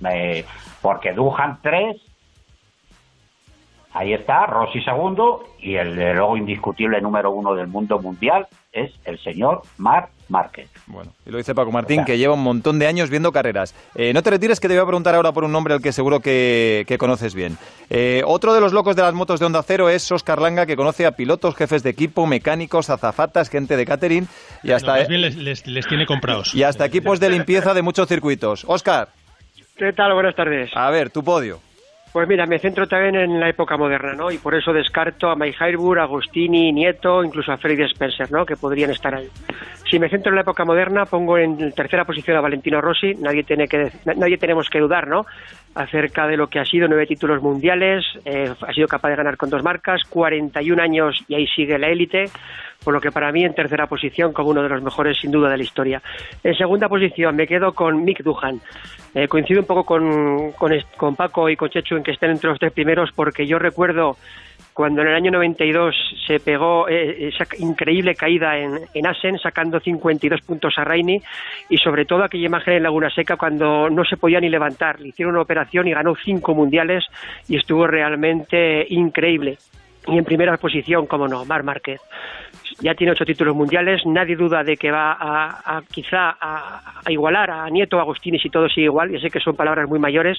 Me- 0.00 0.44
porque 0.80 1.12
Duhan 1.12 1.58
3, 1.62 1.96
Ahí 3.92 4.12
está, 4.14 4.46
Rossi 4.46 4.80
segundo 4.82 5.44
y 5.58 5.74
el 5.74 5.94
luego 5.96 6.36
indiscutible 6.36 7.00
número 7.00 7.32
uno 7.32 7.54
del 7.54 7.66
mundo 7.66 7.98
mundial 7.98 8.46
es 8.72 8.92
el 9.04 9.18
señor 9.22 9.62
Marc 9.78 10.10
Márquez. 10.28 10.68
Bueno, 10.86 11.12
y 11.26 11.30
lo 11.30 11.38
dice 11.38 11.54
Paco 11.56 11.72
Martín, 11.72 12.04
que 12.04 12.16
lleva 12.16 12.34
un 12.34 12.42
montón 12.42 12.78
de 12.78 12.86
años 12.86 13.10
viendo 13.10 13.32
carreras. 13.32 13.74
Eh, 13.96 14.12
no 14.12 14.22
te 14.22 14.30
retires, 14.30 14.60
que 14.60 14.68
te 14.68 14.74
voy 14.74 14.82
a 14.82 14.86
preguntar 14.86 15.14
ahora 15.16 15.32
por 15.32 15.42
un 15.42 15.50
nombre 15.50 15.74
al 15.74 15.82
que 15.82 15.90
seguro 15.92 16.20
que, 16.20 16.84
que 16.86 16.96
conoces 16.98 17.34
bien. 17.34 17.58
Eh, 17.90 18.22
otro 18.24 18.54
de 18.54 18.60
los 18.60 18.72
locos 18.72 18.94
de 18.94 19.02
las 19.02 19.12
motos 19.12 19.40
de 19.40 19.46
Onda 19.46 19.62
Cero 19.64 19.88
es 19.88 20.10
Oscar 20.12 20.40
Langa, 20.40 20.66
que 20.66 20.76
conoce 20.76 21.04
a 21.04 21.12
pilotos, 21.12 21.56
jefes 21.56 21.82
de 21.82 21.90
equipo, 21.90 22.26
mecánicos, 22.28 22.90
azafatas, 22.90 23.48
gente 23.50 23.76
de 23.76 23.84
catering 23.84 24.28
y 24.62 24.70
hasta, 24.70 24.92
No, 24.92 24.98
más 25.00 25.08
bien 25.08 25.22
les, 25.22 25.36
les- 25.36 25.66
les 25.66 25.88
tiene 25.88 26.06
comprados. 26.06 26.54
y 26.54 26.62
hasta 26.62 26.84
equipos 26.84 27.18
de 27.18 27.30
limpieza 27.30 27.74
de 27.74 27.82
muchos 27.82 28.06
circuitos. 28.08 28.64
Oscar, 28.68 29.08
¿Qué 29.76 29.92
tal? 29.94 30.12
Buenas 30.14 30.36
tardes. 30.36 30.70
a 30.74 30.90
ver, 30.90 31.10
tu 31.10 31.24
podio. 31.24 31.58
Pues 32.12 32.26
mira, 32.26 32.44
me 32.44 32.58
centro 32.58 32.88
también 32.88 33.14
en 33.14 33.38
la 33.38 33.48
época 33.48 33.76
moderna, 33.76 34.14
¿no? 34.14 34.32
Y 34.32 34.38
por 34.38 34.56
eso 34.56 34.72
descarto 34.72 35.30
a 35.30 35.36
Mike 35.36 35.56
Harbour, 35.60 36.00
Agostini, 36.00 36.72
Nieto, 36.72 37.22
incluso 37.22 37.52
a 37.52 37.56
Freddy 37.56 37.84
Spencer, 37.84 38.32
¿no? 38.32 38.44
Que 38.44 38.56
podrían 38.56 38.90
estar 38.90 39.14
ahí. 39.14 39.28
Si 39.88 39.98
me 39.98 40.08
centro 40.08 40.30
en 40.30 40.36
la 40.36 40.42
época 40.42 40.64
moderna, 40.64 41.04
pongo 41.06 41.38
en 41.38 41.72
tercera 41.72 42.04
posición 42.04 42.36
a 42.36 42.40
Valentino 42.40 42.80
Rossi. 42.80 43.14
Nadie 43.14 43.44
tiene 43.44 43.68
que, 43.68 43.92
nadie 44.16 44.38
tenemos 44.38 44.68
que 44.68 44.80
dudar, 44.80 45.06
¿no? 45.06 45.24
Acerca 45.74 46.26
de 46.26 46.36
lo 46.36 46.48
que 46.48 46.58
ha 46.58 46.64
sido 46.64 46.88
nueve 46.88 47.06
títulos 47.06 47.40
mundiales, 47.42 48.04
eh, 48.24 48.52
ha 48.60 48.72
sido 48.72 48.88
capaz 48.88 49.10
de 49.10 49.16
ganar 49.16 49.36
con 49.36 49.50
dos 49.50 49.62
marcas, 49.62 50.02
41 50.08 50.82
años 50.82 51.24
y 51.28 51.34
ahí 51.34 51.46
sigue 51.46 51.78
la 51.78 51.88
élite. 51.88 52.24
Por 52.82 52.94
lo 52.94 53.00
que 53.00 53.12
para 53.12 53.30
mí 53.30 53.44
en 53.44 53.54
tercera 53.54 53.86
posición 53.86 54.32
como 54.32 54.50
uno 54.50 54.62
de 54.62 54.68
los 54.70 54.82
mejores 54.82 55.18
sin 55.20 55.30
duda 55.30 55.50
de 55.50 55.58
la 55.58 55.62
historia. 55.62 56.02
En 56.42 56.54
segunda 56.54 56.88
posición 56.88 57.36
me 57.36 57.46
quedo 57.46 57.72
con 57.72 58.02
Mick 58.04 58.22
Duhan. 58.22 58.60
Eh, 59.14 59.28
coincido 59.28 59.60
un 59.60 59.66
poco 59.66 59.84
con, 59.84 60.52
con, 60.52 60.72
con 60.96 61.14
Paco 61.14 61.48
y 61.50 61.56
con 61.56 61.68
Chechu 61.68 61.96
en 61.96 62.02
que 62.02 62.12
estén 62.12 62.30
entre 62.30 62.48
los 62.48 62.58
tres 62.58 62.72
primeros 62.72 63.10
porque 63.12 63.46
yo 63.46 63.58
recuerdo 63.58 64.16
cuando 64.80 65.02
en 65.02 65.08
el 65.08 65.14
año 65.14 65.30
92 65.32 65.94
se 66.26 66.40
pegó 66.40 66.88
eh, 66.88 67.28
esa 67.28 67.46
increíble 67.58 68.14
caída 68.14 68.56
en, 68.56 68.80
en 68.94 69.06
Asen 69.06 69.38
sacando 69.38 69.78
52 69.78 70.40
puntos 70.40 70.72
a 70.78 70.84
Raini 70.84 71.20
y 71.68 71.76
sobre 71.76 72.06
todo 72.06 72.24
aquella 72.24 72.46
imagen 72.46 72.72
en 72.72 72.84
Laguna 72.84 73.10
Seca 73.10 73.36
cuando 73.36 73.90
no 73.90 74.06
se 74.06 74.16
podía 74.16 74.40
ni 74.40 74.48
levantar. 74.48 74.98
Le 74.98 75.08
hicieron 75.08 75.34
una 75.34 75.42
operación 75.42 75.86
y 75.86 75.92
ganó 75.92 76.14
cinco 76.16 76.54
mundiales 76.54 77.04
y 77.46 77.58
estuvo 77.58 77.86
realmente 77.86 78.86
increíble. 78.88 79.58
Y 80.10 80.18
en 80.18 80.24
primera 80.24 80.56
posición, 80.56 81.06
como 81.06 81.28
no, 81.28 81.44
Mar 81.44 81.62
Márquez 81.62 82.00
ya 82.82 82.94
tiene 82.94 83.12
ocho 83.12 83.24
títulos 83.24 83.54
mundiales, 83.54 84.02
nadie 84.06 84.36
duda 84.36 84.62
de 84.62 84.76
que 84.76 84.90
va 84.90 85.12
a, 85.12 85.76
a 85.76 85.82
quizá 85.82 86.30
a, 86.40 87.00
a 87.04 87.12
igualar 87.12 87.50
a 87.50 87.68
Nieto, 87.68 87.98
a 87.98 88.02
Agustini 88.02 88.38
si 88.38 88.48
todo 88.48 88.68
sigue 88.68 88.86
igual, 88.86 89.10
ya 89.10 89.20
sé 89.20 89.28
que 89.28 89.40
son 89.40 89.54
palabras 89.54 89.88
muy 89.88 89.98
mayores, 89.98 90.38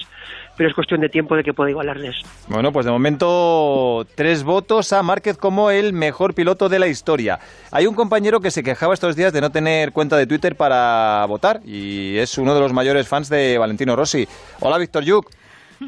pero 0.56 0.68
es 0.68 0.74
cuestión 0.74 1.00
de 1.00 1.08
tiempo 1.08 1.36
de 1.36 1.44
que 1.44 1.52
pueda 1.52 1.70
igualarles. 1.70 2.16
Bueno, 2.48 2.72
pues 2.72 2.84
de 2.84 2.92
momento 2.92 4.04
tres 4.16 4.42
votos 4.42 4.92
a 4.92 5.02
Márquez 5.02 5.36
como 5.36 5.70
el 5.70 5.92
mejor 5.92 6.34
piloto 6.34 6.68
de 6.68 6.78
la 6.78 6.88
historia. 6.88 7.38
Hay 7.70 7.86
un 7.86 7.94
compañero 7.94 8.40
que 8.40 8.50
se 8.50 8.62
quejaba 8.62 8.94
estos 8.94 9.14
días 9.14 9.32
de 9.32 9.40
no 9.40 9.50
tener 9.50 9.92
cuenta 9.92 10.16
de 10.16 10.26
Twitter 10.26 10.56
para 10.56 11.24
votar 11.26 11.60
y 11.64 12.16
es 12.16 12.38
uno 12.38 12.54
de 12.54 12.60
los 12.60 12.72
mayores 12.72 13.06
fans 13.08 13.28
de 13.28 13.56
Valentino 13.58 13.94
Rossi. 13.94 14.26
Hola, 14.60 14.78
Víctor 14.78 15.04
Yuk. 15.04 15.30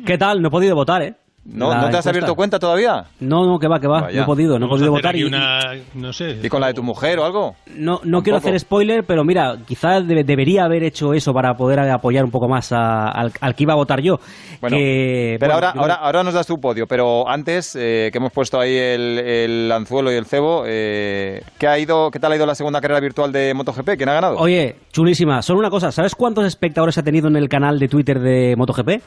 ¿Qué 0.06 0.18
tal? 0.18 0.40
No 0.40 0.48
he 0.48 0.50
podido 0.50 0.74
votar, 0.74 1.02
¿eh? 1.02 1.14
¿No, 1.46 1.74
¿no 1.74 1.90
te 1.90 1.98
has 1.98 2.06
abierto 2.06 2.34
cuenta 2.34 2.58
todavía? 2.58 3.04
No, 3.20 3.44
no, 3.46 3.58
que 3.58 3.68
va, 3.68 3.78
que 3.78 3.86
va. 3.86 4.00
Vaya. 4.02 4.16
No 4.16 4.22
he 4.22 4.26
podido, 4.26 4.58
no 4.58 4.64
he 4.64 4.68
podido 4.70 4.90
votar. 4.92 5.14
y- 5.14 5.24
una- 5.24 5.60
No 5.94 6.12
sé. 6.12 6.38
¿Y 6.42 6.48
con 6.48 6.60
la 6.60 6.68
de 6.68 6.74
tu 6.74 6.82
mujer 6.82 7.18
o 7.18 7.24
algo? 7.26 7.54
No, 7.76 8.00
no 8.02 8.22
quiero 8.22 8.38
hacer 8.38 8.58
spoiler, 8.58 9.04
pero 9.04 9.24
mira, 9.24 9.56
quizás 9.66 10.06
debe- 10.06 10.24
debería 10.24 10.64
haber 10.64 10.82
hecho 10.84 11.12
eso 11.12 11.34
para 11.34 11.54
poder 11.54 11.80
apoyar 11.80 12.24
un 12.24 12.30
poco 12.30 12.48
más 12.48 12.72
a- 12.72 13.08
al, 13.10 13.30
al 13.42 13.54
que 13.54 13.62
iba 13.64 13.74
a 13.74 13.76
votar 13.76 14.00
yo. 14.00 14.18
Bueno, 14.62 14.76
Que, 14.78 15.36
pero 15.38 15.52
bueno, 15.52 15.66
ahora, 15.68 15.74
yo- 15.74 15.80
ahora, 15.82 15.94
ahora 15.96 16.22
nos 16.24 16.32
das 16.34 16.46
tu 16.46 16.58
podio, 16.58 16.86
pero 16.86 17.28
antes 17.28 17.76
eh, 17.78 18.08
que 18.10 18.16
hemos 18.18 18.32
puesto 18.32 18.58
ahí 18.58 18.74
el, 18.74 19.18
el 19.18 19.70
anzuelo 19.72 20.10
y 20.10 20.14
el 20.16 20.24
cebo, 20.24 20.64
eh, 20.66 21.42
¿qué, 21.58 21.66
ha 21.68 21.78
ido, 21.78 22.10
¿qué 22.10 22.18
tal 22.20 22.32
ha 22.32 22.36
ido 22.36 22.46
la 22.46 22.54
segunda 22.54 22.80
carrera 22.80 23.00
virtual 23.00 23.30
de 23.32 23.52
MotoGP? 23.52 23.96
¿Quién 23.98 24.08
ha 24.08 24.14
ganado? 24.14 24.38
Oye, 24.38 24.76
chulísima. 24.92 25.42
Solo 25.42 25.58
una 25.58 25.68
cosa, 25.70 25.92
¿sabes 25.92 26.14
cuántos 26.14 26.46
espectadores 26.46 26.96
ha 26.96 27.02
tenido 27.02 27.28
en 27.28 27.36
el 27.36 27.50
canal 27.50 27.78
de 27.78 27.88
Twitter 27.88 28.18
de 28.18 28.54
MotoGP? 28.56 29.02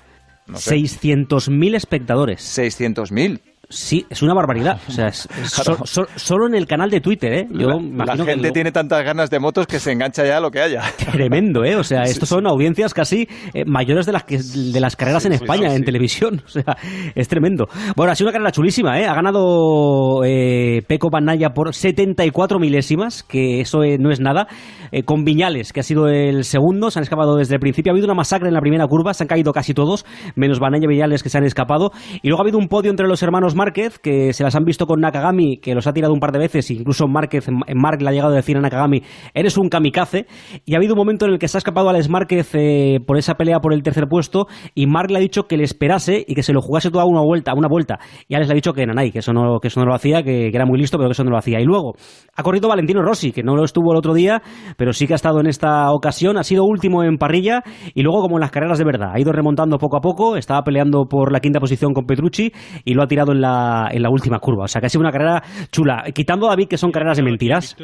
Sé. 0.55 0.75
600.000 0.75 1.75
espectadores. 1.75 2.57
¿600.000? 2.57 3.41
Sí, 3.69 4.05
es 4.09 4.21
una 4.21 4.33
barbaridad. 4.33 4.79
O 4.87 4.91
sea, 4.91 5.07
es- 5.07 5.27
es 5.43 5.53
Claro. 5.53 5.79
so- 5.83 6.05
so- 6.05 6.07
solo 6.15 6.47
en 6.47 6.55
el 6.55 6.65
canal 6.67 6.89
de 6.89 7.01
Twitter, 7.01 7.33
¿eh? 7.33 7.47
Yo 7.51 7.67
la, 7.67 8.15
que 8.15 8.23
gente 8.23 8.47
lo- 8.47 8.53
tiene 8.53 8.71
tantas 8.71 9.03
ganas 9.03 9.29
de 9.29 9.39
motos 9.39 9.67
que 9.67 9.79
se 9.79 9.91
engancha 9.91 10.25
ya 10.25 10.37
a 10.37 10.39
lo 10.39 10.51
que 10.51 10.61
haya. 10.61 10.81
Tremendo, 11.11 11.65
¿eh? 11.65 11.75
O 11.75 11.83
sea, 11.83 12.05
Sí, 12.05 12.11
estos 12.13 12.29
son 12.29 12.47
audiencias 12.47 12.93
casi 12.93 13.27
eh, 13.53 13.65
mayores 13.65 14.05
de 14.05 14.13
las 14.13 14.23
que 14.23 14.37
de 14.39 14.79
las 14.79 14.95
carreras 14.95 15.25
en 15.25 15.33
España, 15.33 15.69
sí, 15.69 15.75
en 15.75 15.79
sí. 15.81 15.85
televisión. 15.85 16.41
O 16.47 16.49
sea, 16.49 16.77
es 17.13 17.27
tremendo. 17.27 17.67
Bueno, 17.97 18.11
ha 18.11 18.15
sido 18.15 18.27
una 18.27 18.31
carrera 18.33 18.51
chulísima, 18.51 18.99
¿eh? 19.01 19.05
Ha 19.05 19.13
ganado 19.13 20.23
eh, 20.23 20.81
Peco 20.87 21.09
Banaya 21.09 21.49
por 21.49 21.73
74 21.75 22.59
milésimas, 22.59 23.23
que 23.23 23.59
eso 23.59 23.83
eh, 23.83 23.97
no 23.99 24.11
es 24.11 24.19
nada. 24.21 24.47
Eh, 24.93 25.03
con 25.03 25.25
Viñales, 25.25 25.73
que 25.73 25.81
ha 25.81 25.83
sido 25.83 26.07
el 26.07 26.45
segundo, 26.45 26.89
se 26.89 26.99
han 26.99 27.03
escapado 27.03 27.35
desde 27.35 27.55
el 27.55 27.59
principio. 27.59 27.91
Ha 27.91 27.93
habido 27.93 28.05
una 28.05 28.13
masacre 28.15 28.47
en 28.47 28.53
la 28.53 28.61
primera 28.61 28.87
curva, 28.87 29.13
se 29.13 29.25
han 29.25 29.27
caído 29.27 29.51
casi 29.51 29.73
todos, 29.73 30.05
menos 30.35 30.59
Banaya 30.59 30.85
y 30.85 30.87
Viñales 30.87 31.21
que 31.21 31.29
se 31.29 31.37
han 31.37 31.43
escapado. 31.43 31.91
Y 32.21 32.29
luego 32.29 32.41
ha 32.41 32.45
habido 32.45 32.57
un 32.57 32.69
podio 32.69 32.89
entre 32.89 33.07
los 33.07 33.21
hermanos 33.21 33.55
Márquez, 33.57 33.99
que 33.99 34.31
se 34.31 34.43
las 34.43 34.55
han 34.55 34.63
visto 34.63 34.85
con 34.85 35.01
Nakagami, 35.01 35.57
que 35.57 35.75
los 35.75 35.87
ha 35.87 35.93
tirado 35.93 36.13
un 36.13 36.19
par 36.19 36.31
de 36.31 36.39
veces, 36.39 36.71
incluso 36.71 37.07
Márquez, 37.07 37.49
Mark 37.75 38.01
le 38.01 38.09
ha 38.09 38.11
llegado 38.13 38.31
a 38.31 38.35
decir 38.35 38.55
a 38.55 38.61
Nakagami, 38.61 39.01
eres 39.33 39.57
un 39.57 39.67
kamikaze. 39.67 40.27
Y 40.65 40.75
ha 40.75 40.77
habido 40.77 40.93
un 40.93 40.99
momento 40.99 41.25
en 41.25 41.33
el 41.33 41.39
que 41.39 41.47
se 41.47 41.57
ha 41.57 41.59
escapado 41.59 41.89
Alex 41.89 42.09
Márquez 42.09 42.51
eh, 42.53 42.99
por 43.05 43.17
esa 43.17 43.35
pelea 43.35 43.59
por 43.59 43.73
el 43.73 43.83
tercer 43.83 44.07
puesto, 44.07 44.47
y 44.73 44.87
Mark 44.87 45.11
le 45.11 45.17
ha 45.17 45.21
dicho 45.21 45.47
que 45.47 45.57
le 45.57 45.63
esperase 45.63 46.23
y 46.25 46.35
que 46.35 46.43
se 46.43 46.53
lo 46.53 46.61
jugase 46.61 46.91
toda 46.91 47.05
una 47.05 47.21
vuelta, 47.21 47.53
una 47.53 47.67
vuelta. 47.67 47.99
Y 48.27 48.35
Alex 48.35 48.47
le 48.47 48.53
ha 48.53 48.55
dicho 48.55 48.73
que 48.73 48.85
nanay, 48.85 49.11
que 49.11 49.19
eso 49.19 49.33
no, 49.33 49.59
que 49.59 49.67
eso 49.67 49.79
no 49.79 49.87
lo 49.87 49.95
hacía, 49.95 50.23
que, 50.23 50.49
que 50.51 50.55
era 50.55 50.65
muy 50.65 50.79
listo, 50.79 50.97
pero 50.97 51.09
que 51.09 51.13
eso 51.13 51.23
no 51.23 51.31
lo 51.31 51.37
hacía. 51.37 51.59
Y 51.59 51.65
luego 51.65 51.95
ha 52.35 52.43
corrido 52.43 52.69
Valentino 52.69 53.01
Rossi, 53.01 53.31
que 53.31 53.43
no 53.43 53.55
lo 53.55 53.63
estuvo 53.63 53.91
el 53.91 53.97
otro 53.97 54.13
día, 54.13 54.41
pero 54.77 54.93
sí 54.93 55.07
que 55.07 55.13
ha 55.13 55.15
estado 55.15 55.39
en 55.39 55.47
esta 55.47 55.91
ocasión, 55.91 56.37
ha 56.37 56.43
sido 56.43 56.63
último 56.63 57.03
en 57.03 57.17
parrilla, 57.17 57.63
y 57.95 58.03
luego 58.03 58.21
como 58.21 58.37
en 58.37 58.41
las 58.41 58.51
carreras 58.51 58.77
de 58.77 58.85
verdad, 58.85 59.11
ha 59.13 59.19
ido 59.19 59.31
remontando 59.31 59.77
poco 59.77 59.97
a 59.97 60.01
poco, 60.01 60.37
estaba 60.37 60.61
peleando 60.61 61.05
por 61.05 61.31
la 61.31 61.39
quinta 61.39 61.59
posición 61.59 61.93
con 61.93 62.05
Petrucci, 62.05 62.51
y 62.85 62.93
lo 62.93 63.03
ha 63.03 63.07
tirado 63.07 63.31
en 63.31 63.41
la, 63.41 63.46
en 63.91 64.01
la 64.01 64.09
última 64.09 64.39
curva. 64.39 64.65
O 64.65 64.67
sea 64.67 64.79
que 64.81 64.87
ha 64.87 64.89
sido 64.89 65.01
una 65.01 65.11
carrera 65.11 65.41
chula. 65.71 66.03
Quitando 66.13 66.47
a 66.47 66.49
David 66.51 66.67
que 66.67 66.77
son 66.77 66.91
carreras 66.91 67.17
de 67.17 67.23
mentiras. 67.23 67.75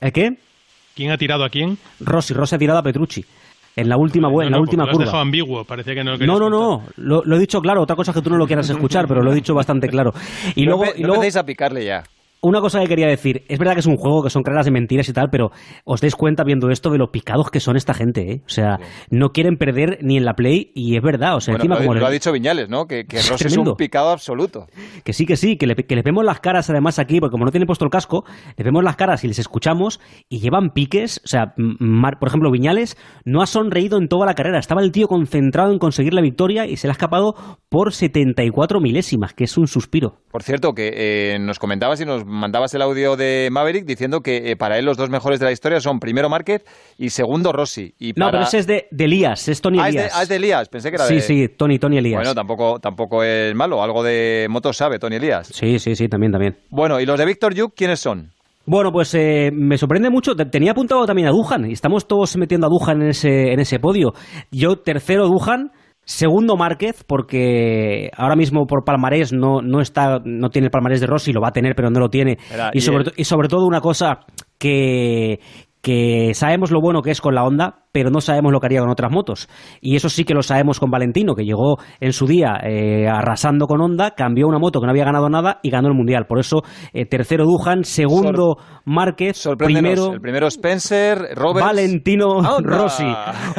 ¿El 0.00 0.12
qué? 0.12 0.30
¿Quién 0.94 1.10
ha 1.10 1.16
tirado 1.16 1.44
a 1.44 1.48
quién? 1.48 1.78
Rossi, 2.00 2.34
Rossi 2.34 2.56
ha 2.56 2.58
tirado 2.58 2.78
a 2.78 2.82
Petrucci. 2.82 3.24
En 3.76 3.88
la 3.88 3.96
última, 3.96 4.28
en 4.28 4.50
la 4.50 4.56
No, 4.56 4.60
última 4.62 4.82
porque 4.84 4.86
lo 4.86 4.90
has 4.90 4.92
curva. 4.92 5.04
dejado 5.04 5.22
ambiguo, 5.22 5.64
parecía 5.64 5.94
que 5.94 6.02
no 6.02 6.16
lo 6.16 6.26
No, 6.26 6.38
no, 6.40 6.50
no, 6.50 6.82
lo, 6.96 7.22
lo 7.24 7.36
he 7.36 7.38
dicho 7.38 7.60
claro. 7.60 7.82
Otra 7.82 7.94
cosa 7.94 8.10
es 8.10 8.16
que 8.16 8.22
tú 8.22 8.30
no 8.30 8.36
lo 8.36 8.46
quieras 8.46 8.68
escuchar, 8.70 9.06
pero 9.06 9.22
lo 9.22 9.30
he 9.30 9.34
dicho 9.36 9.54
bastante 9.54 9.88
claro. 9.88 10.12
Y 10.56 10.64
no 10.64 10.70
luego, 10.70 10.84
empe- 10.86 10.94
y 10.96 11.02
no 11.02 11.06
luego 11.08 11.22
empecéis 11.22 11.36
a 11.36 11.44
picarle 11.46 11.84
ya. 11.84 12.02
Una 12.42 12.60
cosa 12.60 12.80
que 12.80 12.86
quería 12.86 13.06
decir. 13.08 13.44
Es 13.48 13.58
verdad 13.58 13.74
que 13.74 13.80
es 13.80 13.86
un 13.86 13.96
juego, 13.96 14.22
que 14.22 14.30
son 14.30 14.42
carreras 14.42 14.66
de 14.66 14.70
mentiras 14.72 15.08
y 15.08 15.12
tal, 15.12 15.28
pero 15.30 15.50
os 15.84 16.00
dais 16.00 16.14
cuenta 16.14 16.44
viendo 16.44 16.70
esto 16.70 16.90
de 16.90 16.98
lo 16.98 17.10
picados 17.10 17.50
que 17.50 17.60
son 17.60 17.76
esta 17.76 17.94
gente, 17.94 18.32
¿eh? 18.32 18.42
O 18.46 18.48
sea, 18.48 18.78
no 19.10 19.30
quieren 19.30 19.56
perder 19.56 19.98
ni 20.02 20.16
en 20.16 20.24
la 20.24 20.34
play 20.34 20.70
y 20.74 20.96
es 20.96 21.02
verdad. 21.02 21.36
O 21.36 21.40
sea, 21.40 21.52
Bueno, 21.54 21.62
encima 21.64 21.74
lo, 21.76 21.80
como 21.86 21.94
lo 22.00 22.06
ha 22.06 22.10
dicho 22.10 22.32
Viñales, 22.32 22.68
¿no? 22.68 22.86
Que, 22.86 23.04
que 23.06 23.18
Es 23.18 23.28
Rossi 23.28 23.46
es 23.48 23.56
un 23.56 23.74
picado 23.76 24.10
absoluto. 24.10 24.66
Que 25.04 25.12
sí, 25.12 25.26
que 25.26 25.36
sí, 25.36 25.56
que, 25.56 25.66
le, 25.66 25.74
que 25.74 25.94
les 25.94 26.04
vemos 26.04 26.24
las 26.24 26.40
caras 26.40 26.70
además 26.70 26.98
aquí, 26.98 27.20
porque 27.20 27.32
como 27.32 27.44
no 27.44 27.50
tienen 27.50 27.66
puesto 27.66 27.84
el 27.84 27.90
casco, 27.90 28.24
les 28.56 28.64
vemos 28.64 28.84
las 28.84 28.96
caras 28.96 29.24
y 29.24 29.28
les 29.28 29.38
escuchamos 29.38 30.00
y 30.28 30.38
llevan 30.40 30.70
piques. 30.70 31.20
O 31.24 31.28
sea, 31.28 31.54
Mar- 31.56 32.18
por 32.18 32.28
ejemplo, 32.28 32.50
Viñales 32.50 32.96
no 33.24 33.42
ha 33.42 33.46
sonreído 33.46 33.98
en 33.98 34.08
toda 34.08 34.26
la 34.26 34.34
carrera. 34.34 34.58
Estaba 34.58 34.82
el 34.82 34.92
tío 34.92 35.08
concentrado 35.08 35.72
en 35.72 35.78
conseguir 35.78 36.14
la 36.14 36.20
victoria 36.20 36.66
y 36.66 36.76
se 36.76 36.86
le 36.86 36.90
ha 36.90 36.92
escapado 36.92 37.34
por 37.68 37.92
74 37.92 38.80
milésimas, 38.80 39.32
que 39.34 39.44
es 39.44 39.56
un 39.58 39.66
suspiro. 39.66 40.16
Por 40.30 40.42
cierto, 40.42 40.72
que 40.74 40.92
eh, 40.94 41.38
nos 41.40 41.58
comentabas 41.58 42.00
y 42.00 42.04
nos 42.04 42.24
mandabas 42.28 42.72
el 42.74 42.82
audio 42.82 43.16
de 43.16 43.48
Maverick 43.50 43.84
diciendo 43.84 44.20
que 44.20 44.50
eh, 44.52 44.56
para 44.56 44.78
él 44.78 44.84
los 44.84 44.96
dos 44.96 45.10
mejores 45.10 45.40
de 45.40 45.46
la 45.46 45.52
historia 45.52 45.80
son 45.80 45.98
primero 45.98 46.28
Márquez 46.28 46.64
y 46.98 47.10
segundo 47.10 47.52
Rossi. 47.52 47.94
Y 47.98 48.12
No, 48.16 48.30
pero 48.30 48.44
ese 48.44 48.58
es 48.58 48.66
de, 48.66 48.86
de 48.90 49.04
Elías, 49.04 49.48
es 49.48 49.60
Tony 49.60 49.78
Ah, 49.80 49.88
es 49.88 49.94
de, 49.94 50.00
Elías. 50.00 50.12
ah, 50.16 50.22
es 50.22 50.28
de 50.28 50.36
Elías, 50.36 50.68
pensé 50.68 50.90
que 50.90 50.96
era 50.96 51.06
sí, 51.06 51.14
de... 51.16 51.20
sí, 51.22 51.48
Tony, 51.48 51.78
Tony 51.78 51.98
Elías. 51.98 52.18
Bueno, 52.18 52.34
tampoco, 52.34 52.78
tampoco 52.78 53.22
es 53.24 53.54
malo, 53.54 53.82
algo 53.82 54.02
de 54.02 54.46
motos 54.48 54.76
sabe 54.76 54.98
Tony 54.98 55.16
Elías. 55.16 55.48
Sí, 55.48 55.78
sí, 55.78 55.96
sí, 55.96 56.08
también, 56.08 56.30
también. 56.32 56.56
Bueno, 56.70 57.00
¿y 57.00 57.06
los 57.06 57.18
de 57.18 57.24
Víctor 57.24 57.54
Yuk 57.54 57.72
quiénes 57.74 58.00
son? 58.00 58.30
Bueno, 58.66 58.92
pues 58.92 59.14
eh, 59.14 59.50
me 59.50 59.78
sorprende 59.78 60.10
mucho. 60.10 60.36
Te- 60.36 60.44
Tenía 60.44 60.72
apuntado 60.72 61.06
también 61.06 61.28
a 61.28 61.30
Duhan 61.30 61.70
y 61.70 61.72
estamos 61.72 62.06
todos 62.06 62.36
metiendo 62.36 62.66
a 62.66 62.70
Duhan 62.70 63.00
en 63.00 63.08
ese, 63.08 63.52
en 63.52 63.60
ese 63.60 63.78
podio. 63.78 64.12
Yo 64.50 64.76
tercero 64.76 65.26
Duhan, 65.26 65.72
segundo 66.08 66.56
Márquez, 66.56 67.04
porque 67.06 68.10
ahora 68.16 68.34
mismo 68.34 68.66
por 68.66 68.82
palmarés 68.82 69.32
no, 69.32 69.60
no 69.60 69.80
está, 69.82 70.20
no 70.24 70.48
tiene 70.48 70.66
el 70.66 70.70
palmarés 70.70 71.00
de 71.00 71.06
Rossi, 71.06 71.32
lo 71.34 71.40
va 71.42 71.48
a 71.48 71.52
tener, 71.52 71.74
pero 71.76 71.90
no 71.90 72.00
lo 72.00 72.08
tiene. 72.08 72.38
Era, 72.52 72.70
y, 72.72 72.78
y 72.78 72.80
sobre, 72.80 72.98
el- 73.00 73.04
to- 73.04 73.12
y 73.16 73.24
sobre 73.24 73.48
todo 73.48 73.66
una 73.66 73.80
cosa 73.82 74.20
que, 74.58 75.38
que 75.82 76.32
sabemos 76.34 76.70
lo 76.70 76.80
bueno 76.80 77.02
que 77.02 77.10
es 77.10 77.20
con 77.20 77.34
la 77.34 77.44
Honda, 77.44 77.84
pero 77.92 78.10
no 78.10 78.20
sabemos 78.20 78.52
lo 78.52 78.60
que 78.60 78.66
haría 78.66 78.80
con 78.80 78.90
otras 78.90 79.10
motos. 79.10 79.48
Y 79.80 79.96
eso 79.96 80.08
sí 80.08 80.24
que 80.24 80.34
lo 80.34 80.42
sabemos 80.42 80.80
con 80.80 80.90
Valentino, 80.90 81.34
que 81.34 81.44
llegó 81.44 81.78
en 82.00 82.12
su 82.12 82.26
día 82.26 82.58
eh, 82.62 83.08
arrasando 83.08 83.66
con 83.66 83.80
Honda, 83.80 84.12
cambió 84.16 84.46
una 84.46 84.58
moto 84.58 84.80
que 84.80 84.86
no 84.86 84.90
había 84.90 85.04
ganado 85.04 85.28
nada 85.28 85.60
y 85.62 85.70
ganó 85.70 85.88
el 85.88 85.94
Mundial. 85.94 86.26
Por 86.26 86.38
eso, 86.38 86.62
eh, 86.92 87.06
tercero 87.06 87.44
Duhan, 87.44 87.84
segundo 87.84 88.56
Márquez, 88.84 89.38
Sorpréndenos, 89.38 89.82
primero 89.82 90.12
El 90.14 90.20
primero 90.20 90.46
Spencer, 90.48 91.18
Roberts. 91.34 91.66
Valentino 91.66 92.38
¡Anda! 92.38 92.78
Rossi. 92.78 93.06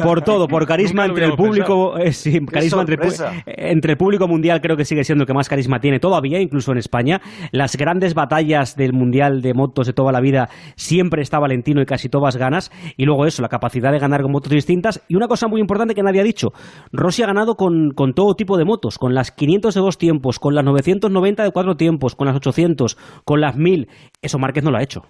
Por 0.02 0.22
todo, 0.22 0.46
por 0.46 0.66
carisma 0.66 1.06
Nunca 1.06 1.20
lo 1.20 1.26
entre 1.26 1.26
el 1.26 1.36
público, 1.36 1.98
eh, 1.98 2.12
sí, 2.12 2.40
carisma 2.46 2.80
entre, 2.82 2.98
entre 3.46 3.92
el 3.92 3.98
público 3.98 4.28
mundial 4.28 4.60
creo 4.60 4.76
que 4.76 4.84
sigue 4.84 5.04
siendo 5.04 5.24
el 5.24 5.26
que 5.26 5.34
más 5.34 5.48
carisma 5.48 5.80
tiene 5.80 5.98
todavía, 5.98 6.40
incluso 6.40 6.72
en 6.72 6.78
España. 6.78 7.20
Las 7.52 7.76
grandes 7.76 8.14
batallas 8.14 8.76
del 8.76 8.92
mundial 8.92 9.42
de 9.42 9.54
motos 9.54 9.86
de 9.86 9.92
toda 9.92 10.12
la 10.12 10.20
vida 10.20 10.48
siempre 10.76 11.22
está 11.22 11.38
Valentino 11.38 11.80
y 11.82 11.86
casi 11.86 12.08
todas 12.08 12.36
ganas. 12.36 12.70
Y 12.96 13.04
luego 13.04 13.26
eso, 13.26 13.42
la 13.42 13.48
capacidad 13.48 13.92
de 13.92 13.98
ganar 13.98 14.22
con 14.30 14.32
motos 14.32 14.52
distintas. 14.52 15.02
Y 15.08 15.16
una 15.16 15.28
cosa 15.28 15.48
muy 15.48 15.60
importante 15.60 15.94
que 15.94 16.02
nadie 16.02 16.20
ha 16.20 16.24
dicho, 16.24 16.52
Rossi 16.92 17.22
ha 17.22 17.26
ganado 17.26 17.56
con, 17.56 17.90
con 17.92 18.14
todo 18.14 18.34
tipo 18.34 18.56
de 18.56 18.64
motos, 18.64 18.98
con 18.98 19.14
las 19.14 19.30
500 19.32 19.74
de 19.74 19.80
dos 19.80 19.98
tiempos, 19.98 20.38
con 20.38 20.54
las 20.54 20.64
990 20.64 21.42
de 21.42 21.50
cuatro 21.50 21.76
tiempos, 21.76 22.14
con 22.14 22.26
las 22.26 22.36
800, 22.36 22.96
con 23.24 23.40
las 23.40 23.56
1000. 23.56 23.88
Eso 24.22 24.38
Márquez 24.38 24.64
no 24.64 24.70
lo 24.70 24.78
ha 24.78 24.82
hecho. 24.82 25.04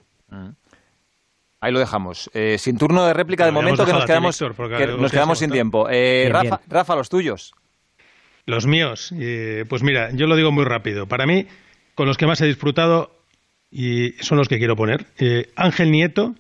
Ahí 1.61 1.73
lo 1.73 1.79
dejamos. 1.79 2.31
Eh, 2.33 2.57
sin 2.59 2.79
turno 2.79 3.05
de 3.05 3.13
réplica 3.13 3.45
de 3.45 3.53
momento 3.53 3.85
que 3.85 3.93
nos 3.93 4.03
ti, 4.03 4.07
quedamos, 4.07 4.39
Víctor, 4.39 4.77
que 4.77 4.87
nos 4.87 5.39
sin 5.39 5.51
tiempo. 5.51 5.89
Eh, 5.91 6.23
Bien, 6.23 6.33
Rafa, 6.33 6.57
bien. 6.57 6.71
Rafa, 6.71 6.97
los 6.97 7.09
tuyos. 7.09 7.53
Los 8.47 8.67
míos, 8.67 9.13
eh, 9.19 9.65
pues 9.69 9.83
mira, 9.83 10.11
yo 10.13 10.27
lo 10.27 10.37
digo 10.37 10.51
muy 10.51 10.65
rápido. 10.65 11.07
Para 11.07 11.27
mí, 11.27 11.47
con 11.95 12.07
los 12.07 12.17
que 12.17 12.27
más 12.27 12.41
he 12.41 12.47
disfrutado, 12.47 13.11
y 13.71 14.13
son 14.21 14.39
los 14.39 14.49
que 14.49 14.59
quiero 14.59 14.75
poner, 14.75 15.07
eh, 15.19 15.53
Ángel 15.55 15.91
Nieto, 15.91 16.35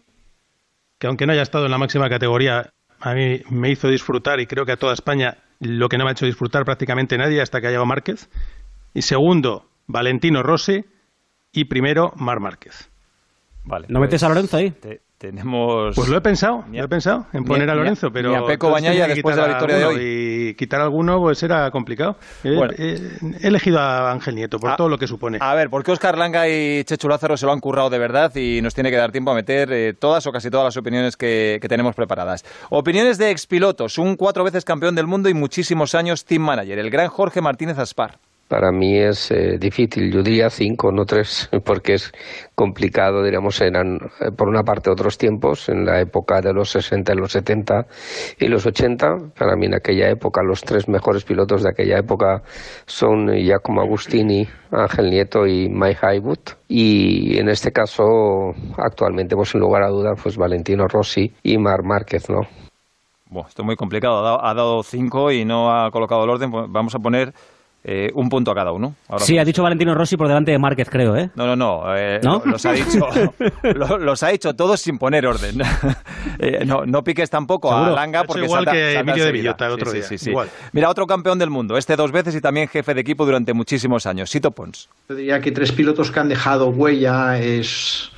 que 1.00 1.06
aunque 1.06 1.26
no 1.26 1.32
haya 1.32 1.42
estado 1.42 1.64
en 1.64 1.70
la 1.70 1.78
máxima 1.78 2.10
categoría, 2.10 2.70
a 3.00 3.14
mí 3.14 3.40
me 3.48 3.70
hizo 3.70 3.88
disfrutar 3.88 4.38
y 4.38 4.46
creo 4.46 4.66
que 4.66 4.72
a 4.72 4.76
toda 4.76 4.92
España 4.92 5.38
lo 5.58 5.88
que 5.88 5.96
no 5.96 6.04
me 6.04 6.10
ha 6.10 6.12
hecho 6.12 6.26
disfrutar 6.26 6.64
prácticamente 6.66 7.16
nadie 7.16 7.40
hasta 7.40 7.60
que 7.60 7.66
ha 7.66 7.70
llegado 7.70 7.86
Márquez. 7.86 8.28
Y 8.92 9.02
segundo, 9.02 9.66
Valentino 9.86 10.42
Rossi. 10.42 10.84
Y 11.52 11.64
primero, 11.64 12.12
Mar 12.16 12.38
Márquez. 12.38 12.90
Vale. 13.64 13.86
¿No 13.88 13.98
metes 13.98 14.22
a 14.22 14.28
Lorenzo 14.28 14.58
ahí? 14.58 14.74
Tenemos. 15.20 15.94
Pues 15.94 16.08
lo 16.08 16.16
he 16.16 16.20
pensado, 16.22 16.64
lo 16.72 16.82
he 16.82 16.88
pensado 16.88 17.26
en 17.34 17.44
poner 17.44 17.68
a 17.68 17.74
Lorenzo, 17.74 18.10
pero 18.10 18.30
ni 18.30 18.36
a 18.36 18.44
Peco 18.46 18.70
Bañaya 18.70 19.06
después 19.06 19.36
de 19.36 19.42
la 19.42 19.48
victoria 19.48 19.76
de 19.76 19.84
alguno 19.84 20.02
Y 20.02 20.54
quitar 20.54 20.80
alguno 20.80 21.18
pues 21.20 21.42
era 21.42 21.70
complicado. 21.70 22.16
Eh, 22.42 22.54
Bueno. 22.56 22.72
eh, 22.78 23.18
he 23.42 23.48
elegido 23.48 23.78
a 23.78 24.10
Ángel 24.10 24.34
Nieto 24.34 24.58
por 24.58 24.70
Ah, 24.70 24.76
todo 24.76 24.88
lo 24.88 24.96
que 24.96 25.06
supone. 25.06 25.36
A 25.42 25.54
ver, 25.54 25.68
¿por 25.68 25.84
qué 25.84 25.92
Oscar 25.92 26.16
Langa 26.16 26.48
y 26.48 26.84
Chechu 26.84 27.06
Lázaro 27.06 27.36
se 27.36 27.44
lo 27.44 27.52
han 27.52 27.60
currado 27.60 27.90
de 27.90 27.98
verdad 27.98 28.34
y 28.34 28.62
nos 28.62 28.74
tiene 28.74 28.90
que 28.90 28.96
dar 28.96 29.12
tiempo 29.12 29.30
a 29.30 29.34
meter 29.34 29.70
eh, 29.72 29.92
todas 29.92 30.26
o 30.26 30.32
casi 30.32 30.48
todas 30.50 30.64
las 30.64 30.76
opiniones 30.78 31.18
que, 31.18 31.58
que 31.60 31.68
tenemos 31.68 31.94
preparadas? 31.94 32.42
Opiniones 32.70 33.18
de 33.18 33.30
expilotos, 33.30 33.98
un 33.98 34.16
cuatro 34.16 34.42
veces 34.42 34.64
campeón 34.64 34.94
del 34.94 35.06
mundo 35.06 35.28
y 35.28 35.34
muchísimos 35.34 35.94
años 35.94 36.24
team 36.24 36.42
manager, 36.42 36.78
el 36.78 36.88
gran 36.88 37.08
Jorge 37.08 37.42
Martínez 37.42 37.78
Aspar. 37.78 38.18
Para 38.50 38.72
mí 38.72 38.98
es 38.98 39.30
eh, 39.30 39.58
difícil, 39.60 40.12
yo 40.12 40.24
diría 40.24 40.50
cinco, 40.50 40.90
no 40.90 41.04
tres, 41.04 41.48
porque 41.64 41.94
es 41.94 42.12
complicado, 42.56 43.22
diríamos, 43.22 43.60
eran 43.60 44.00
eh, 44.20 44.32
por 44.36 44.48
una 44.48 44.64
parte 44.64 44.90
otros 44.90 45.16
tiempos, 45.18 45.68
en 45.68 45.84
la 45.84 46.00
época 46.00 46.40
de 46.40 46.52
los 46.52 46.68
60, 46.70 47.14
los 47.14 47.30
70 47.30 47.86
y 48.40 48.48
los 48.48 48.66
80. 48.66 49.06
Para 49.38 49.54
mí 49.54 49.66
en 49.66 49.76
aquella 49.76 50.10
época 50.10 50.42
los 50.42 50.62
tres 50.62 50.88
mejores 50.88 51.22
pilotos 51.22 51.62
de 51.62 51.68
aquella 51.68 51.98
época 51.98 52.42
son 52.86 53.28
Giacomo 53.32 53.82
Agustini, 53.82 54.48
Ángel 54.72 55.10
Nieto 55.10 55.46
y 55.46 55.68
Mike 55.68 56.00
Haywood. 56.02 56.40
Y 56.66 57.38
en 57.38 57.50
este 57.50 57.70
caso, 57.70 58.52
actualmente, 58.78 59.36
pues 59.36 59.50
sin 59.50 59.60
lugar 59.60 59.84
a 59.84 59.90
dudas, 59.90 60.18
pues 60.20 60.36
Valentino 60.36 60.88
Rossi 60.88 61.32
y 61.44 61.56
Mar 61.56 61.84
Márquez, 61.84 62.28
¿no? 62.28 62.40
Bueno, 63.26 63.46
esto 63.48 63.62
es 63.62 63.66
muy 63.66 63.76
complicado, 63.76 64.18
ha 64.18 64.22
dado, 64.22 64.44
ha 64.44 64.54
dado 64.54 64.82
cinco 64.82 65.30
y 65.30 65.44
no 65.44 65.70
ha 65.70 65.92
colocado 65.92 66.24
el 66.24 66.30
orden, 66.30 66.50
pues 66.50 66.66
vamos 66.68 66.96
a 66.96 66.98
poner 66.98 67.32
eh, 67.82 68.10
un 68.14 68.28
punto 68.28 68.50
a 68.50 68.54
cada 68.54 68.72
uno. 68.72 68.94
Ahora 69.08 69.24
Sí, 69.24 69.38
ha 69.38 69.44
dicho 69.44 69.62
Valentino 69.62 69.94
Rossi 69.94 70.16
por 70.16 70.28
delante 70.28 70.50
de 70.52 70.58
Márquez, 70.58 70.88
creo, 70.90 71.16
¿eh? 71.16 71.30
No, 71.34 71.46
no, 71.46 71.56
no. 71.56 71.96
eh, 71.96 72.20
¿No? 72.22 72.42
lo- 72.44 72.52
Los 72.52 72.66
ha 72.66 72.72
dicho, 72.72 73.08
lo- 73.62 73.98
los 73.98 74.22
ha 74.22 74.28
dicho 74.28 74.54
todos 74.54 74.80
sin 74.80 74.98
poner 74.98 75.26
orden. 75.26 75.56
Eh, 76.38 76.64
no, 76.66 76.84
no 76.86 77.02
piques 77.04 77.28
tampoco 77.30 77.68
Seguro. 77.70 77.92
a 77.92 77.94
Langa 77.94 78.24
porque 78.24 78.44
igual 78.44 78.64
salta- 78.64 78.72
que 78.72 78.84
salta 78.94 79.00
Emilio 79.00 79.24
de 79.24 79.30
enseguida. 79.30 79.42
Villota 79.42 79.66
el 79.66 79.72
otro 79.72 79.86
Sí, 79.90 79.96
sí, 79.96 79.98
día, 79.98 80.08
sí, 80.08 80.18
sí. 80.18 80.30
igual. 80.30 80.48
Mira, 80.72 80.88
otro 80.90 81.06
campeón 81.06 81.38
del 81.38 81.50
mundo, 81.50 81.76
este 81.76 81.96
dos 81.96 82.12
veces 82.12 82.34
y 82.34 82.40
también 82.40 82.68
jefe 82.68 82.94
de 82.94 83.00
equipo 83.00 83.24
durante 83.26 83.52
muchísimos 83.54 84.06
años, 84.06 84.30
Sito 84.30 84.50
Pons. 84.50 84.88
Yo 85.08 85.14
diría 85.16 85.40
que 85.40 85.50
tres 85.52 85.72
pilotos 85.72 86.10
que 86.10 86.20
han 86.20 86.28
dejado 86.28 86.68
huella 86.68 87.38
es 87.38 88.10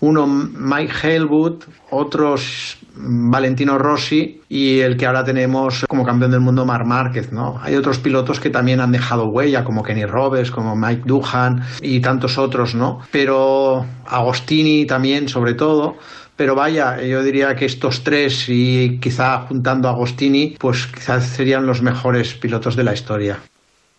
uno 0.00 0.26
Mike 0.26 0.92
Helwood, 1.02 1.64
otros 1.90 2.78
Valentino 2.96 3.78
Rossi 3.78 4.40
y 4.48 4.80
el 4.80 4.96
que 4.96 5.06
ahora 5.06 5.24
tenemos 5.24 5.84
como 5.88 6.04
campeón 6.04 6.30
del 6.30 6.40
mundo 6.40 6.64
Mar 6.64 6.86
Márquez, 6.86 7.32
¿no? 7.32 7.58
Hay 7.62 7.74
otros 7.76 7.98
pilotos 7.98 8.40
que 8.40 8.50
también 8.50 8.80
han 8.80 8.92
dejado 8.92 9.26
huella, 9.28 9.64
como 9.64 9.82
Kenny 9.82 10.06
Roberts, 10.06 10.50
como 10.50 10.74
Mike 10.76 11.02
Duhan 11.04 11.62
y 11.82 12.00
tantos 12.00 12.38
otros, 12.38 12.74
¿no? 12.74 13.00
Pero 13.10 13.84
Agostini 14.06 14.86
también, 14.86 15.28
sobre 15.28 15.54
todo. 15.54 15.96
Pero 16.36 16.54
vaya, 16.54 17.02
yo 17.02 17.22
diría 17.22 17.54
que 17.54 17.64
estos 17.64 18.04
tres 18.04 18.46
y 18.48 18.98
quizá 19.00 19.46
juntando 19.48 19.88
a 19.88 19.92
Agostini, 19.92 20.54
pues 20.58 20.86
quizás 20.86 21.24
serían 21.24 21.66
los 21.66 21.80
mejores 21.82 22.34
pilotos 22.34 22.76
de 22.76 22.84
la 22.84 22.92
historia. 22.92 23.38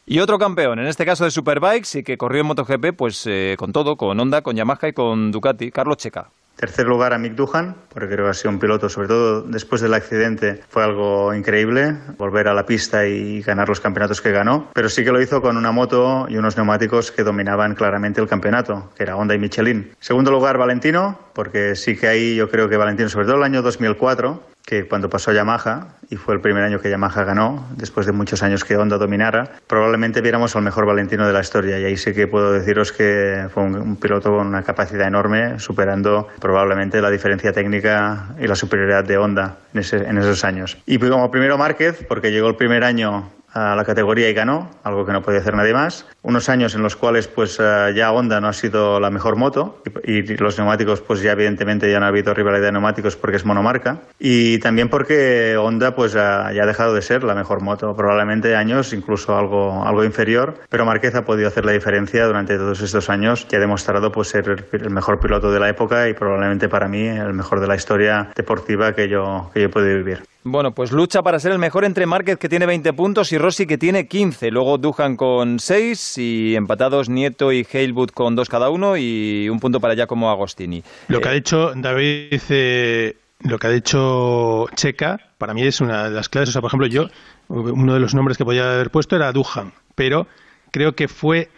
Y 0.09 0.19
otro 0.19 0.39
campeón, 0.39 0.79
en 0.79 0.87
este 0.87 1.05
caso 1.05 1.25
de 1.25 1.31
Superbikes 1.31 1.99
y 1.99 2.03
que 2.03 2.17
corrió 2.17 2.39
en 2.39 2.47
MotoGP, 2.47 2.95
pues 2.95 3.25
eh, 3.27 3.55
con 3.59 3.73
todo, 3.73 3.97
con 3.97 4.17
Honda, 4.17 4.41
con 4.41 4.55
Yamaha 4.55 4.87
y 4.87 4.93
con 4.93 5.33
Ducati, 5.33 5.69
Carlos 5.69 5.97
Checa. 5.97 6.29
Tercer 6.55 6.87
lugar 6.87 7.11
a 7.11 7.17
Mick 7.17 7.35
Duhan, 7.35 7.75
porque 7.89 8.07
creo 8.13 8.23
que 8.23 8.31
ha 8.31 8.33
sido 8.33 8.51
un 8.51 8.59
piloto, 8.59 8.87
sobre 8.87 9.09
todo 9.09 9.41
después 9.41 9.81
del 9.81 9.93
accidente, 9.93 10.61
fue 10.69 10.85
algo 10.85 11.33
increíble, 11.33 11.97
volver 12.17 12.47
a 12.47 12.53
la 12.53 12.65
pista 12.65 13.05
y 13.05 13.41
ganar 13.41 13.67
los 13.67 13.81
campeonatos 13.81 14.21
que 14.21 14.31
ganó, 14.31 14.69
pero 14.73 14.87
sí 14.87 15.03
que 15.03 15.11
lo 15.11 15.21
hizo 15.21 15.41
con 15.41 15.57
una 15.57 15.73
moto 15.73 16.25
y 16.29 16.37
unos 16.37 16.55
neumáticos 16.55 17.11
que 17.11 17.23
dominaban 17.23 17.75
claramente 17.75 18.21
el 18.21 18.29
campeonato, 18.29 18.89
que 18.95 19.03
era 19.03 19.17
Honda 19.17 19.35
y 19.35 19.39
Michelin. 19.39 19.91
Segundo 19.99 20.31
lugar 20.31 20.57
Valentino, 20.57 21.19
porque 21.33 21.75
sí 21.75 21.97
que 21.97 22.07
ahí 22.07 22.35
yo 22.37 22.49
creo 22.49 22.69
que 22.69 22.77
Valentino, 22.77 23.09
sobre 23.09 23.25
todo 23.25 23.35
el 23.35 23.43
año 23.43 23.61
2004, 23.61 24.41
que 24.67 24.85
cuando 24.85 25.09
pasó 25.09 25.31
a 25.31 25.33
Yamaha, 25.33 25.95
y 26.09 26.17
fue 26.17 26.35
el 26.35 26.41
primer 26.41 26.61
año 26.61 26.81
que 26.81 26.89
Yamaha 26.89 27.23
ganó, 27.23 27.65
después 27.77 28.05
de 28.05 28.11
muchos 28.11 28.43
años 28.43 28.65
que 28.65 28.75
Honda 28.75 28.97
dominara, 28.97 29.49
probablemente 29.65 30.19
viéramos 30.19 30.57
al 30.57 30.63
mejor 30.63 30.85
Valentino 30.85 31.25
de 31.25 31.31
la 31.31 31.39
historia. 31.39 31.79
Y 31.79 31.85
ahí 31.85 31.95
sí 31.95 32.13
que 32.13 32.27
puedo 32.27 32.51
deciros 32.51 32.91
que 32.91 33.47
fue 33.53 33.63
un, 33.63 33.95
piloto 33.95 34.35
con 34.35 34.45
una 34.45 34.63
capacidad 34.63 35.07
enorme, 35.07 35.57
superando 35.59 36.27
probablemente 36.41 37.01
la 37.01 37.09
diferencia 37.09 37.53
técnica 37.53 38.35
y 38.41 38.45
la 38.45 38.55
superioridad 38.55 39.05
de 39.05 39.17
Honda 39.17 39.55
en, 39.73 39.81
en 40.05 40.17
esos 40.17 40.43
años. 40.43 40.77
Y 40.85 40.99
como 40.99 41.31
primero 41.31 41.57
Márquez, 41.57 42.05
porque 42.05 42.31
llegó 42.31 42.49
el 42.49 42.57
primer 42.57 42.83
año 42.83 43.29
a 43.57 43.75
la 43.75 43.83
categoría 43.83 44.29
y 44.29 44.33
ganó, 44.33 44.69
algo 44.83 45.05
que 45.05 45.11
no 45.11 45.21
podía 45.21 45.39
hacer 45.39 45.55
nadie 45.55 45.73
más. 45.73 46.05
Unos 46.21 46.49
años 46.49 46.75
en 46.75 46.83
los 46.83 46.95
cuales 46.95 47.27
pues 47.27 47.57
eh, 47.59 47.93
ya 47.95 48.11
Honda 48.11 48.39
no 48.39 48.47
ha 48.47 48.53
sido 48.53 48.99
la 48.99 49.09
mejor 49.09 49.35
moto 49.35 49.81
y, 50.03 50.21
los 50.37 50.57
neumáticos 50.57 51.01
pues 51.01 51.21
ya 51.21 51.31
evidentemente 51.31 51.91
ya 51.91 51.99
no 51.99 52.05
ha 52.05 52.09
habido 52.09 52.33
rivalidad 52.33 52.67
de 52.67 52.71
neumáticos 52.73 53.15
porque 53.15 53.37
es 53.37 53.45
monomarca 53.45 54.01
y 54.19 54.59
también 54.59 54.89
porque 54.89 55.57
Honda 55.57 55.95
pues 55.95 56.13
ya 56.13 56.47
ha 56.47 56.65
dejado 56.65 56.93
de 56.93 57.01
ser 57.01 57.23
la 57.23 57.33
mejor 57.33 57.61
moto, 57.61 57.95
probablemente 57.95 58.55
años 58.55 58.93
incluso 58.93 59.35
algo 59.35 59.83
algo 59.85 60.03
inferior, 60.03 60.55
pero 60.69 60.85
Márquez 60.85 61.15
ha 61.15 61.25
podido 61.25 61.47
hacer 61.47 61.65
la 61.65 61.71
diferencia 61.71 62.25
durante 62.25 62.57
todos 62.57 62.81
estos 62.81 63.09
años 63.09 63.47
y 63.51 63.55
ha 63.55 63.59
demostrado 63.59 64.11
pues 64.11 64.27
ser 64.27 64.67
el 64.71 64.89
mejor 64.91 65.19
piloto 65.19 65.51
de 65.51 65.59
la 65.59 65.69
época 65.69 66.07
y 66.09 66.13
probablemente 66.13 66.69
para 66.69 66.87
mí 66.87 67.07
el 67.07 67.33
mejor 67.33 67.59
de 67.59 67.67
la 67.67 67.75
historia 67.75 68.29
deportiva 68.35 68.93
que 68.93 69.09
yo 69.09 69.49
que 69.53 69.61
yo 69.61 69.65
he 69.67 69.69
podido 69.69 69.97
vivir. 69.97 70.21
Bueno, 70.49 70.71
pues 70.71 70.93
lucha 70.93 71.21
para 71.23 71.39
ser 71.39 71.51
el 71.51 71.59
mejor 71.59 71.83
entre 71.83 72.05
Márquez 72.05 72.37
que 72.37 72.47
tiene 72.47 72.65
20 72.65 72.93
puntos 72.93 73.33
y 73.33 73.37
Rossi 73.37 73.67
que 73.67 73.77
tiene 73.77 74.07
15. 74.07 74.49
Luego 74.49 74.77
Duhan 74.77 75.17
con 75.17 75.59
6 75.59 76.17
y 76.19 76.55
empatados 76.55 77.09
Nieto 77.09 77.51
y 77.51 77.67
Halewood 77.71 78.11
con 78.11 78.35
2 78.35 78.47
cada 78.47 78.69
uno 78.69 78.95
y 78.95 79.49
un 79.49 79.59
punto 79.59 79.81
para 79.81 79.93
Giacomo 79.93 80.31
Agostini. 80.31 80.83
Lo 81.09 81.19
que 81.19 81.27
ha 81.27 81.33
dicho 81.33 81.73
David, 81.75 82.41
eh, 82.49 83.17
lo 83.41 83.59
que 83.59 83.67
ha 83.67 83.71
dicho 83.71 84.67
Checa, 84.73 85.19
para 85.37 85.53
mí 85.53 85.63
es 85.63 85.81
una 85.81 86.05
de 86.05 86.11
las 86.11 86.29
claves. 86.29 86.49
O 86.49 86.51
sea, 86.53 86.61
por 86.61 86.69
ejemplo, 86.69 86.87
yo, 86.87 87.07
uno 87.49 87.93
de 87.93 87.99
los 87.99 88.15
nombres 88.15 88.37
que 88.37 88.45
podía 88.45 88.73
haber 88.73 88.89
puesto 88.89 89.17
era 89.17 89.33
Duhan, 89.33 89.73
pero 89.95 90.27
creo 90.71 90.93
que 90.93 91.09
fue 91.09 91.49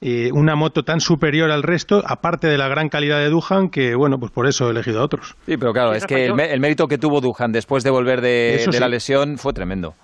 eh, 0.00 0.30
una 0.32 0.54
moto 0.56 0.82
tan 0.84 1.00
superior 1.00 1.50
al 1.50 1.62
resto, 1.62 2.02
aparte 2.06 2.46
de 2.48 2.58
la 2.58 2.68
gran 2.68 2.88
calidad 2.88 3.18
de 3.18 3.28
Duhan, 3.30 3.70
que 3.70 3.94
bueno, 3.94 4.18
pues 4.18 4.30
por 4.30 4.46
eso 4.46 4.68
he 4.68 4.70
elegido 4.70 5.00
a 5.00 5.04
otros. 5.04 5.34
Sí, 5.46 5.56
pero 5.56 5.72
claro, 5.72 5.94
es 5.94 6.04
que 6.06 6.24
el, 6.24 6.28
yo- 6.30 6.34
mé- 6.36 6.50
el 6.52 6.60
mérito 6.60 6.86
que 6.86 6.98
tuvo 6.98 7.20
Duhan 7.20 7.52
después 7.52 7.82
de 7.82 7.90
volver 7.90 8.20
de, 8.20 8.56
Eso 8.56 8.70
de 8.70 8.76
sí. 8.76 8.80
la 8.80 8.88
lesión 8.88 9.38
fue 9.38 9.52
tremendo. 9.52 9.94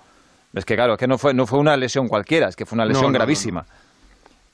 Es 0.53 0.65
que 0.65 0.75
claro, 0.75 0.93
es 0.93 0.99
que 0.99 1.07
no 1.07 1.17
fue, 1.17 1.33
no 1.33 1.45
fue 1.47 1.59
una 1.59 1.75
lesión 1.77 2.07
cualquiera, 2.07 2.47
es 2.47 2.55
que 2.55 2.65
fue 2.65 2.75
una 2.75 2.85
lesión 2.85 3.05
no, 3.05 3.09
no, 3.11 3.13
gravísima. 3.15 3.65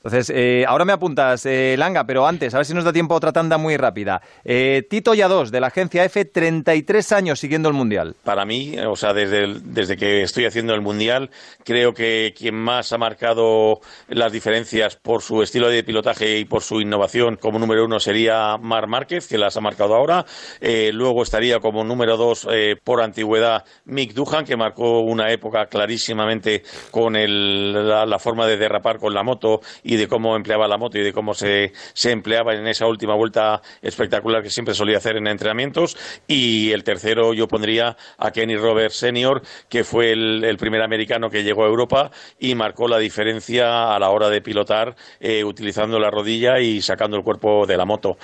Entonces, 0.02 0.32
eh, 0.34 0.64
ahora 0.66 0.86
me 0.86 0.93
apuntas, 0.93 1.45
eh, 1.45 1.76
Langa, 1.78 2.06
pero 2.06 2.26
antes, 2.26 2.54
a 2.54 2.58
ver 2.58 2.66
si 2.66 2.74
nos 2.74 2.86
da 2.86 2.93
tiempo 2.93 3.16
otra 3.16 3.34
tanda 3.34 3.58
muy 3.58 3.76
rápida. 3.76 4.22
Eh, 4.45 4.88
Tito 4.89 5.14
Yadós, 5.14 5.52
de 5.52 5.60
la 5.60 5.68
agencia 5.68 6.06
F, 6.06 6.24
33 6.24 7.12
años 7.12 7.38
siguiendo 7.39 7.68
el 7.68 7.76
Mundial. 7.76 8.16
Para 8.24 8.45
mí, 8.45 8.78
o 8.80 8.95
sea, 8.95 9.14
desde, 9.14 9.60
desde 9.62 9.97
que 9.97 10.22
estoy 10.22 10.45
haciendo 10.45 10.74
el 10.74 10.80
Mundial, 10.80 11.30
creo 11.66 11.93
que 11.93 12.34
quien 12.38 12.56
más 12.56 12.93
ha 12.93 12.97
marcado 12.97 13.82
las 14.08 14.32
diferencias 14.32 14.95
por 14.95 15.22
su 15.22 15.43
estilo 15.43 15.68
de 15.68 15.84
pilotaje 15.84 16.39
y 16.39 16.45
por 16.45 16.62
su 16.64 16.80
innovación 16.80 17.36
como 17.36 17.60
número 17.60 17.84
uno 17.84 18.00
sería 18.00 18.56
Mar 18.58 18.88
Márquez, 18.88 19.28
que 19.28 19.38
las 19.38 19.58
ha 19.58 19.62
marcado 19.62 19.95
ahora. 19.95 20.26
Eh, 20.62 20.91
luego 20.93 21.24
estaría 21.24 21.60
como 21.60 21.84
número 21.84 22.16
dos, 22.16 22.47
eh, 22.50 22.78
por 22.82 23.02
antigüedad, 23.02 23.66
Mick 23.84 24.14
Duhan, 24.14 24.45
que 24.45 24.56
marcó 24.56 25.02
una 25.02 25.30
época 25.30 25.66
clarísimamente 25.66 26.64
con 26.89 27.18
el- 27.18 27.74
la, 27.89 28.06
la 28.06 28.18
forma 28.20 28.47
de 28.47 28.56
derrapar 28.56 28.97
con 28.97 29.14
la 29.14 29.24
moto 29.24 29.60
de 29.96 30.08
cómo 30.08 30.36
empleaba 30.36 30.68
la 30.68 30.78
moto 30.78 30.98
y 30.98 31.04
de 31.04 31.14
cómo 31.14 31.34
se, 31.34 31.74
se 31.94 32.12
empleaba 32.12 32.54
en 32.56 32.68
esa 32.68 32.88
última 32.88 33.16
vuelta 33.16 33.62
espectacular 33.82 34.44
que 34.44 34.50
siempre 34.50 34.74
solía 34.74 34.98
hacer 34.98 35.18
en 35.18 35.28
entrenamientos. 35.28 35.98
Y 36.28 36.72
el 36.72 36.84
tercero 36.84 37.34
yo 37.34 37.48
pondría 37.48 37.98
a 38.18 38.32
Kenny 38.32 38.58
Roberts 38.58 38.98
Senior, 38.98 39.42
que 39.70 39.84
fue 39.84 40.12
el, 40.12 40.44
el 40.44 40.58
primer 40.58 40.82
americano 40.82 41.30
que 41.30 41.44
llegó 41.44 41.64
a 41.64 41.68
Europa 41.68 42.12
y 42.40 42.56
marcó 42.56 42.88
la 42.88 42.98
diferencia 42.98 43.96
a 43.96 44.00
la 44.00 44.10
hora 44.10 44.30
de 44.30 44.42
pilotar 44.42 44.96
eh, 45.20 45.44
utilizando 45.44 46.00
la 46.00 46.12
rodilla 46.12 46.60
y 46.60 46.82
sacando 46.82 47.18
el 47.18 47.24
cuerpo 47.24 47.66
de 47.66 47.78
la 47.78 47.86
moto. 47.86 48.18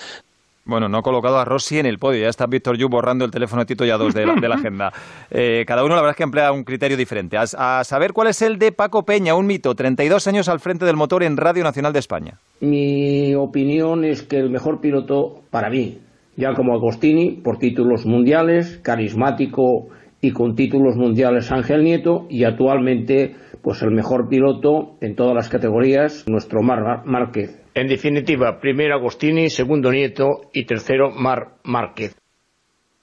Bueno, 0.68 0.89
no 0.89 0.97
ha 0.97 1.01
colocado 1.03 1.38
a 1.38 1.45
Rossi 1.45 1.78
en 1.78 1.86
el 1.86 1.99
podio. 1.99 2.24
Ya 2.24 2.30
está 2.30 2.47
Víctor 2.47 2.76
Yu 2.76 2.89
borrando 2.89 3.24
el 3.24 3.30
teléfono 3.30 3.61
de 3.61 3.68
Tito 3.68 3.86
Yadós 3.86 4.16
de 4.16 4.26
la, 4.26 4.34
de 4.34 4.49
la 4.49 4.55
agenda. 4.55 4.91
Eh, 5.38 5.66
cada 5.66 5.84
uno, 5.84 5.95
la 5.95 6.01
verdad 6.01 6.11
es 6.11 6.18
que 6.18 6.24
emplea 6.24 6.51
un 6.51 6.63
criterio 6.63 6.95
diferente. 6.95 7.38
A, 7.38 7.43
a 7.80 7.84
saber 7.84 8.13
cuál 8.13 8.28
es 8.30 8.41
el 8.41 8.57
de 8.57 8.72
Paco 8.72 9.03
Peña, 9.03 9.36
un 9.36 9.45
mito. 9.45 9.76
32 9.76 10.28
años 10.28 10.47
al 10.47 10.59
frente 10.59 10.86
del 10.86 10.95
motor 10.95 11.24
en 11.24 11.36
Radio 11.36 11.63
Nacional 11.63 11.93
de 11.93 11.99
España. 11.99 12.39
Mi 12.61 13.36
opinión 13.36 14.05
es 14.05 14.24
que 14.24 14.38
el 14.38 14.49
mejor 14.49 14.80
piloto 14.82 15.41
para 15.51 15.70
mí, 15.70 15.99
ya 16.38 16.53
como 16.53 16.74
Agostini, 16.74 17.32
por 17.32 17.57
títulos 17.57 18.05
mundiales, 18.05 18.80
carismático 18.82 19.88
y 20.22 20.32
con 20.32 20.55
títulos 20.55 20.95
mundiales 20.95 21.51
Ángel 21.51 21.84
Nieto, 21.84 22.28
y 22.30 22.45
actualmente, 22.45 23.36
pues 23.61 23.82
el 23.82 23.91
mejor 23.91 24.30
piloto 24.30 24.95
en 25.01 25.16
todas 25.16 25.36
las 25.36 25.49
categorías, 25.49 26.26
nuestro 26.28 26.61
Mar 26.61 27.01
Márquez. 27.05 27.64
En 27.76 27.89
definitiva, 27.89 28.61
primero 28.61 28.95
Agostini, 28.95 29.49
segundo 29.49 29.91
Nieto 29.91 30.49
y 30.53 30.63
tercero 30.63 31.11
Mar 31.11 31.57
Márquez. 31.65 32.15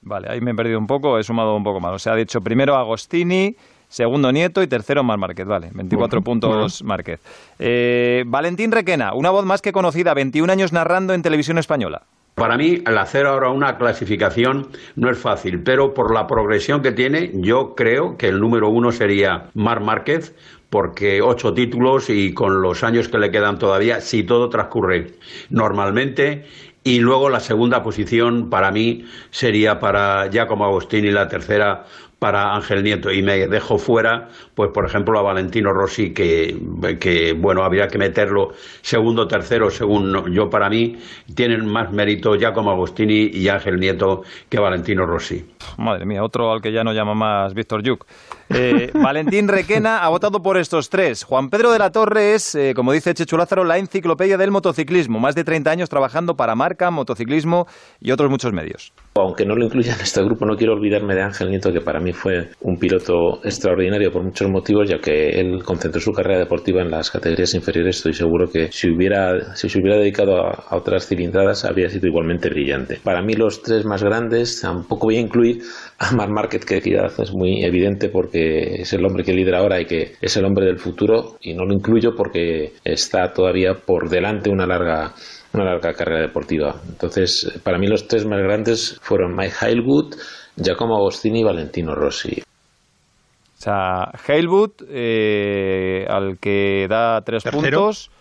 Vale, 0.01 0.27
ahí 0.31 0.41
me 0.41 0.51
he 0.51 0.55
perdido 0.55 0.79
un 0.79 0.87
poco, 0.87 1.19
he 1.19 1.23
sumado 1.23 1.55
un 1.55 1.63
poco 1.63 1.79
mal. 1.79 1.93
O 1.93 1.99
sea, 1.99 2.13
ha 2.13 2.15
dicho 2.15 2.41
primero 2.41 2.75
Agostini, 2.75 3.55
segundo 3.87 4.31
Nieto 4.31 4.63
y 4.63 4.67
tercero 4.67 5.03
Mar 5.03 5.19
Márquez. 5.19 5.45
Vale, 5.45 5.69
24 5.71 6.23
puntos 6.23 6.83
Márquez. 6.83 7.21
Eh, 7.59 8.23
Valentín 8.25 8.71
Requena, 8.71 9.13
una 9.13 9.29
voz 9.29 9.45
más 9.45 9.61
que 9.61 9.71
conocida, 9.71 10.15
21 10.15 10.51
años 10.51 10.73
narrando 10.73 11.13
en 11.13 11.21
televisión 11.21 11.59
española. 11.59 12.07
Para 12.35 12.57
mí, 12.57 12.81
el 12.87 12.97
hacer 12.97 13.27
ahora 13.27 13.49
una 13.49 13.77
clasificación 13.77 14.69
no 14.95 15.11
es 15.11 15.19
fácil, 15.19 15.61
pero 15.61 15.93
por 15.93 16.11
la 16.11 16.25
progresión 16.25 16.81
que 16.81 16.91
tiene, 16.91 17.31
yo 17.35 17.75
creo 17.75 18.17
que 18.17 18.27
el 18.27 18.39
número 18.39 18.69
uno 18.69 18.91
sería 18.91 19.51
Mar 19.53 19.81
Márquez, 19.81 20.35
porque 20.71 21.21
ocho 21.21 21.53
títulos 21.53 22.09
y 22.09 22.33
con 22.33 22.63
los 22.63 22.83
años 22.83 23.07
que 23.07 23.19
le 23.19 23.29
quedan 23.29 23.59
todavía, 23.59 24.01
si 24.01 24.23
todo 24.23 24.49
transcurre 24.49 25.11
normalmente. 25.51 26.45
Y 26.83 26.99
luego 26.99 27.29
la 27.29 27.39
segunda 27.39 27.83
posición 27.83 28.49
para 28.49 28.71
mí 28.71 29.05
sería 29.29 29.79
para 29.79 30.27
Giacomo 30.31 30.65
Agostini, 30.65 31.11
la 31.11 31.27
tercera 31.27 31.85
para 32.23 32.55
Ángel 32.55 32.83
Nieto 32.83 33.11
y 33.11 33.21
me 33.21 33.49
dejo 33.49 33.77
fuera, 33.77 34.29
pues 34.55 34.71
por 34.73 34.85
ejemplo 34.85 35.19
a 35.19 35.21
Valentino 35.21 35.73
Rossi 35.73 36.13
que, 36.13 36.57
que 36.97 37.33
bueno 37.33 37.65
habría 37.65 37.87
que 37.87 37.97
meterlo 37.97 38.53
segundo, 38.81 39.27
tercero, 39.27 39.69
según 39.69 40.33
yo 40.33 40.49
para 40.49 40.69
mí 40.69 40.95
tienen 41.35 41.65
más 41.65 41.91
mérito 41.91 42.35
Giacomo 42.35 42.71
Agostini 42.71 43.29
y 43.33 43.49
Ángel 43.49 43.75
Nieto 43.75 44.21
que 44.47 44.57
Valentino 44.57 45.05
Rossi. 45.05 45.43
Madre 45.77 46.05
mía, 46.05 46.23
otro 46.23 46.49
al 46.49 46.61
que 46.61 46.71
ya 46.71 46.85
no 46.85 46.93
llama 46.93 47.13
más 47.13 47.53
Víctor 47.53 47.83
Yuk. 47.83 48.05
Eh, 48.49 48.91
Valentín 49.03 49.49
Requena 49.49 49.99
ha 49.99 50.09
votado 50.09 50.41
por 50.41 50.57
estos 50.57 50.89
tres. 50.89 51.23
Juan 51.23 51.49
Pedro 51.49 51.71
de 51.71 51.79
la 51.79 51.91
Torre 51.91 52.35
es, 52.35 52.55
eh, 52.55 52.73
como 52.75 52.93
dice 52.93 53.13
Chechu 53.13 53.35
Lázaro, 53.35 53.63
la 53.63 53.77
enciclopedia 53.77 54.37
del 54.37 54.51
motociclismo. 54.51 55.19
Más 55.19 55.35
de 55.35 55.43
30 55.43 55.71
años 55.71 55.89
trabajando 55.89 56.35
para 56.35 56.55
marca, 56.55 56.91
motociclismo 56.91 57.67
y 57.99 58.11
otros 58.11 58.29
muchos 58.29 58.53
medios. 58.53 58.93
Aunque 59.15 59.45
no 59.45 59.55
lo 59.55 59.65
incluya 59.65 59.93
en 59.95 60.01
este 60.01 60.23
grupo, 60.23 60.45
no 60.45 60.55
quiero 60.55 60.73
olvidarme 60.73 61.15
de 61.15 61.23
Ángel 61.23 61.49
Nieto, 61.49 61.71
que 61.71 61.81
para 61.81 61.99
mí 61.99 62.12
fue 62.13 62.49
un 62.61 62.77
piloto 62.77 63.41
extraordinario 63.43 64.11
por 64.11 64.23
muchos 64.23 64.49
motivos, 64.49 64.89
ya 64.89 64.99
que 64.99 65.39
él 65.39 65.63
concentró 65.63 65.99
su 65.99 66.11
carrera 66.11 66.39
deportiva 66.39 66.81
en 66.81 66.91
las 66.91 67.11
categorías 67.11 67.53
inferiores. 67.53 67.97
Estoy 67.97 68.13
seguro 68.13 68.49
que 68.49 68.71
si, 68.71 68.89
hubiera, 68.89 69.55
si 69.55 69.69
se 69.69 69.79
hubiera 69.79 69.97
dedicado 69.97 70.37
a, 70.37 70.65
a 70.69 70.75
otras 70.75 71.07
cilindradas, 71.07 71.65
habría 71.65 71.89
sido 71.89 72.07
igualmente 72.07 72.49
brillante. 72.49 72.99
Para 73.03 73.21
mí, 73.21 73.33
los 73.33 73.61
tres 73.61 73.85
más 73.85 74.03
grandes, 74.03 74.61
tampoco 74.61 75.07
voy 75.07 75.17
a 75.17 75.21
incluir 75.21 75.61
a 75.99 76.11
Marc 76.11 76.31
Márquez, 76.31 76.65
que 76.65 76.81
quizás 76.81 77.19
es 77.19 77.33
muy 77.33 77.63
evidente 77.63 78.09
porque 78.09 78.81
es 78.81 78.93
el 78.93 79.05
hombre 79.05 79.23
que 79.23 79.33
lidera 79.33 79.59
ahora 79.59 79.81
y 79.81 79.85
que 79.85 80.13
es 80.21 80.37
el 80.37 80.45
hombre 80.45 80.65
del 80.65 80.79
futuro, 80.79 81.37
y 81.41 81.53
no 81.53 81.65
lo 81.65 81.73
incluyo 81.73 82.15
porque 82.15 82.73
está 82.83 83.33
todavía 83.33 83.73
por 83.73 84.09
delante 84.09 84.49
una 84.49 84.65
larga 84.65 85.13
una 85.53 85.65
larga 85.65 85.93
carrera 85.93 86.21
deportiva. 86.21 86.81
Entonces, 86.89 87.59
para 87.63 87.77
mí 87.77 87.87
los 87.87 88.07
tres 88.07 88.25
más 88.25 88.41
grandes 88.41 88.97
fueron 89.01 89.35
Mike 89.35 89.53
Hailwood, 89.59 90.15
Giacomo 90.55 90.95
Agostini 90.97 91.39
y 91.41 91.43
Valentino 91.43 91.95
Rossi. 91.95 92.41
O 92.41 93.61
sea, 93.63 94.11
Hailwood, 94.27 94.71
eh, 94.89 96.05
al 96.09 96.37
que 96.39 96.85
da 96.89 97.21
tres 97.21 97.43
puntos. 97.43 98.11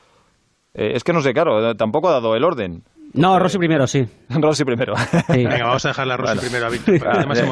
Eh, 0.74 0.92
es 0.94 1.04
que 1.04 1.12
no 1.12 1.20
sé, 1.20 1.32
claro, 1.32 1.74
tampoco 1.74 2.08
ha 2.08 2.12
dado 2.12 2.34
el 2.36 2.44
orden. 2.44 2.82
No, 3.14 3.38
Rossi 3.38 3.58
primero, 3.58 3.86
sí. 3.86 4.04
Rossi 4.30 4.64
primero. 4.64 4.94
Venga, 5.28 5.64
vamos 5.66 5.84
a 5.84 5.88
dejarle 5.88 6.14
a 6.14 6.16
Rossi 6.16 6.38
primero 6.38 6.66
a 6.66 6.70
Víctor. 6.70 6.98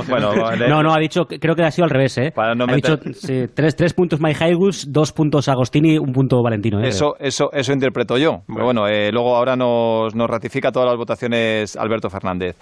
Bueno, 0.08 0.32
No, 0.68 0.82
no, 0.82 0.94
ha 0.94 0.98
dicho, 0.98 1.26
creo 1.26 1.54
que 1.54 1.64
ha 1.64 1.70
sido 1.70 1.84
al 1.84 1.90
revés, 1.90 2.16
¿eh? 2.16 2.32
no 2.34 2.42
ha 2.64 2.66
meter- 2.66 2.98
dicho 3.00 3.18
sí, 3.26 3.44
tres, 3.52 3.76
tres 3.76 3.92
puntos 3.92 4.20
Mike 4.20 4.48
Higgins, 4.52 4.90
dos 4.90 5.12
puntos 5.12 5.48
Agostini, 5.48 5.98
un 5.98 6.12
punto 6.12 6.42
Valentino. 6.42 6.80
¿eh? 6.80 6.88
Eso, 6.88 7.14
eso, 7.18 7.50
eso 7.52 7.72
interpreto 7.74 8.16
yo. 8.16 8.38
Pero 8.46 8.64
bueno, 8.64 8.86
eh, 8.88 9.10
luego 9.12 9.36
ahora 9.36 9.54
nos, 9.56 10.14
nos 10.14 10.30
ratifica 10.30 10.72
todas 10.72 10.88
las 10.88 10.96
votaciones 10.96 11.76
Alberto 11.76 12.08
Fernández. 12.08 12.56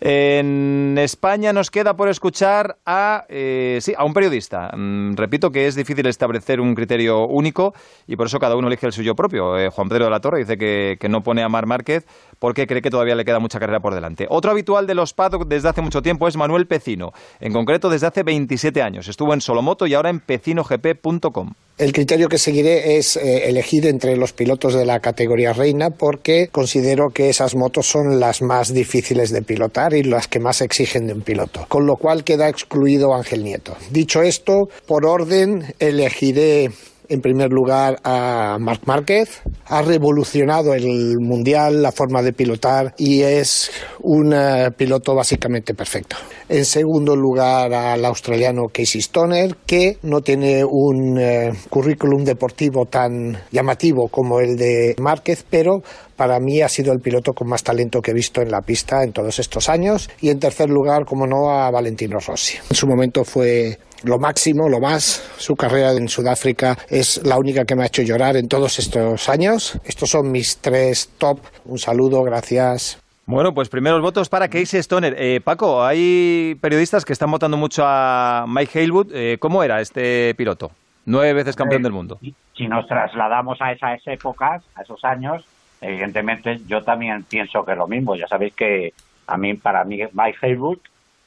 En 0.00 0.96
España 0.96 1.52
nos 1.52 1.72
queda 1.72 1.96
por 1.96 2.08
escuchar 2.08 2.78
a, 2.86 3.24
eh, 3.28 3.78
sí, 3.82 3.94
a 3.96 4.04
un 4.04 4.14
periodista. 4.14 4.70
Mm, 4.76 5.16
repito 5.16 5.50
que 5.50 5.66
es 5.66 5.74
difícil 5.74 6.06
establecer 6.06 6.60
un 6.60 6.76
criterio 6.76 7.26
único 7.26 7.74
y 8.06 8.14
por 8.14 8.28
eso 8.28 8.38
cada 8.38 8.54
uno 8.54 8.68
elige 8.68 8.86
el 8.86 8.92
suyo 8.92 9.16
propio. 9.16 9.58
Eh, 9.58 9.70
Juan 9.70 9.88
Pedro 9.88 10.04
de 10.04 10.10
la 10.12 10.20
Torre 10.20 10.38
dice 10.38 10.56
que, 10.56 10.98
que 11.00 11.08
no 11.08 11.22
pone 11.22 11.42
a 11.42 11.48
Mar 11.48 11.66
Márquez 11.66 12.06
porque 12.38 12.66
cree 12.66 12.82
que 12.82 12.90
todavía 12.90 13.14
le 13.14 13.24
queda 13.24 13.38
mucha 13.38 13.58
carrera 13.58 13.80
por 13.80 13.94
delante. 13.94 14.26
Otro 14.30 14.50
habitual 14.50 14.86
de 14.86 14.94
los 14.94 15.14
paddock 15.14 15.46
desde 15.46 15.68
hace 15.68 15.82
mucho 15.82 16.02
tiempo 16.02 16.28
es 16.28 16.36
Manuel 16.36 16.66
Pecino. 16.66 17.12
En 17.40 17.52
concreto 17.52 17.88
desde 17.88 18.06
hace 18.06 18.22
27 18.22 18.82
años. 18.82 19.08
Estuvo 19.08 19.34
en 19.34 19.40
Solomoto 19.40 19.86
y 19.86 19.94
ahora 19.94 20.10
en 20.10 20.20
pecinogp.com. 20.20 21.54
El 21.78 21.92
criterio 21.92 22.28
que 22.28 22.38
seguiré 22.38 22.96
es 22.96 23.16
eh, 23.16 23.48
elegir 23.48 23.86
entre 23.86 24.16
los 24.16 24.32
pilotos 24.32 24.74
de 24.74 24.84
la 24.84 24.98
categoría 24.98 25.52
reina 25.52 25.90
porque 25.90 26.48
considero 26.48 27.10
que 27.10 27.28
esas 27.28 27.54
motos 27.54 27.86
son 27.86 28.18
las 28.18 28.42
más 28.42 28.74
difíciles 28.74 29.30
de 29.30 29.42
pilotar 29.42 29.94
y 29.94 30.02
las 30.02 30.26
que 30.26 30.40
más 30.40 30.60
exigen 30.60 31.06
de 31.06 31.12
un 31.12 31.20
piloto. 31.20 31.66
Con 31.68 31.86
lo 31.86 31.96
cual 31.96 32.24
queda 32.24 32.48
excluido 32.48 33.14
Ángel 33.14 33.44
Nieto. 33.44 33.76
Dicho 33.90 34.22
esto, 34.22 34.68
por 34.86 35.06
orden 35.06 35.72
elegiré 35.78 36.72
en 37.08 37.20
primer 37.20 37.50
lugar 37.50 37.98
a 38.04 38.58
Marc 38.60 38.82
Márquez. 38.86 39.42
Ha 39.66 39.82
revolucionado 39.82 40.74
el 40.74 41.18
mundial, 41.18 41.82
la 41.82 41.92
forma 41.92 42.22
de 42.22 42.32
pilotar 42.32 42.94
y 42.98 43.22
es 43.22 43.70
un 44.00 44.32
eh, 44.32 44.70
piloto 44.76 45.14
básicamente 45.14 45.74
perfecto. 45.74 46.16
En 46.48 46.64
segundo 46.64 47.14
lugar 47.16 47.72
al 47.72 48.04
australiano 48.04 48.68
Casey 48.72 49.00
Stoner, 49.00 49.56
que 49.66 49.98
no 50.02 50.20
tiene 50.20 50.64
un 50.64 51.18
eh, 51.18 51.52
currículum 51.68 52.24
deportivo 52.24 52.86
tan 52.86 53.38
llamativo 53.50 54.08
como 54.08 54.40
el 54.40 54.56
de 54.56 54.94
Márquez, 54.98 55.44
pero 55.48 55.82
para 56.16 56.40
mí 56.40 56.60
ha 56.62 56.68
sido 56.68 56.92
el 56.92 57.00
piloto 57.00 57.32
con 57.32 57.48
más 57.48 57.62
talento 57.62 58.02
que 58.02 58.10
he 58.10 58.14
visto 58.14 58.42
en 58.42 58.50
la 58.50 58.60
pista 58.62 59.04
en 59.04 59.12
todos 59.12 59.38
estos 59.38 59.68
años. 59.68 60.10
Y 60.20 60.30
en 60.30 60.40
tercer 60.40 60.68
lugar, 60.68 61.04
como 61.04 61.26
no, 61.26 61.50
a 61.50 61.70
Valentino 61.70 62.18
Rossi. 62.18 62.56
En 62.68 62.74
su 62.74 62.88
momento 62.88 63.24
fue 63.24 63.78
lo 64.04 64.18
máximo, 64.18 64.68
lo 64.68 64.80
más. 64.80 65.30
Su 65.38 65.56
carrera 65.56 65.92
en 65.92 66.08
Sudáfrica 66.08 66.76
es 66.88 67.24
la 67.24 67.38
única 67.38 67.64
que 67.64 67.74
me 67.74 67.82
ha 67.82 67.86
hecho 67.86 68.02
llorar 68.02 68.36
en 68.36 68.48
todos 68.48 68.78
estos 68.78 69.28
años. 69.28 69.78
Estos 69.84 70.10
son 70.10 70.30
mis 70.30 70.58
tres 70.58 71.10
top. 71.18 71.40
Un 71.64 71.78
saludo, 71.78 72.22
gracias. 72.22 73.02
Bueno, 73.26 73.52
pues 73.52 73.68
primeros 73.68 74.00
votos 74.00 74.28
para 74.28 74.48
Casey 74.48 74.80
Stoner. 74.80 75.14
Eh, 75.18 75.40
Paco, 75.42 75.84
hay 75.84 76.56
periodistas 76.62 77.04
que 77.04 77.12
están 77.12 77.30
votando 77.30 77.58
mucho 77.58 77.82
a 77.86 78.46
Mike 78.48 78.78
Hailwood. 78.78 79.08
Eh, 79.12 79.36
¿Cómo 79.38 79.62
era 79.62 79.80
este 79.80 80.34
piloto? 80.34 80.70
Nueve 81.04 81.34
veces 81.34 81.54
campeón 81.54 81.82
del 81.82 81.92
mundo. 81.92 82.18
si 82.54 82.66
nos 82.66 82.86
trasladamos 82.86 83.60
a 83.60 83.72
esas 83.72 84.00
épocas, 84.06 84.62
a 84.74 84.82
esos 84.82 85.04
años, 85.04 85.44
evidentemente 85.80 86.60
yo 86.66 86.82
también 86.82 87.24
pienso 87.24 87.64
que 87.64 87.72
es 87.72 87.78
lo 87.78 87.86
mismo. 87.86 88.16
Ya 88.16 88.26
sabéis 88.28 88.54
que 88.54 88.94
a 89.26 89.36
mí, 89.36 89.54
para 89.54 89.84
mí, 89.84 90.00
Mike 90.12 90.38
Haywood, 90.40 90.78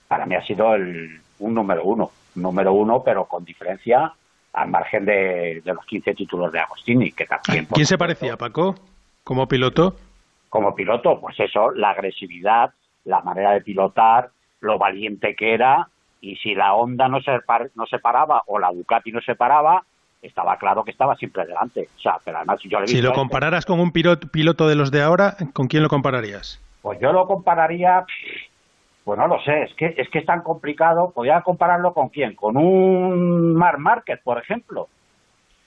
para 0.08 0.26
mí 0.26 0.36
ha 0.36 0.44
sido 0.44 0.74
el, 0.74 1.22
un 1.40 1.54
número 1.54 1.84
uno. 1.84 2.12
Número 2.36 2.74
uno, 2.74 3.04
pero 3.04 3.26
con 3.26 3.44
diferencia 3.46 4.14
al 4.54 4.70
margen 4.70 5.06
de, 5.06 5.62
de 5.64 5.74
los 5.74 5.86
15 5.86 6.14
títulos 6.14 6.52
de 6.52 6.60
Agostini, 6.60 7.12
que 7.12 7.26
también... 7.26 7.66
¿Quién 7.74 7.86
se 7.86 7.98
parecía, 7.98 8.38
Paco? 8.38 8.76
Como 9.24 9.48
piloto. 9.48 9.96
Como 10.50 10.76
piloto, 10.76 11.20
pues 11.22 11.40
eso, 11.40 11.72
la 11.72 11.92
agresividad, 11.92 12.74
la 13.06 13.22
manera 13.22 13.52
de 13.52 13.62
pilotar, 13.62 14.32
lo 14.60 14.78
valiente 14.78 15.36
que 15.36 15.54
era, 15.54 15.88
y 16.20 16.36
si 16.36 16.54
la 16.54 16.74
Honda 16.74 17.08
no 17.08 17.22
se, 17.22 17.40
par- 17.40 17.72
no 17.76 17.86
se 17.86 18.00
paraba 18.00 18.44
o 18.48 18.60
la 18.60 18.72
Ducati 18.72 19.12
no 19.12 19.22
se 19.22 19.36
paraba, 19.36 19.84
estaba 20.22 20.58
claro 20.58 20.84
que 20.84 20.92
estaba 20.92 21.16
siempre 21.16 21.46
delante. 21.46 21.88
O 21.98 22.00
sea, 22.00 22.18
pero 22.24 22.38
además 22.38 22.60
yo 22.64 22.80
le 22.80 22.86
he 22.86 22.90
Si 22.90 23.02
lo 23.02 23.10
este, 23.10 23.20
compararas 23.20 23.66
con 23.66 23.80
un 23.80 23.92
piloto, 23.92 24.28
piloto 24.28 24.68
de 24.68 24.76
los 24.76 24.92
de 24.92 25.02
ahora, 25.02 25.36
¿con 25.54 25.68
quién 25.68 25.82
lo 25.84 25.90
compararías? 25.90 26.62
Pues 26.82 27.00
yo 27.00 27.12
lo 27.14 27.26
compararía, 27.26 28.06
pues 29.12 29.20
no 29.20 29.28
lo 29.28 29.42
sé, 29.42 29.64
es 29.64 29.74
que 29.74 29.94
es 29.98 30.08
que 30.08 30.20
es 30.20 30.26
tan 30.26 30.42
complicado. 30.42 31.12
Podría 31.12 31.42
compararlo 31.42 31.94
con 31.94 32.08
quién, 32.08 32.34
con 32.34 32.56
un 32.56 33.54
Mar 33.54 33.78
Márquez, 33.78 34.22
por 34.24 34.38
ejemplo. 34.38 34.88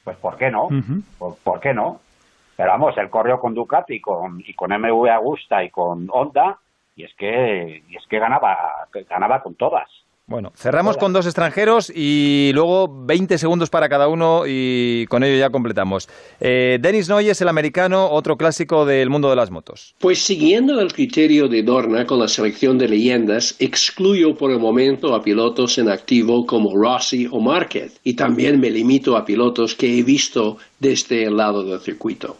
Pues 0.02 0.16
¿por 0.16 0.38
qué 0.38 0.50
no? 0.50 0.70
¿Por, 1.18 1.36
por 1.44 1.60
qué 1.60 1.74
no? 1.74 2.00
Pero 2.56 2.70
vamos, 2.70 2.96
él 2.96 3.10
corrió 3.10 3.38
con 3.38 3.52
Ducati 3.52 3.96
y 3.96 4.00
con, 4.00 4.40
y 4.40 4.54
con 4.54 4.70
MV 4.70 5.10
Agusta 5.10 5.62
y 5.62 5.68
con 5.68 6.08
Honda 6.10 6.56
y 6.96 7.04
es 7.04 7.14
que 7.16 7.82
y 7.86 7.94
es 7.94 8.06
que 8.08 8.18
ganaba 8.18 8.56
ganaba 9.10 9.42
con 9.42 9.56
todas. 9.56 9.90
Bueno, 10.26 10.52
cerramos 10.56 10.96
con 10.96 11.12
dos 11.12 11.26
extranjeros 11.26 11.92
y 11.94 12.50
luego 12.54 12.88
20 13.04 13.36
segundos 13.36 13.68
para 13.68 13.90
cada 13.90 14.08
uno 14.08 14.44
y 14.46 15.04
con 15.10 15.22
ello 15.22 15.38
ya 15.38 15.50
completamos. 15.50 16.08
Eh, 16.40 16.78
Dennis 16.80 17.10
Noyes, 17.10 17.42
el 17.42 17.48
americano, 17.48 18.08
otro 18.10 18.38
clásico 18.38 18.86
del 18.86 19.10
mundo 19.10 19.28
de 19.28 19.36
las 19.36 19.50
motos. 19.50 19.94
Pues 19.98 20.20
siguiendo 20.20 20.80
el 20.80 20.94
criterio 20.94 21.46
de 21.46 21.62
Dorna 21.62 22.06
con 22.06 22.20
la 22.20 22.28
selección 22.28 22.78
de 22.78 22.88
leyendas, 22.88 23.54
excluyo 23.58 24.34
por 24.34 24.50
el 24.50 24.60
momento 24.60 25.14
a 25.14 25.22
pilotos 25.22 25.76
en 25.76 25.90
activo 25.90 26.46
como 26.46 26.74
Rossi 26.74 27.28
o 27.30 27.38
Márquez 27.40 28.00
y 28.02 28.14
también 28.14 28.58
me 28.58 28.70
limito 28.70 29.18
a 29.18 29.26
pilotos 29.26 29.74
que 29.74 29.98
he 29.98 30.02
visto 30.02 30.56
desde 30.84 31.24
el 31.24 31.38
lado 31.38 31.64
del 31.64 31.80
circuito. 31.80 32.36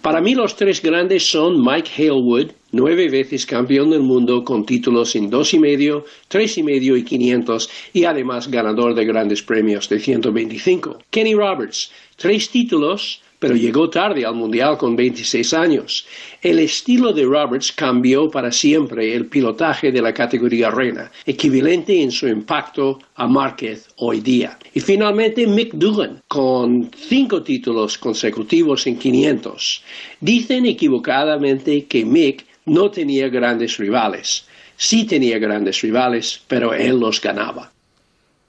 Para 0.00 0.22
mí 0.22 0.34
los 0.34 0.56
tres 0.56 0.82
grandes 0.82 1.30
son 1.30 1.62
Mike 1.62 1.90
Halewood, 1.98 2.52
nueve 2.72 3.10
veces 3.10 3.44
campeón 3.44 3.90
del 3.90 4.00
mundo 4.00 4.44
con 4.44 4.64
títulos 4.64 5.14
en 5.14 5.28
dos 5.28 5.52
y 5.52 5.58
medio, 5.58 6.06
tres 6.28 6.56
y 6.56 6.62
medio 6.62 6.96
y 6.96 7.04
500 7.04 7.68
y 7.92 8.04
además 8.04 8.50
ganador 8.50 8.94
de 8.94 9.04
grandes 9.04 9.42
premios 9.42 9.90
de 9.90 10.00
125. 10.00 10.98
Kenny 11.10 11.34
Roberts, 11.34 11.92
tres 12.16 12.48
títulos, 12.48 13.20
pero 13.42 13.56
llegó 13.56 13.90
tarde 13.90 14.24
al 14.24 14.36
Mundial 14.36 14.78
con 14.78 14.94
26 14.94 15.52
años. 15.54 16.06
El 16.40 16.60
estilo 16.60 17.12
de 17.12 17.24
Roberts 17.24 17.72
cambió 17.72 18.30
para 18.30 18.52
siempre 18.52 19.16
el 19.16 19.26
pilotaje 19.26 19.90
de 19.90 20.00
la 20.00 20.14
categoría 20.14 20.70
reina, 20.70 21.10
equivalente 21.26 22.00
en 22.00 22.12
su 22.12 22.28
impacto 22.28 23.00
a 23.16 23.26
Márquez 23.26 23.88
hoy 23.96 24.20
día. 24.20 24.56
Y 24.72 24.78
finalmente 24.78 25.44
Mick 25.44 25.72
Dugan, 25.74 26.22
con 26.28 26.88
cinco 26.96 27.42
títulos 27.42 27.98
consecutivos 27.98 28.86
en 28.86 28.96
500. 28.96 29.82
Dicen 30.20 30.64
equivocadamente 30.66 31.86
que 31.86 32.04
Mick 32.04 32.46
no 32.66 32.92
tenía 32.92 33.28
grandes 33.28 33.76
rivales. 33.76 34.46
Sí 34.76 35.04
tenía 35.04 35.40
grandes 35.40 35.80
rivales, 35.80 36.40
pero 36.46 36.72
él 36.74 37.00
los 37.00 37.20
ganaba. 37.20 37.72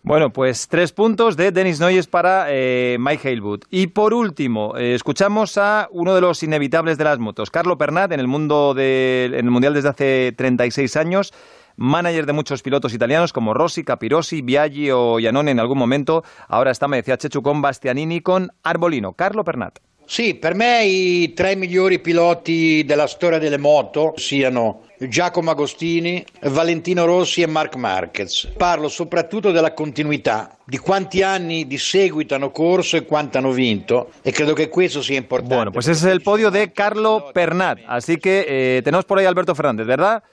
Bueno, 0.06 0.34
pues 0.34 0.68
tres 0.68 0.92
puntos 0.92 1.38
de 1.38 1.54
Dennis 1.54 1.80
Noyes 1.80 2.08
para 2.08 2.48
eh, 2.50 2.98
Mike 3.00 3.26
Halewood. 3.26 3.62
Y 3.70 3.88
por 3.88 4.14
último, 4.14 4.76
eh, 4.76 4.96
escuchamos 4.96 5.58
a 5.58 5.88
uno 5.92 6.14
de 6.14 6.20
los 6.20 6.44
inevitables 6.44 6.98
de 6.98 7.06
las 7.06 7.20
motos, 7.20 7.50
Carlo 7.50 7.78
Pernat, 7.78 8.12
en 8.12 8.20
el 8.20 8.28
mundo 8.28 8.74
del 8.74 9.34
en 9.34 9.46
el 9.46 9.52
Mundial 9.52 9.74
desde 9.74 9.88
hace 9.88 10.34
36 10.36 10.98
años, 10.98 11.34
manager 11.78 12.26
de 12.26 12.34
muchos 12.34 12.62
pilotos 12.62 12.94
italianos 12.94 13.32
como 13.32 13.54
Rossi, 13.54 13.86
Capirossi, 13.86 14.42
Biaggi 14.42 14.92
o 14.92 15.22
Iannone 15.22 15.52
en 15.52 15.62
algún 15.62 15.78
momento. 15.78 16.26
Ahora 16.50 16.72
está, 16.72 16.90
me 16.90 16.98
decía 16.98 17.18
Chechu, 17.18 17.42
con 17.42 17.62
Bastianini, 17.62 18.20
con 18.20 18.52
Arbolino. 18.62 19.14
Carlo 19.14 19.46
Pernat. 19.46 19.80
Sì, 20.06 20.36
per 20.36 20.54
me 20.54 20.84
i 20.84 21.34
tre 21.34 21.56
migliori 21.56 22.00
piloti 22.00 22.84
della 22.86 23.08
storia 23.08 23.40
delle 23.40 23.58
moto 23.58 24.14
siano 24.18 24.82
Giacomo 24.98 25.52
Agostini, 25.52 26.24
Valentino 26.42 27.06
Rossi 27.06 27.42
e 27.42 27.48
Marc 27.48 27.76
Marquez. 27.76 28.52
Parlo 28.58 28.90
soprattutto 28.90 29.52
della 29.52 29.74
continuità, 29.74 30.58
di 30.66 30.78
quanti 30.78 31.24
anni 31.24 31.68
di 31.68 31.78
seguito 31.78 32.36
hanno 32.36 32.52
corso 32.52 32.98
e 32.98 33.06
quanto 33.06 33.38
hanno 33.38 33.52
vinto 33.52 34.12
e 34.22 34.32
credo 34.32 34.54
che 34.54 34.70
questo 34.70 35.02
sia 35.02 35.18
importante. 35.18 35.56
Bueno, 35.56 35.72
pues 35.72 35.88
ese 35.88 36.08
es 36.08 36.14
el 36.14 36.22
podio 36.22 36.52
de 36.52 36.72
Carlo 36.72 37.32
Pernat. 37.34 37.80
Así 37.88 38.18
que 38.18 38.46
eh, 38.48 38.82
tenemos 38.84 39.06
por 39.06 39.18
ahí 39.18 39.26
a 39.26 39.30
Alberto 39.30 39.56
Fernández, 39.56 39.88
¿verdad? 39.88 40.24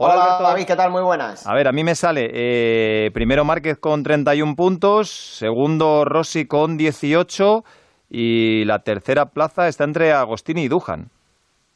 Hola, 0.00 0.38
David, 0.40 0.64
¿qué 0.64 0.76
tal? 0.76 0.92
Muy 0.92 1.02
buenas. 1.02 1.44
A 1.44 1.54
ver, 1.54 1.66
a 1.66 1.72
mí 1.72 1.82
me 1.82 1.96
sale 1.96 2.30
eh, 2.32 3.10
primero 3.12 3.44
Márquez 3.44 3.78
con 3.78 4.04
31 4.04 4.54
puntos, 4.54 5.10
segundo 5.10 6.04
Rossi 6.04 6.46
con 6.46 6.76
18 6.76 7.64
y 8.10 8.64
la 8.64 8.80
tercera 8.80 9.26
plaza 9.26 9.68
está 9.68 9.84
entre 9.84 10.12
Agostini 10.12 10.62
y 10.62 10.68
Dujan. 10.68 11.10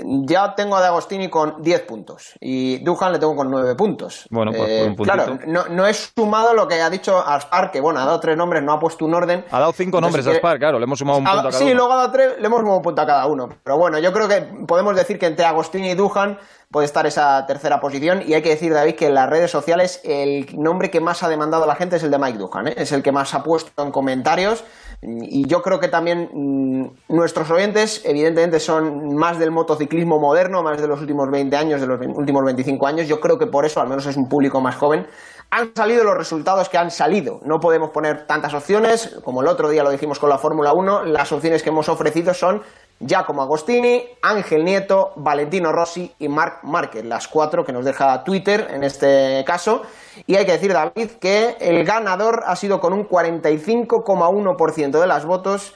Ya 0.05 0.55
tengo 0.55 0.77
a 0.77 0.81
De 0.81 0.87
Agostini 0.87 1.29
con 1.29 1.63
10 1.63 1.83
puntos 1.83 2.33
y 2.41 2.79
Duhan 2.79 3.13
le 3.13 3.19
tengo 3.19 3.37
con 3.37 3.51
9 3.51 3.75
puntos. 3.77 4.27
Bueno, 4.31 4.51
pues 4.51 4.81
por 4.81 4.89
un 4.89 4.97
puntito. 4.97 5.15
Claro, 5.15 5.39
no, 5.47 5.67
no 5.69 5.87
he 5.87 5.95
sumado 5.95 6.55
lo 6.55 6.67
que 6.67 6.81
ha 6.81 6.91
dicho 6.91 7.19
Aspar, 7.19 7.71
que 7.71 7.81
bueno, 7.81 8.01
ha 8.01 8.05
dado 8.05 8.19
tres 8.19 8.37
nombres, 8.37 8.63
no 8.63 8.73
ha 8.73 8.81
puesto 8.81 9.05
un 9.05 9.15
orden. 9.15 9.45
Ha 9.51 9.61
dado 9.61 9.73
cinco 9.73 10.01
nombres 10.01 10.27
a 10.27 10.31
Entonces, 10.31 10.41
Spar, 10.41 10.59
claro, 10.59 10.79
le 10.79 10.85
hemos 10.85 10.99
sumado 10.99 11.19
un 11.19 11.25
punto 11.25 11.39
a 11.39 11.43
cada 11.43 11.59
sí, 11.59 11.65
uno. 11.65 11.75
luego 11.75 11.93
ha 11.93 11.97
dado 11.97 12.11
tres, 12.11 12.35
le 12.39 12.47
hemos 12.47 12.61
sumado 12.61 12.77
un 12.79 12.83
punto 12.83 13.03
a 13.03 13.07
cada 13.07 13.27
uno. 13.27 13.49
Pero 13.63 13.79
bueno, 13.79 13.99
yo 13.99 14.13
creo 14.13 14.29
que 14.29 14.41
podemos 14.67 14.97
decir 14.97 15.19
que 15.19 15.27
entre 15.27 15.45
Agostini 15.45 15.91
y 15.91 15.95
Duhan 15.95 16.39
puede 16.73 16.87
estar 16.87 17.07
esa 17.07 17.47
tercera 17.47 17.81
posición. 17.81 18.23
Y 18.27 18.35
hay 18.35 18.43
que 18.43 18.49
decir, 18.49 18.73
David, 18.73 18.95
que 18.95 19.07
en 19.07 19.15
las 19.15 19.29
redes 19.29 19.51
sociales 19.51 20.01
el 20.05 20.47
nombre 20.59 20.91
que 20.91 21.01
más 21.01 21.23
ha 21.23 21.29
demandado 21.29 21.67
la 21.67 21.77
gente 21.77 21.97
es 21.97 22.03
el 22.03 22.11
de 22.11 22.19
Mike 22.19 22.39
Duhan. 22.39 22.69
¿eh? 22.69 22.75
Es 22.77 22.91
el 22.93 23.03
que 23.03 23.13
más 23.13 23.35
ha 23.35 23.43
puesto 23.45 23.85
en 23.85 23.93
comentarios. 23.93 24.65
Y 25.03 25.47
yo 25.49 25.63
creo 25.63 25.81
que 25.81 25.89
también 25.89 26.31
mm, 26.33 27.15
nuestros 27.15 27.51
oyentes, 27.51 28.03
evidentemente, 28.05 28.59
son 28.61 29.15
más 29.15 29.39
del 29.39 29.51
motociclismo 29.51 30.19
moderno, 30.19 30.63
más 30.63 30.81
de 30.81 30.89
los 30.89 31.01
últimos 31.01 31.31
20 31.31 31.57
años, 31.57 31.81
de 31.81 31.87
los 31.87 32.01
últimos 32.01 32.45
25 32.45 32.87
años. 32.87 33.09
Yo 33.09 33.21
creo 33.21 33.39
que 33.39 33.47
por 33.47 33.67
eso, 33.67 33.81
al 33.81 33.89
menos 33.89 34.07
es 34.07 34.17
un 34.17 34.29
público 34.29 34.61
más 34.61 34.77
joven, 34.77 35.07
han 35.51 35.77
salido 35.77 36.03
los 36.03 36.17
resultados 36.17 36.71
que 36.71 36.79
han 36.79 36.91
salido. 36.91 37.41
No 37.45 37.61
podemos 37.61 37.91
poner 37.91 38.27
tantas 38.27 38.55
opciones, 38.55 39.19
como 39.23 39.43
el 39.43 39.49
otro 39.49 39.69
día 39.69 39.83
lo 39.83 39.91
dijimos 39.91 40.19
con 40.19 40.31
la 40.31 40.39
Fórmula 40.39 40.73
1, 40.73 41.05
las 41.05 41.31
opciones 41.31 41.63
que 41.63 41.69
hemos 41.69 41.91
ofrecido 41.91 42.33
son 42.33 42.63
Giacomo 43.03 43.43
Agostini, 43.43 44.05
Ángel 44.23 44.65
Nieto, 44.65 45.13
Valentino 45.17 45.73
Rossi 45.73 46.13
y 46.19 46.29
Marc 46.29 46.63
Márquez, 46.63 47.05
las 47.05 47.29
cuatro 47.29 47.65
que 47.65 47.73
nos 47.73 47.85
deja 47.85 48.25
Twitter 48.25 48.69
en 48.71 48.85
este 48.85 49.45
caso. 49.47 49.83
Y 50.27 50.37
hay 50.37 50.47
que 50.47 50.53
decir, 50.53 50.73
David, 50.73 51.11
que 51.21 51.57
el 51.61 51.85
ganador 51.85 52.45
ha 52.47 52.57
sido 52.57 52.81
con 52.81 52.93
un 52.93 53.09
45,1% 53.09 55.01
de 55.01 55.07
las 55.07 55.25
votos 55.25 55.75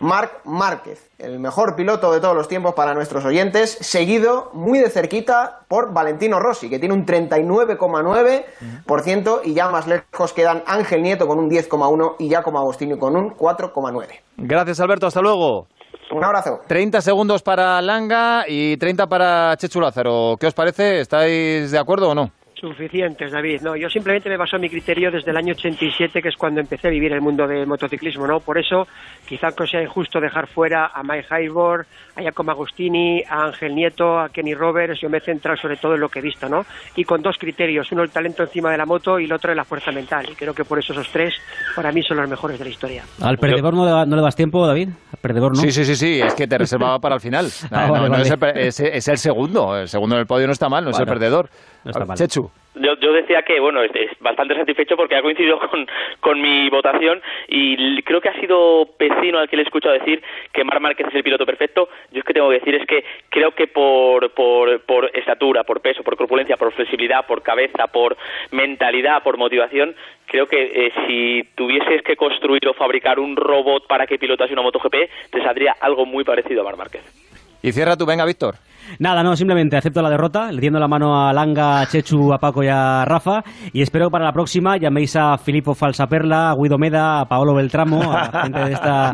Marc 0.00 0.40
Márquez, 0.44 1.10
el 1.18 1.38
mejor 1.40 1.76
piloto 1.76 2.10
de 2.10 2.20
todos 2.20 2.34
los 2.34 2.48
tiempos 2.48 2.72
para 2.72 2.94
nuestros 2.94 3.22
oyentes, 3.26 3.76
seguido 3.82 4.48
muy 4.54 4.78
de 4.78 4.88
cerquita 4.88 5.60
por 5.68 5.92
Valentino 5.92 6.40
Rossi, 6.40 6.70
que 6.70 6.78
tiene 6.78 6.94
un 6.94 7.04
39,9% 7.04 9.40
y 9.44 9.52
ya 9.52 9.68
más 9.68 9.86
lejos 9.86 10.32
quedan 10.32 10.62
Ángel 10.66 11.02
Nieto 11.02 11.28
con 11.28 11.38
un 11.38 11.50
10,1% 11.50 12.14
y 12.18 12.28
Giacomo 12.28 12.60
Agostini 12.60 12.96
con 12.96 13.14
un 13.14 13.36
4,9%. 13.36 14.08
Gracias, 14.38 14.80
Alberto, 14.80 15.06
hasta 15.06 15.20
luego. 15.20 15.66
Un 16.10 16.24
abrazo. 16.24 16.60
30 16.66 17.00
segundos 17.00 17.42
para 17.42 17.80
Langa 17.80 18.44
y 18.48 18.76
30 18.76 19.08
para 19.08 19.56
Chechu 19.56 19.80
Lázaro. 19.80 20.36
¿Qué 20.40 20.46
os 20.46 20.54
parece? 20.54 21.00
¿Estáis 21.00 21.70
de 21.70 21.78
acuerdo 21.78 22.10
o 22.10 22.14
no? 22.14 22.32
Suficientes, 22.60 23.32
David. 23.32 23.62
No, 23.62 23.74
yo 23.74 23.88
simplemente 23.88 24.28
me 24.28 24.36
baso 24.36 24.56
en 24.56 24.62
mi 24.62 24.68
criterio 24.68 25.10
desde 25.10 25.30
el 25.30 25.36
año 25.38 25.54
87, 25.54 26.20
que 26.20 26.28
es 26.28 26.36
cuando 26.36 26.60
empecé 26.60 26.88
a 26.88 26.90
vivir 26.90 27.10
el 27.12 27.22
mundo 27.22 27.46
del 27.46 27.66
motociclismo, 27.66 28.26
¿no? 28.26 28.40
Por 28.40 28.58
eso, 28.58 28.86
quizá 29.26 29.48
no 29.58 29.66
sea 29.66 29.82
injusto 29.82 30.20
dejar 30.20 30.46
fuera 30.46 30.90
a 30.94 31.02
Mike 31.02 31.26
Haibor, 31.30 31.86
a 32.16 32.20
Giacomo 32.20 32.50
Agostini, 32.50 33.22
a 33.28 33.44
Ángel 33.46 33.74
Nieto, 33.74 34.18
a 34.20 34.28
Kenny 34.28 34.52
Roberts. 34.54 35.00
Yo 35.00 35.08
me 35.08 35.18
he 35.18 35.20
centrado 35.22 35.56
sobre 35.56 35.78
todo 35.78 35.94
en 35.94 36.00
lo 36.00 36.08
que 36.10 36.18
he 36.18 36.22
visto, 36.22 36.48
¿no? 36.50 36.66
Y 36.96 37.04
con 37.04 37.22
dos 37.22 37.36
criterios, 37.38 37.90
uno 37.92 38.02
el 38.02 38.10
talento 38.10 38.42
encima 38.42 38.70
de 38.70 38.76
la 38.76 38.84
moto 38.84 39.18
y 39.18 39.24
el 39.24 39.32
otro 39.32 39.54
la 39.54 39.64
fuerza 39.64 39.90
mental. 39.90 40.26
Y 40.30 40.34
creo 40.34 40.52
que 40.52 40.64
por 40.64 40.78
eso 40.78 40.92
esos 40.92 41.08
tres, 41.10 41.34
para 41.74 41.90
mí, 41.92 42.02
son 42.02 42.18
los 42.18 42.28
mejores 42.28 42.58
de 42.58 42.64
la 42.66 42.70
historia. 42.70 43.04
¿Al 43.22 43.38
perdedor 43.38 43.72
no 43.74 43.84
le, 43.86 44.06
no 44.06 44.16
le 44.16 44.22
das 44.22 44.36
tiempo, 44.36 44.66
David? 44.66 44.90
¿Al 45.12 45.18
perdedor 45.20 45.56
no? 45.56 45.62
Sí, 45.62 45.72
sí, 45.72 45.84
sí, 45.86 45.96
sí, 45.96 46.20
es 46.20 46.34
que 46.34 46.46
te 46.46 46.58
reservaba 46.58 46.98
para 46.98 47.14
el 47.14 47.20
final. 47.22 47.46
No, 47.70 47.78
Ah, 47.78 47.86
no, 47.86 47.92
vale, 47.92 48.04
no 48.04 48.10
vale. 48.10 48.22
es, 48.24 48.30
el, 48.30 48.38
per- 48.38 48.58
es- 48.58 48.80
es 48.80 49.08
el 49.08 49.16
segundo. 49.18 49.76
El 49.78 49.88
segundo 49.88 50.14
en 50.16 50.20
el 50.20 50.26
podio 50.26 50.46
no 50.46 50.52
está 50.52 50.68
mal, 50.68 50.84
no 50.84 50.90
es 50.90 50.98
el 50.98 51.06
perdedor. 51.06 51.48
No 51.84 51.90
está 51.90 52.04
mal. 52.04 52.16
Chechu. 52.16 52.50
Yo, 52.74 52.94
yo 53.00 53.12
decía 53.12 53.42
que, 53.42 53.58
bueno, 53.58 53.82
es, 53.82 53.90
es 53.94 54.10
bastante 54.20 54.54
satisfecho 54.54 54.96
porque 54.96 55.16
ha 55.16 55.22
coincidido 55.22 55.58
con, 55.70 55.86
con 56.20 56.40
mi 56.40 56.70
votación 56.70 57.20
y 57.48 58.00
creo 58.02 58.20
que 58.20 58.28
ha 58.28 58.40
sido 58.40 58.86
Pecino 58.96 59.38
al 59.38 59.48
que 59.48 59.56
le 59.56 59.62
he 59.62 59.66
escuchado 59.66 59.94
decir 59.94 60.22
que 60.52 60.64
Mar 60.64 60.80
Márquez 60.80 61.08
es 61.08 61.14
el 61.14 61.22
piloto 61.22 61.44
perfecto. 61.44 61.88
Yo 62.12 62.20
es 62.20 62.24
que 62.24 62.32
tengo 62.32 62.48
que 62.48 62.60
decir 62.60 62.74
es 62.74 62.86
que 62.86 63.04
creo 63.28 63.52
que 63.52 63.66
por, 63.66 64.32
por, 64.34 64.80
por 64.82 65.10
estatura, 65.16 65.64
por 65.64 65.80
peso, 65.80 66.02
por 66.02 66.16
corpulencia, 66.16 66.56
por 66.56 66.72
flexibilidad, 66.72 67.26
por 67.26 67.42
cabeza, 67.42 67.88
por 67.88 68.16
mentalidad, 68.52 69.22
por 69.22 69.36
motivación, 69.36 69.94
creo 70.26 70.46
que 70.46 70.86
eh, 70.86 70.92
si 71.06 71.48
tuvieses 71.56 72.02
que 72.02 72.16
construir 72.16 72.66
o 72.68 72.74
fabricar 72.74 73.18
un 73.18 73.36
robot 73.36 73.86
para 73.88 74.06
que 74.06 74.18
pilotase 74.18 74.52
una 74.52 74.62
MotoGP, 74.62 74.94
te 75.30 75.42
saldría 75.42 75.74
algo 75.80 76.06
muy 76.06 76.24
parecido 76.24 76.60
a 76.60 76.64
Mar 76.64 76.76
Márquez. 76.76 77.02
Y 77.62 77.72
cierra 77.72 77.96
tú, 77.96 78.06
venga, 78.06 78.24
Víctor. 78.24 78.54
Nada, 78.98 79.22
no, 79.22 79.36
simplemente 79.36 79.76
acepto 79.76 80.02
la 80.02 80.10
derrota, 80.10 80.50
le 80.52 80.60
tiendo 80.60 80.78
la 80.78 80.88
mano 80.88 81.26
a 81.28 81.32
Langa, 81.32 81.80
a 81.80 81.86
Chechu, 81.86 82.32
a 82.32 82.38
Paco 82.38 82.62
y 82.62 82.68
a 82.68 83.04
Rafa 83.04 83.42
y 83.72 83.82
espero 83.82 84.06
que 84.06 84.12
para 84.12 84.24
la 84.24 84.32
próxima 84.32 84.76
llaméis 84.76 85.14
a 85.16 85.36
Filippo 85.38 85.74
Falsaperla, 85.74 86.50
a 86.50 86.54
Guido 86.54 86.78
Meda, 86.78 87.20
a 87.20 87.24
Paolo 87.26 87.54
Beltramo, 87.54 88.02
a 88.12 88.30
la 88.32 88.42
gente 88.42 88.58
de 88.64 88.72
esta 88.72 89.12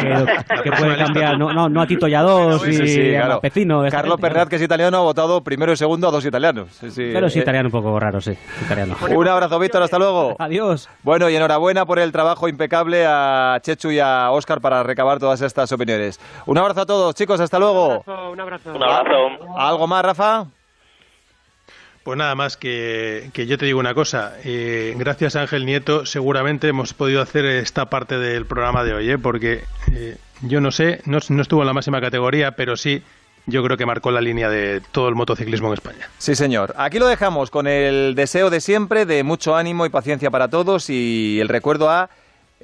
que, 0.00 0.62
que 0.62 0.70
puede 0.72 0.96
cambiar, 0.96 1.38
no, 1.38 1.52
no, 1.52 1.68
no 1.68 1.82
a 1.82 1.86
Tito 1.86 2.06
Yados 2.08 2.62
Sí, 2.62 2.72
sí, 2.72 2.86
sí, 2.88 3.14
a 3.16 3.20
claro. 3.26 3.40
Pecino. 3.40 3.82
Carlos 3.90 4.20
Pernat, 4.20 4.48
que 4.48 4.56
es 4.56 4.62
italiano, 4.62 4.98
ha 4.98 5.02
votado 5.02 5.42
primero 5.42 5.72
y 5.72 5.76
segundo 5.76 6.08
a 6.08 6.10
dos 6.10 6.24
italianos. 6.24 6.68
Sí, 6.72 6.90
sí. 6.90 7.10
Pero 7.12 7.28
sí, 7.28 7.38
Eh, 7.38 7.42
italiano 7.42 7.68
un 7.68 7.72
poco 7.72 7.98
raro, 7.98 8.20
sí, 8.20 8.32
italiano. 8.64 8.94
Un 9.14 9.28
abrazo, 9.28 9.58
Víctor, 9.58 9.82
hasta 9.82 9.98
luego. 9.98 10.36
Adiós. 10.38 10.88
Bueno, 11.02 11.28
y 11.28 11.36
enhorabuena 11.36 11.84
por 11.86 11.98
el 11.98 12.12
trabajo 12.12 12.48
impecable 12.48 13.04
a 13.06 13.58
Chechu 13.60 13.90
y 13.90 13.98
a 14.00 14.30
Óscar 14.30 14.60
para 14.60 14.82
recabar 14.82 15.18
todas 15.18 15.40
estas 15.42 15.70
opiniones. 15.72 16.20
Un 16.46 16.58
abrazo 16.58 16.82
a 16.82 16.86
todos, 16.86 17.14
chicos, 17.14 17.40
hasta 17.40 17.58
luego. 17.58 18.02
Un 18.32 18.40
abrazo. 18.40 18.72
Un 18.74 18.82
abrazo. 18.82 19.13
¿Algo 19.56 19.86
más, 19.86 20.04
Rafa? 20.04 20.46
Pues 22.02 22.18
nada 22.18 22.34
más 22.34 22.58
que, 22.58 23.30
que 23.32 23.46
yo 23.46 23.56
te 23.56 23.64
digo 23.64 23.80
una 23.80 23.94
cosa. 23.94 24.34
eh, 24.44 24.94
gracias 24.98 25.36
a 25.36 25.40
Ángel 25.40 25.64
Nieto 25.64 26.04
seguramente 26.04 26.68
hemos 26.68 26.92
podido 26.92 27.22
hacer 27.22 27.46
esta 27.46 27.88
parte 27.88 28.18
del 28.18 28.44
programa 28.44 28.84
de 28.84 28.92
hoy, 28.92 29.10
¿eh? 29.10 29.18
porque 29.18 29.64
eh, 29.92 30.18
yo 30.42 30.60
no 30.60 30.70
sé, 30.70 31.00
no, 31.06 31.18
no 31.30 31.42
estuvo 31.42 31.62
en 31.62 31.66
la 31.66 31.72
máxima 31.72 32.02
categoría, 32.02 32.52
pero 32.52 32.76
sí 32.76 33.02
yo 33.46 33.62
creo 33.62 33.76
que 33.76 33.86
marcó 33.86 34.10
la 34.10 34.20
línea 34.20 34.50
de 34.50 34.82
todo 34.92 35.08
el 35.08 35.14
motociclismo 35.14 35.68
en 35.68 35.74
España. 35.74 36.08
Sí, 36.18 36.34
señor. 36.34 36.74
Aquí 36.76 36.98
lo 36.98 37.06
dejamos 37.06 37.50
con 37.50 37.66
el 37.66 38.14
deseo 38.14 38.50
de 38.50 38.60
siempre, 38.60 39.06
de 39.06 39.22
mucho 39.22 39.56
ánimo 39.56 39.86
y 39.86 39.90
paciencia 39.90 40.30
para 40.30 40.48
todos 40.48 40.90
y 40.90 41.38
el 41.40 41.48
recuerdo 41.48 41.90
a 41.90 42.10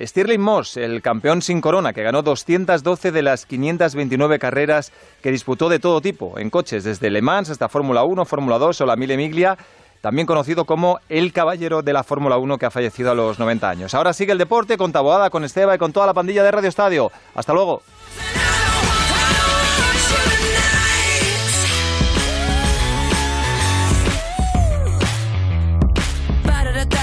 Stirling 0.01 0.41
Moss, 0.41 0.77
el 0.77 1.03
campeón 1.03 1.43
sin 1.43 1.61
corona, 1.61 1.93
que 1.93 2.03
ganó 2.03 2.23
212 2.23 3.13
de 3.13 3.23
las 3.23 3.45
529 3.45 4.39
carreras 4.39 4.93
que 5.23 5.31
disputó 5.31 5.69
de 5.69 5.79
todo 5.79 6.01
tipo, 6.01 6.39
en 6.39 6.49
coches, 6.51 6.85
desde 6.85 7.11
Le 7.11 7.21
Mans 7.21 7.51
hasta 7.51 7.69
Fórmula 7.69 8.03
1, 8.05 8.25
Fórmula 8.25 8.59
2 8.59 8.81
o 8.81 8.87
la 8.87 8.97
Mille 8.97 9.17
Miglia, 9.17 9.59
también 10.01 10.27
conocido 10.27 10.65
como 10.65 11.01
el 11.09 11.33
caballero 11.33 11.83
de 11.83 11.93
la 11.93 12.03
Fórmula 12.03 12.39
1 12.39 12.57
que 12.57 12.67
ha 12.67 12.71
fallecido 12.71 13.11
a 13.11 13.15
los 13.15 13.39
90 13.39 13.69
años. 13.69 13.95
Ahora 13.95 14.13
sigue 14.15 14.33
el 14.33 14.39
deporte 14.39 14.79
con 14.79 14.93
Taboada, 14.93 15.29
con 15.29 15.45
Esteba 15.45 15.75
y 15.75 15.79
con 15.79 15.93
toda 15.93 16.07
la 16.07 16.15
pandilla 16.15 16.43
de 16.43 16.51
Radio 16.51 16.69
Estadio. 16.69 17.13
Hasta 17.35 17.53
luego. 17.53 17.83